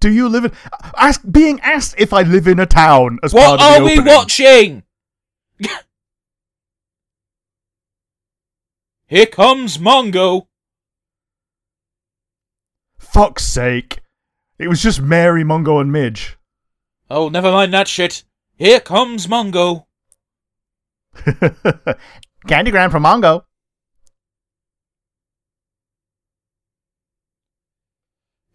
Do 0.00 0.10
you 0.10 0.28
live 0.28 0.44
in? 0.46 0.52
Ask 0.96 1.20
being 1.30 1.60
asked 1.60 1.94
if 1.98 2.12
I 2.12 2.22
live 2.22 2.46
in 2.48 2.58
a 2.60 2.66
town 2.66 3.18
as 3.22 3.34
What 3.34 3.58
part 3.58 3.60
of 3.60 3.66
the 3.66 3.72
What 3.72 3.80
are 3.80 3.84
we 3.84 3.92
opening. 3.98 4.14
watching? 4.14 4.82
Here 9.08 9.26
comes 9.26 9.76
Mongo. 9.78 10.46
Fuck's 12.98 13.44
sake! 13.44 14.00
It 14.58 14.68
was 14.68 14.80
just 14.82 15.00
Mary, 15.00 15.42
Mungo, 15.42 15.80
and 15.80 15.90
Midge. 15.90 16.38
Oh, 17.10 17.28
never 17.28 17.50
mind 17.50 17.74
that 17.74 17.88
shit. 17.88 18.22
Here 18.56 18.78
comes 18.78 19.26
Mongo. 19.26 19.86
Candygram 22.46 22.90
from 22.92 23.02
Mongo. 23.02 23.42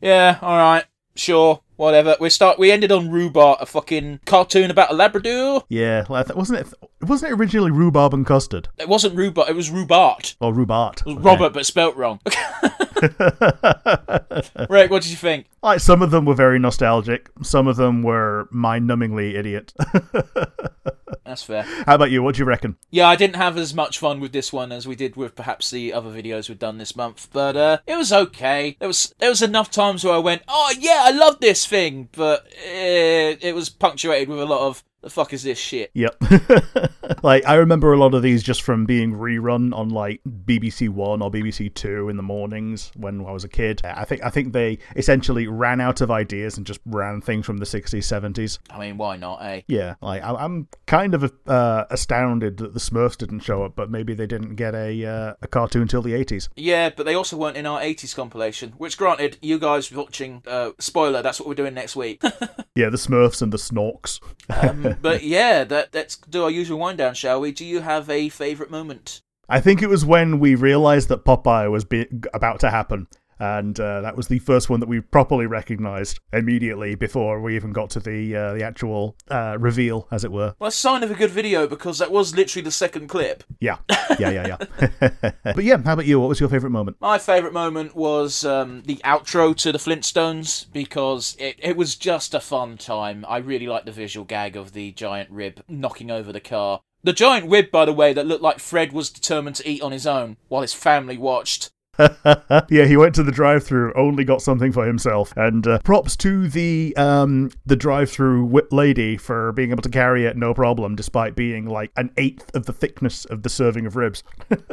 Yeah, 0.06 0.38
all 0.44 0.56
right, 0.56 0.86
sure, 1.16 1.62
whatever. 1.78 2.16
We 2.20 2.30
start. 2.30 2.60
We 2.60 2.72
ended 2.72 2.92
on 2.92 3.10
Rhubarb, 3.10 3.58
a 3.60 3.66
fucking 3.66 4.20
cartoon 4.26 4.70
about 4.70 4.92
a 4.92 4.94
Labrador. 4.94 5.64
Yeah, 5.68 6.06
well, 6.08 6.20
I 6.20 6.24
th- 6.24 6.36
wasn't 6.38 6.60
it? 6.60 6.74
Wasn't 7.02 7.32
it 7.32 7.36
originally 7.36 7.72
rhubarb 7.72 8.14
and 8.14 8.26
custard 8.26 8.70
It 8.78 8.88
wasn't 8.88 9.16
Rhubarb. 9.16 9.50
It 9.50 9.56
was 9.56 9.72
Rhubart. 9.72 10.36
or 10.40 10.54
rhubart? 10.54 11.02
It 11.02 11.16
was 11.16 11.18
Robert, 11.18 11.54
but 11.54 11.66
spelt 11.66 11.96
wrong. 11.96 12.20
Rick, 14.70 14.92
what 14.92 15.02
did 15.02 15.12
you 15.12 15.18
think? 15.18 15.48
like 15.66 15.80
some 15.80 16.02
of 16.02 16.12
them 16.12 16.26
were 16.26 16.36
very 16.36 16.60
nostalgic. 16.60 17.30
Some 17.42 17.68
of 17.68 17.76
them 17.76 18.04
were 18.04 18.48
mind-numbingly 18.52 19.36
idiot. 19.36 19.74
That's 21.26 21.42
fair. 21.42 21.64
How 21.64 21.96
about 21.96 22.12
you? 22.12 22.22
What 22.22 22.36
do 22.36 22.40
you 22.40 22.46
reckon? 22.46 22.78
Yeah, 22.92 23.08
I 23.08 23.16
didn't 23.16 23.38
have 23.38 23.58
as 23.58 23.74
much 23.74 23.98
fun 23.98 24.20
with 24.20 24.32
this 24.32 24.54
one 24.54 24.72
as 24.72 24.88
we 24.88 24.96
did 24.96 25.16
with 25.16 25.36
perhaps 25.36 25.72
the 25.72 25.92
other 25.92 26.12
videos 26.12 26.48
we've 26.50 26.60
done 26.60 26.78
this 26.78 26.96
month, 26.96 27.30
but 27.34 27.58
uh, 27.58 27.80
it 27.88 27.96
was 27.96 28.14
okay. 28.14 28.78
There 28.80 28.88
was 28.88 29.16
there 29.18 29.30
was 29.30 29.42
enough 29.42 29.72
times 29.72 30.04
where 30.04 30.14
I 30.14 30.20
went, 30.20 30.44
"Oh 30.48 30.72
yeah, 30.78 31.02
I 31.04 31.12
love 31.12 31.40
this 31.40 31.66
thing," 31.66 32.10
but 32.12 32.46
eh, 32.64 33.36
it 33.42 33.56
was 33.56 33.70
punctuated 33.70 34.30
with 34.30 34.40
a 34.40 34.46
lot 34.46 34.68
of 34.68 34.84
"the 35.02 35.10
fuck 35.10 35.34
is 35.34 35.42
this 35.42 35.58
shit." 35.58 35.90
Yep. 35.96 36.16
like 37.24 37.46
I 37.46 37.56
remember 37.56 37.94
a 37.94 37.98
lot 37.98 38.14
of 38.14 38.22
these 38.22 38.44
just 38.44 38.62
from 38.62 38.86
being 38.86 39.14
rerun 39.14 39.76
on 39.76 39.90
like 39.90 40.22
BBC 40.46 40.90
One 40.90 41.22
or 41.22 41.32
BBC 41.32 41.74
Two 41.74 42.10
in 42.10 42.18
the 42.18 42.24
mornings 42.24 42.92
when 42.96 43.26
I 43.26 43.32
was 43.32 43.44
a 43.44 43.50
kid. 43.50 43.82
I 43.84 44.06
think 44.06 44.24
I 44.24 44.30
think 44.30 44.54
they 44.54 44.80
essentially 44.96 45.48
ran 45.48 45.82
out 45.82 46.02
of 46.02 46.12
ideas 46.12 46.58
and 46.58 46.66
just 46.66 46.80
ran 46.86 47.22
things 47.22 47.46
from 47.46 47.58
the 47.58 47.66
sixties, 47.66 48.06
seventies. 48.06 48.60
I 48.70 48.80
mean, 48.80 48.98
why 48.98 49.18
not, 49.18 49.38
eh? 49.44 49.62
Yeah, 49.68 49.96
like 50.02 50.24
I, 50.24 50.34
I'm 50.34 50.68
kind 50.88 51.14
of 51.14 51.32
uh, 51.48 51.86
astounded 51.90 52.58
that 52.58 52.74
the 52.74 52.80
Smurfs 52.80 53.18
didn't 53.18 53.42
show 53.42 53.64
up, 53.64 53.76
but 53.76 53.90
maybe 53.90 54.14
they 54.14 54.28
didn't 54.28 54.56
get 54.56 54.76
a 54.76 55.06
uh, 55.06 55.34
a 55.42 55.48
cartoon 55.48 55.88
till 55.88 56.02
the 56.02 56.14
eighties. 56.14 56.50
Yeah, 56.56 56.90
but 56.90 57.06
they 57.06 57.16
also 57.16 57.38
weren't 57.38 57.58
in 57.58 57.66
our 57.66 57.80
80s 57.80 58.16
compilation, 58.16 58.74
which 58.78 58.98
granted, 58.98 59.38
you 59.42 59.60
guys 59.60 59.92
watching, 59.92 60.42
uh, 60.48 60.72
spoiler, 60.80 61.22
that's 61.22 61.40
what 61.40 61.48
we're 61.48 61.56
doing 61.56 61.74
next 61.74 61.96
week. 61.96 62.22
Yeah, 62.78 62.90
the 62.90 62.98
Smurfs 62.98 63.42
and 63.42 63.54
the 63.54 63.58
Snorks. 63.58 64.20
um, 64.50 64.98
but 65.02 65.24
yeah, 65.36 65.64
that, 65.64 65.94
let's 65.94 66.18
do 66.18 66.44
our 66.44 66.52
usual 66.52 66.78
wind 66.96 67.08
down, 67.08 67.14
shall 67.14 67.42
we? 67.42 67.52
Do 67.52 67.66
you 67.66 67.82
have 67.82 68.10
a 68.10 68.30
favourite 68.30 68.72
moment? 68.72 69.22
I 69.50 69.60
think 69.60 69.82
it 69.82 69.90
was 69.90 70.06
when 70.06 70.40
we 70.40 70.56
realized 70.56 71.10
that 71.10 71.26
Popeye 71.26 71.70
was 71.70 71.84
be- 71.84 72.08
about 72.34 72.62
to 72.62 72.70
happen. 72.70 73.08
And 73.40 73.80
uh, 73.80 74.02
that 74.02 74.16
was 74.16 74.28
the 74.28 74.40
first 74.40 74.70
one 74.70 74.80
that 74.80 74.90
we 74.90 75.02
properly 75.02 75.46
recognized 75.46 76.20
immediately 76.32 76.96
before 76.96 77.42
we 77.42 77.56
even 77.56 77.74
got 77.74 77.90
to 77.92 78.00
the 78.00 78.36
uh, 78.36 78.54
the 78.54 78.64
actual 78.64 79.16
uh, 79.30 79.58
reveal, 79.60 80.08
as 80.12 80.24
it 80.24 80.32
were. 80.32 80.56
Well, 80.60 80.70
a 80.70 80.72
sign 80.72 81.04
of 81.04 81.12
a 81.12 81.16
good 81.16 81.32
video 81.32 81.68
because 81.68 82.00
that 82.00 82.12
was 82.12 82.36
literally 82.36 82.64
the 82.64 82.72
second 82.72 83.08
clip. 83.08 83.44
Yeah, 83.60 83.78
yeah, 84.20 84.30
yeah, 84.30 84.58
yeah. 84.82 85.32
but 85.44 85.64
yeah, 85.64 85.82
how 85.84 85.94
about 85.94 86.06
you? 86.06 86.20
What 86.20 86.30
was 86.30 86.40
your 86.40 86.50
favorite 86.50 86.72
moment? 86.72 86.98
My 87.00 87.18
favourite 87.18 87.54
moment 87.54 87.96
was 87.96 88.46
um, 88.46 88.84
the 88.86 88.98
outro 89.04 89.56
to 89.58 89.72
the 89.72 89.78
Flintstones 89.78 90.72
because 90.72 91.36
it, 91.40 91.58
it 91.60 91.76
was 91.76 91.96
just 91.96 92.34
a 92.34 92.40
fun 92.40 92.78
time. 92.78 93.26
I 93.28 93.38
really 93.38 93.68
liked 93.68 93.86
the 93.86 93.92
visual 93.92 94.26
gag 94.26 94.56
of 94.56 94.74
the 94.74 94.92
giant 94.92 95.30
rib 95.30 95.64
knocking 95.68 96.12
over 96.12 96.32
the 96.32 96.40
car. 96.40 96.82
The 97.04 97.14
giant 97.14 97.50
rib, 97.50 97.70
by 97.70 97.86
the 97.86 97.94
way, 97.94 98.14
that 98.14 98.26
looked 98.26 98.42
like 98.42 98.58
Fred 98.58 98.92
was 98.92 99.12
determined 99.12 99.56
to 99.58 99.70
eat 99.70 99.84
on 99.84 99.92
his 99.92 100.08
own 100.08 100.38
while 100.48 100.64
his 100.64 100.74
family 100.74 101.18
watched. 101.18 101.70
yeah, 102.70 102.86
he 102.86 102.98
went 102.98 103.16
to 103.16 103.24
the 103.24 103.32
drive-through, 103.32 103.94
only 103.94 104.24
got 104.24 104.42
something 104.42 104.72
for 104.72 104.86
himself, 104.86 105.34
and 105.38 105.66
uh, 105.68 105.80
props 105.80 106.16
to 106.18 106.48
the 106.48 106.96
um, 106.98 107.52
the 107.66 107.76
drive-through 107.76 108.62
lady 108.72 109.18
for 109.18 109.52
being 109.54 109.72
able 109.72 109.82
to 109.82 109.90
carry 109.90 110.26
it 110.26 110.38
no 110.38 110.54
problem, 110.54 110.96
despite 110.96 111.36
being 111.36 111.66
like 111.66 111.92
an 111.96 112.12
eighth 112.18 112.54
of 112.56 112.66
the 112.66 112.74
thickness 112.74 113.26
of 113.26 113.44
the 113.44 113.50
serving 113.50 113.86
of 113.86 113.96
ribs. 113.96 114.24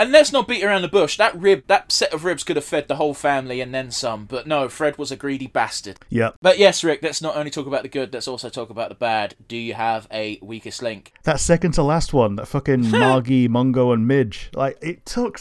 And 0.00 0.12
let's 0.12 0.32
not 0.32 0.46
beat 0.46 0.62
around 0.62 0.82
the 0.82 0.88
bush. 0.88 1.16
That 1.16 1.34
rib, 1.36 1.64
that 1.66 1.90
set 1.90 2.12
of 2.12 2.24
ribs 2.24 2.44
could 2.44 2.54
have 2.54 2.64
fed 2.64 2.86
the 2.86 2.96
whole 2.96 3.14
family 3.14 3.60
and 3.60 3.74
then 3.74 3.90
some. 3.90 4.26
But 4.26 4.46
no, 4.46 4.68
Fred 4.68 4.96
was 4.96 5.10
a 5.10 5.16
greedy 5.16 5.48
bastard. 5.48 5.98
Yep, 6.10 6.36
But 6.40 6.58
yes, 6.58 6.84
Rick, 6.84 7.00
let's 7.02 7.20
not 7.20 7.36
only 7.36 7.50
talk 7.50 7.66
about 7.66 7.82
the 7.82 7.88
good, 7.88 8.12
let's 8.12 8.28
also 8.28 8.48
talk 8.48 8.70
about 8.70 8.90
the 8.90 8.94
bad. 8.94 9.34
Do 9.48 9.56
you 9.56 9.74
have 9.74 10.06
a 10.12 10.38
weakest 10.40 10.82
link? 10.82 11.12
that 11.24 11.40
second 11.40 11.72
to 11.72 11.82
last 11.82 12.12
one, 12.12 12.36
that 12.36 12.46
fucking 12.46 12.90
Margie, 12.90 13.48
Mungo, 13.48 13.90
and 13.90 14.06
Midge. 14.06 14.50
Like 14.54 14.78
it 14.80 15.04
took, 15.04 15.40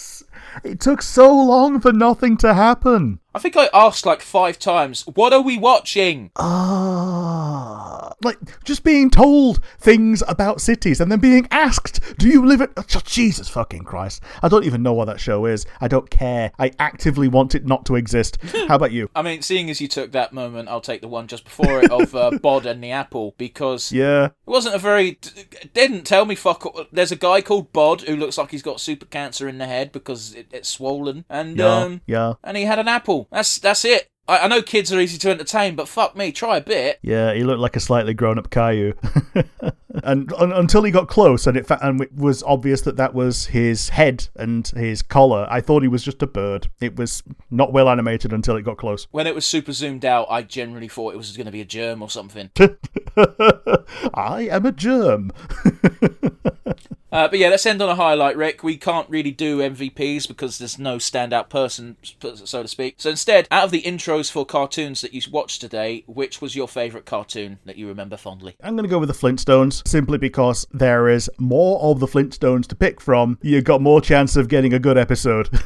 it 0.63 0.79
took 0.79 1.01
so 1.01 1.33
long 1.33 1.79
for 1.79 1.93
nothing 1.93 2.37
to 2.37 2.53
happen. 2.53 3.19
I 3.37 3.39
think 3.39 3.55
I 3.55 3.69
asked 3.71 4.03
like 4.03 4.21
five 4.23 4.57
times, 4.57 5.03
what 5.05 5.31
are 5.31 5.41
we 5.43 5.59
watching? 5.59 6.31
Ah, 6.37 8.13
like 8.23 8.39
just 8.63 8.83
being 8.83 9.11
told 9.11 9.63
things 9.79 10.23
about 10.27 10.59
cities 10.59 10.99
and 10.99 11.11
then 11.11 11.19
being 11.19 11.47
asked, 11.51 11.99
"Do 12.17 12.27
you 12.27 12.43
live 12.43 12.61
at?" 12.61 12.71
Oh, 12.75 12.83
Jesus 13.05 13.47
fucking 13.47 13.83
Christ! 13.83 14.23
I 14.41 14.47
don't 14.47 14.63
even 14.63 14.81
know 14.81 14.93
what 14.93 15.05
that 15.05 15.19
show 15.19 15.45
is. 15.45 15.67
I 15.79 15.87
don't 15.87 16.09
care. 16.09 16.51
I 16.57 16.71
actively 16.79 17.27
want 17.27 17.53
it 17.53 17.63
not 17.67 17.85
to 17.85 17.95
exist. 17.95 18.37
How 18.67 18.75
about 18.75 18.91
you? 18.91 19.09
I 19.15 19.21
mean, 19.21 19.43
seeing 19.43 19.69
as 19.69 19.79
you 19.79 19.87
took 19.87 20.11
that 20.13 20.33
moment, 20.33 20.67
I'll 20.67 20.81
take 20.81 21.01
the 21.01 21.07
one 21.07 21.27
just 21.27 21.43
before 21.43 21.83
it 21.83 21.91
of 21.91 22.15
uh, 22.15 22.31
Bod 22.41 22.65
and 22.65 22.83
the 22.83 22.89
apple 22.91 23.35
because 23.37 23.91
Yeah, 23.91 24.25
it 24.25 24.31
wasn't 24.47 24.73
a 24.73 24.79
very. 24.79 25.19
Didn't 25.75 26.05
tell 26.05 26.25
me 26.25 26.33
fuck. 26.33 26.65
all- 26.65 26.85
There's 26.91 27.11
a 27.11 27.15
guy 27.15 27.41
called 27.41 27.71
Bod 27.71 28.01
who 28.01 28.15
looks 28.15 28.37
like 28.39 28.49
he's 28.49 28.63
got 28.63 28.81
super 28.81 29.05
cancer 29.05 29.47
in 29.47 29.59
the 29.59 29.67
head 29.67 29.91
because 29.91 30.33
it, 30.33 30.47
it's 30.51 30.69
swollen, 30.69 31.23
and 31.29 31.55
yeah, 31.57 31.75
um, 31.75 32.01
yeah, 32.07 32.33
and 32.43 32.57
he 32.57 32.63
had 32.63 32.79
an 32.79 32.87
apple. 32.87 33.26
That's 33.31 33.57
that's 33.59 33.85
it. 33.85 34.07
I, 34.27 34.39
I 34.39 34.47
know 34.47 34.61
kids 34.61 34.91
are 34.91 34.99
easy 34.99 35.17
to 35.19 35.29
entertain, 35.29 35.75
but 35.75 35.87
fuck 35.87 36.15
me, 36.15 36.31
try 36.31 36.57
a 36.57 36.61
bit. 36.61 36.99
yeah. 37.01 37.33
He 37.33 37.43
looked 37.43 37.59
like 37.61 37.75
a 37.75 37.79
slightly 37.79 38.13
grown-up 38.13 38.49
Caillou. 38.49 38.93
and 40.03 40.31
un- 40.33 40.51
until 40.51 40.83
he 40.83 40.91
got 40.91 41.07
close, 41.07 41.47
and 41.47 41.55
it 41.57 41.65
fa- 41.65 41.79
and 41.81 42.01
it 42.01 42.13
was 42.13 42.43
obvious 42.43 42.81
that 42.81 42.97
that 42.97 43.13
was 43.13 43.47
his 43.47 43.89
head 43.89 44.27
and 44.35 44.67
his 44.69 45.01
collar. 45.01 45.47
I 45.49 45.61
thought 45.61 45.81
he 45.81 45.87
was 45.87 46.03
just 46.03 46.21
a 46.21 46.27
bird. 46.27 46.67
It 46.81 46.97
was 46.97 47.23
not 47.49 47.71
well 47.73 47.89
animated 47.89 48.33
until 48.33 48.57
it 48.57 48.63
got 48.63 48.77
close. 48.77 49.07
When 49.11 49.27
it 49.27 49.35
was 49.35 49.45
super 49.45 49.71
zoomed 49.71 50.05
out, 50.05 50.27
I 50.29 50.41
generally 50.41 50.87
thought 50.87 51.13
it 51.13 51.17
was 51.17 51.35
going 51.35 51.45
to 51.45 51.51
be 51.51 51.61
a 51.61 51.65
germ 51.65 52.01
or 52.01 52.09
something. 52.09 52.49
I 54.13 54.47
am 54.51 54.65
a 54.65 54.71
germ. 54.71 55.31
Uh, 57.11 57.27
but 57.27 57.39
yeah, 57.39 57.49
let's 57.49 57.65
end 57.65 57.81
on 57.81 57.89
a 57.89 57.95
highlight, 57.95 58.35
Rick. 58.35 58.63
We 58.63 58.77
can't 58.77 59.09
really 59.09 59.31
do 59.31 59.59
MVPs 59.59 60.27
because 60.27 60.57
there's 60.57 60.77
no 60.77 60.97
standout 60.97 61.49
person, 61.49 61.95
so 62.21 62.61
to 62.61 62.67
speak. 62.67 62.95
So 62.97 63.09
instead, 63.09 63.47
out 63.49 63.65
of 63.65 63.71
the 63.71 63.81
intros 63.83 64.29
for 64.29 64.45
cartoons 64.45 65.01
that 65.01 65.13
you 65.13 65.21
watched 65.31 65.61
today, 65.61 66.03
which 66.05 66.41
was 66.41 66.55
your 66.55 66.67
favourite 66.67 67.05
cartoon 67.05 67.59
that 67.65 67.77
you 67.77 67.87
remember 67.87 68.17
fondly? 68.17 68.55
I'm 68.61 68.75
going 68.75 68.83
to 68.83 68.89
go 68.89 68.99
with 68.99 69.09
the 69.09 69.15
Flintstones 69.15 69.87
simply 69.87 70.17
because 70.17 70.67
there 70.71 71.07
is 71.07 71.29
more 71.37 71.79
of 71.81 71.99
the 71.99 72.07
Flintstones 72.07 72.67
to 72.67 72.75
pick 72.75 72.99
from. 72.99 73.37
You've 73.41 73.63
got 73.63 73.81
more 73.81 74.01
chance 74.01 74.35
of 74.35 74.49
getting 74.49 74.73
a 74.73 74.79
good 74.79 74.97
episode. 74.97 75.49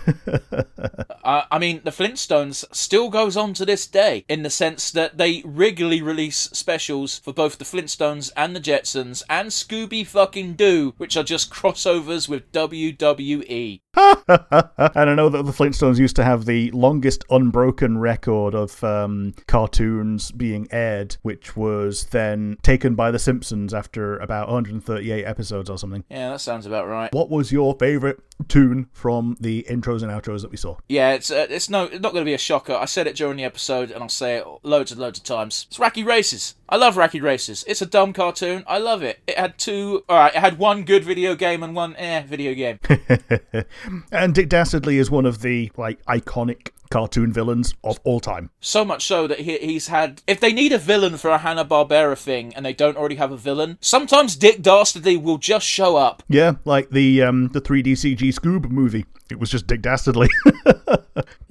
Uh, 1.23 1.43
I 1.51 1.59
mean, 1.59 1.81
the 1.83 1.91
Flintstones 1.91 2.65
still 2.71 3.09
goes 3.09 3.37
on 3.37 3.53
to 3.53 3.65
this 3.65 3.85
day 3.85 4.25
in 4.27 4.43
the 4.43 4.49
sense 4.49 4.91
that 4.91 5.17
they 5.17 5.43
regularly 5.45 6.01
release 6.01 6.49
specials 6.51 7.19
for 7.19 7.31
both 7.31 7.57
the 7.57 7.63
Flintstones 7.63 8.31
and 8.35 8.55
the 8.55 8.59
Jetsons 8.59 9.21
and 9.29 9.49
Scooby 9.49 10.05
fucking 10.05 10.53
Doo, 10.53 10.93
which 10.97 11.15
are 11.15 11.23
just 11.23 11.40
crossovers 11.45 12.27
with. 12.27 12.51
WWE. 12.51 13.81
and 14.27 15.09
I 15.09 15.15
know 15.15 15.27
that 15.27 15.43
the 15.43 15.51
Flintstones 15.51 15.99
used 15.99 16.15
to 16.15 16.23
have 16.23 16.45
the 16.45 16.71
longest 16.71 17.25
unbroken 17.29 17.97
record 17.97 18.55
of 18.55 18.81
um, 18.83 19.33
cartoons 19.47 20.31
being 20.31 20.67
aired, 20.71 21.17
which 21.23 21.57
was 21.57 22.05
then 22.05 22.57
taken 22.61 22.95
by 22.95 23.11
The 23.11 23.19
Simpsons 23.19 23.73
after 23.73 24.17
about 24.19 24.47
138 24.47 25.25
episodes 25.25 25.69
or 25.69 25.77
something. 25.77 26.05
Yeah, 26.09 26.29
that 26.29 26.39
sounds 26.39 26.65
about 26.65 26.87
right. 26.87 27.13
What 27.13 27.29
was 27.29 27.51
your 27.51 27.75
favourite 27.75 28.17
tune 28.47 28.87
from 28.93 29.35
the 29.39 29.65
intros 29.69 30.03
and 30.03 30.11
outros 30.11 30.41
that 30.41 30.51
we 30.51 30.57
saw? 30.57 30.77
Yeah, 30.87 31.11
it's 31.11 31.29
uh, 31.29 31.47
it's 31.49 31.69
no, 31.69 31.85
it's 31.85 32.01
not 32.01 32.13
going 32.13 32.23
to 32.23 32.29
be 32.29 32.33
a 32.33 32.39
shocker. 32.39 32.73
I 32.73 32.85
said 32.85 33.07
it 33.07 33.15
during 33.17 33.37
the 33.37 33.43
episode, 33.43 33.91
and 33.91 34.01
I'll 34.01 34.09
say 34.09 34.37
it 34.37 34.47
loads 34.63 34.91
and 34.91 35.01
loads 35.01 35.19
of 35.19 35.25
times. 35.25 35.65
It's 35.69 35.77
Wacky 35.77 36.05
Races. 36.05 36.55
I 36.69 36.77
love 36.77 36.95
Wacky 36.95 37.21
Races. 37.21 37.65
It's 37.67 37.81
a 37.81 37.85
dumb 37.85 38.13
cartoon. 38.13 38.63
I 38.65 38.77
love 38.77 39.03
it. 39.03 39.19
It 39.27 39.37
had 39.37 39.57
two. 39.57 40.05
All 40.07 40.17
right, 40.17 40.33
it 40.33 40.39
had 40.39 40.57
one 40.57 40.83
good 40.83 41.03
video 41.03 41.35
game 41.35 41.63
and 41.63 41.75
one 41.75 41.95
eh 41.97 42.23
video 42.23 42.53
game. 42.53 42.79
and 44.11 44.33
Dick 44.33 44.49
Dastardly 44.49 44.97
is 44.97 45.09
one 45.09 45.25
of 45.25 45.41
the 45.41 45.71
like 45.77 46.03
iconic 46.05 46.69
cartoon 46.91 47.33
villains 47.33 47.73
of 47.83 47.99
all 48.03 48.19
time. 48.19 48.51
So 48.59 48.85
much 48.85 49.05
so 49.05 49.25
that 49.27 49.39
he, 49.39 49.57
he's 49.57 49.87
had. 49.87 50.21
If 50.27 50.39
they 50.39 50.53
need 50.53 50.71
a 50.71 50.77
villain 50.77 51.17
for 51.17 51.31
a 51.31 51.39
Hanna 51.39 51.65
Barbera 51.65 52.17
thing, 52.17 52.53
and 52.55 52.65
they 52.65 52.73
don't 52.73 52.97
already 52.97 53.15
have 53.15 53.31
a 53.31 53.37
villain, 53.37 53.77
sometimes 53.81 54.35
Dick 54.35 54.61
Dastardly 54.61 55.17
will 55.17 55.37
just 55.37 55.65
show 55.65 55.95
up. 55.95 56.21
Yeah, 56.27 56.53
like 56.65 56.89
the 56.91 57.23
um, 57.23 57.47
the 57.49 57.61
3D 57.61 57.93
CG 57.93 58.19
Scoob 58.19 58.69
movie. 58.69 59.05
It 59.31 59.39
was 59.39 59.49
just 59.49 59.65
Dick 59.65 59.81
Dastardly. 59.81 60.27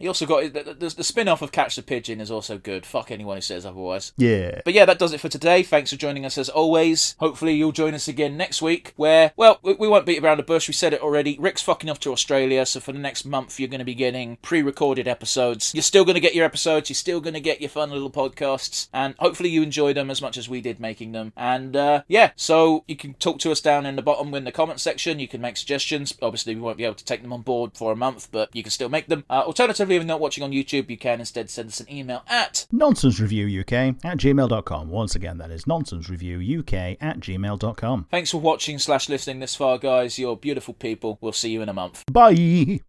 He 0.00 0.08
also 0.08 0.24
got 0.24 0.54
the, 0.54 0.74
the, 0.74 0.88
the 0.88 1.04
spin 1.04 1.28
off 1.28 1.42
of 1.42 1.52
Catch 1.52 1.76
the 1.76 1.82
Pigeon 1.82 2.22
is 2.22 2.30
also 2.30 2.56
good. 2.56 2.86
Fuck 2.86 3.10
anyone 3.10 3.36
who 3.36 3.42
says 3.42 3.66
otherwise. 3.66 4.12
yeah. 4.16 4.62
But 4.64 4.72
yeah, 4.72 4.86
that 4.86 4.98
does 4.98 5.12
it 5.12 5.20
for 5.20 5.28
today. 5.28 5.62
Thanks 5.62 5.90
for 5.90 5.96
joining 5.96 6.24
us 6.24 6.38
as 6.38 6.48
always. 6.48 7.16
Hopefully, 7.18 7.52
you'll 7.52 7.72
join 7.72 7.92
us 7.92 8.08
again 8.08 8.36
next 8.38 8.62
week, 8.62 8.94
where, 8.96 9.32
well, 9.36 9.58
we, 9.62 9.74
we 9.74 9.88
won't 9.88 10.06
beat 10.06 10.22
around 10.22 10.38
the 10.38 10.42
bush. 10.42 10.68
We 10.68 10.74
said 10.74 10.94
it 10.94 11.02
already. 11.02 11.36
Rick's 11.38 11.60
fucking 11.60 11.90
off 11.90 12.00
to 12.00 12.12
Australia, 12.12 12.64
so 12.64 12.80
for 12.80 12.92
the 12.92 12.98
next 12.98 13.26
month, 13.26 13.60
you're 13.60 13.68
going 13.68 13.80
to 13.80 13.84
be 13.84 13.94
getting 13.94 14.38
pre 14.38 14.62
recorded 14.62 15.06
episodes. 15.06 15.29
You're 15.36 15.82
still 15.82 16.04
going 16.04 16.14
to 16.14 16.20
get 16.20 16.34
your 16.34 16.44
episodes, 16.44 16.90
you're 16.90 16.94
still 16.94 17.20
going 17.20 17.34
to 17.34 17.40
get 17.40 17.60
your 17.60 17.70
fun 17.70 17.90
little 17.90 18.10
podcasts, 18.10 18.88
and 18.92 19.14
hopefully, 19.18 19.50
you 19.50 19.62
enjoy 19.62 19.92
them 19.92 20.10
as 20.10 20.22
much 20.22 20.36
as 20.36 20.48
we 20.48 20.60
did 20.60 20.80
making 20.80 21.12
them. 21.12 21.32
And 21.36 21.76
uh, 21.76 22.02
yeah, 22.08 22.32
so 22.36 22.84
you 22.86 22.96
can 22.96 23.14
talk 23.14 23.38
to 23.40 23.52
us 23.52 23.60
down 23.60 23.86
in 23.86 23.96
the 23.96 24.02
bottom 24.02 24.34
in 24.34 24.44
the 24.44 24.52
comment 24.52 24.80
section. 24.80 25.18
You 25.18 25.28
can 25.28 25.40
make 25.40 25.56
suggestions. 25.56 26.14
Obviously, 26.22 26.54
we 26.54 26.60
won't 26.60 26.76
be 26.78 26.84
able 26.84 26.94
to 26.94 27.04
take 27.04 27.22
them 27.22 27.32
on 27.32 27.42
board 27.42 27.72
for 27.74 27.92
a 27.92 27.96
month, 27.96 28.28
but 28.30 28.54
you 28.54 28.62
can 28.62 28.70
still 28.70 28.88
make 28.88 29.06
them. 29.06 29.24
Uh, 29.30 29.42
alternatively, 29.46 29.96
if 29.96 30.00
you're 30.00 30.06
not 30.06 30.20
watching 30.20 30.44
on 30.44 30.52
YouTube, 30.52 30.90
you 30.90 30.96
can 30.96 31.20
instead 31.20 31.50
send 31.50 31.68
us 31.68 31.80
an 31.80 31.90
email 31.92 32.22
at 32.28 32.66
nonsensereviewuk 32.72 33.60
UK 33.60 33.72
at 34.04 34.18
gmail.com. 34.18 34.88
Once 34.88 35.14
again, 35.14 35.38
that 35.38 35.50
is 35.50 35.64
nonsensereviewuk 35.64 36.60
UK 36.60 36.96
at 37.00 37.20
gmail.com. 37.20 38.06
Thanks 38.10 38.30
for 38.30 38.40
watching 38.40 38.78
slash 38.78 39.08
listening 39.08 39.40
this 39.40 39.54
far, 39.54 39.78
guys. 39.78 40.18
You're 40.18 40.36
beautiful 40.36 40.74
people. 40.74 41.18
We'll 41.20 41.32
see 41.32 41.50
you 41.50 41.62
in 41.62 41.68
a 41.68 41.74
month. 41.74 42.04
Bye. 42.10 42.80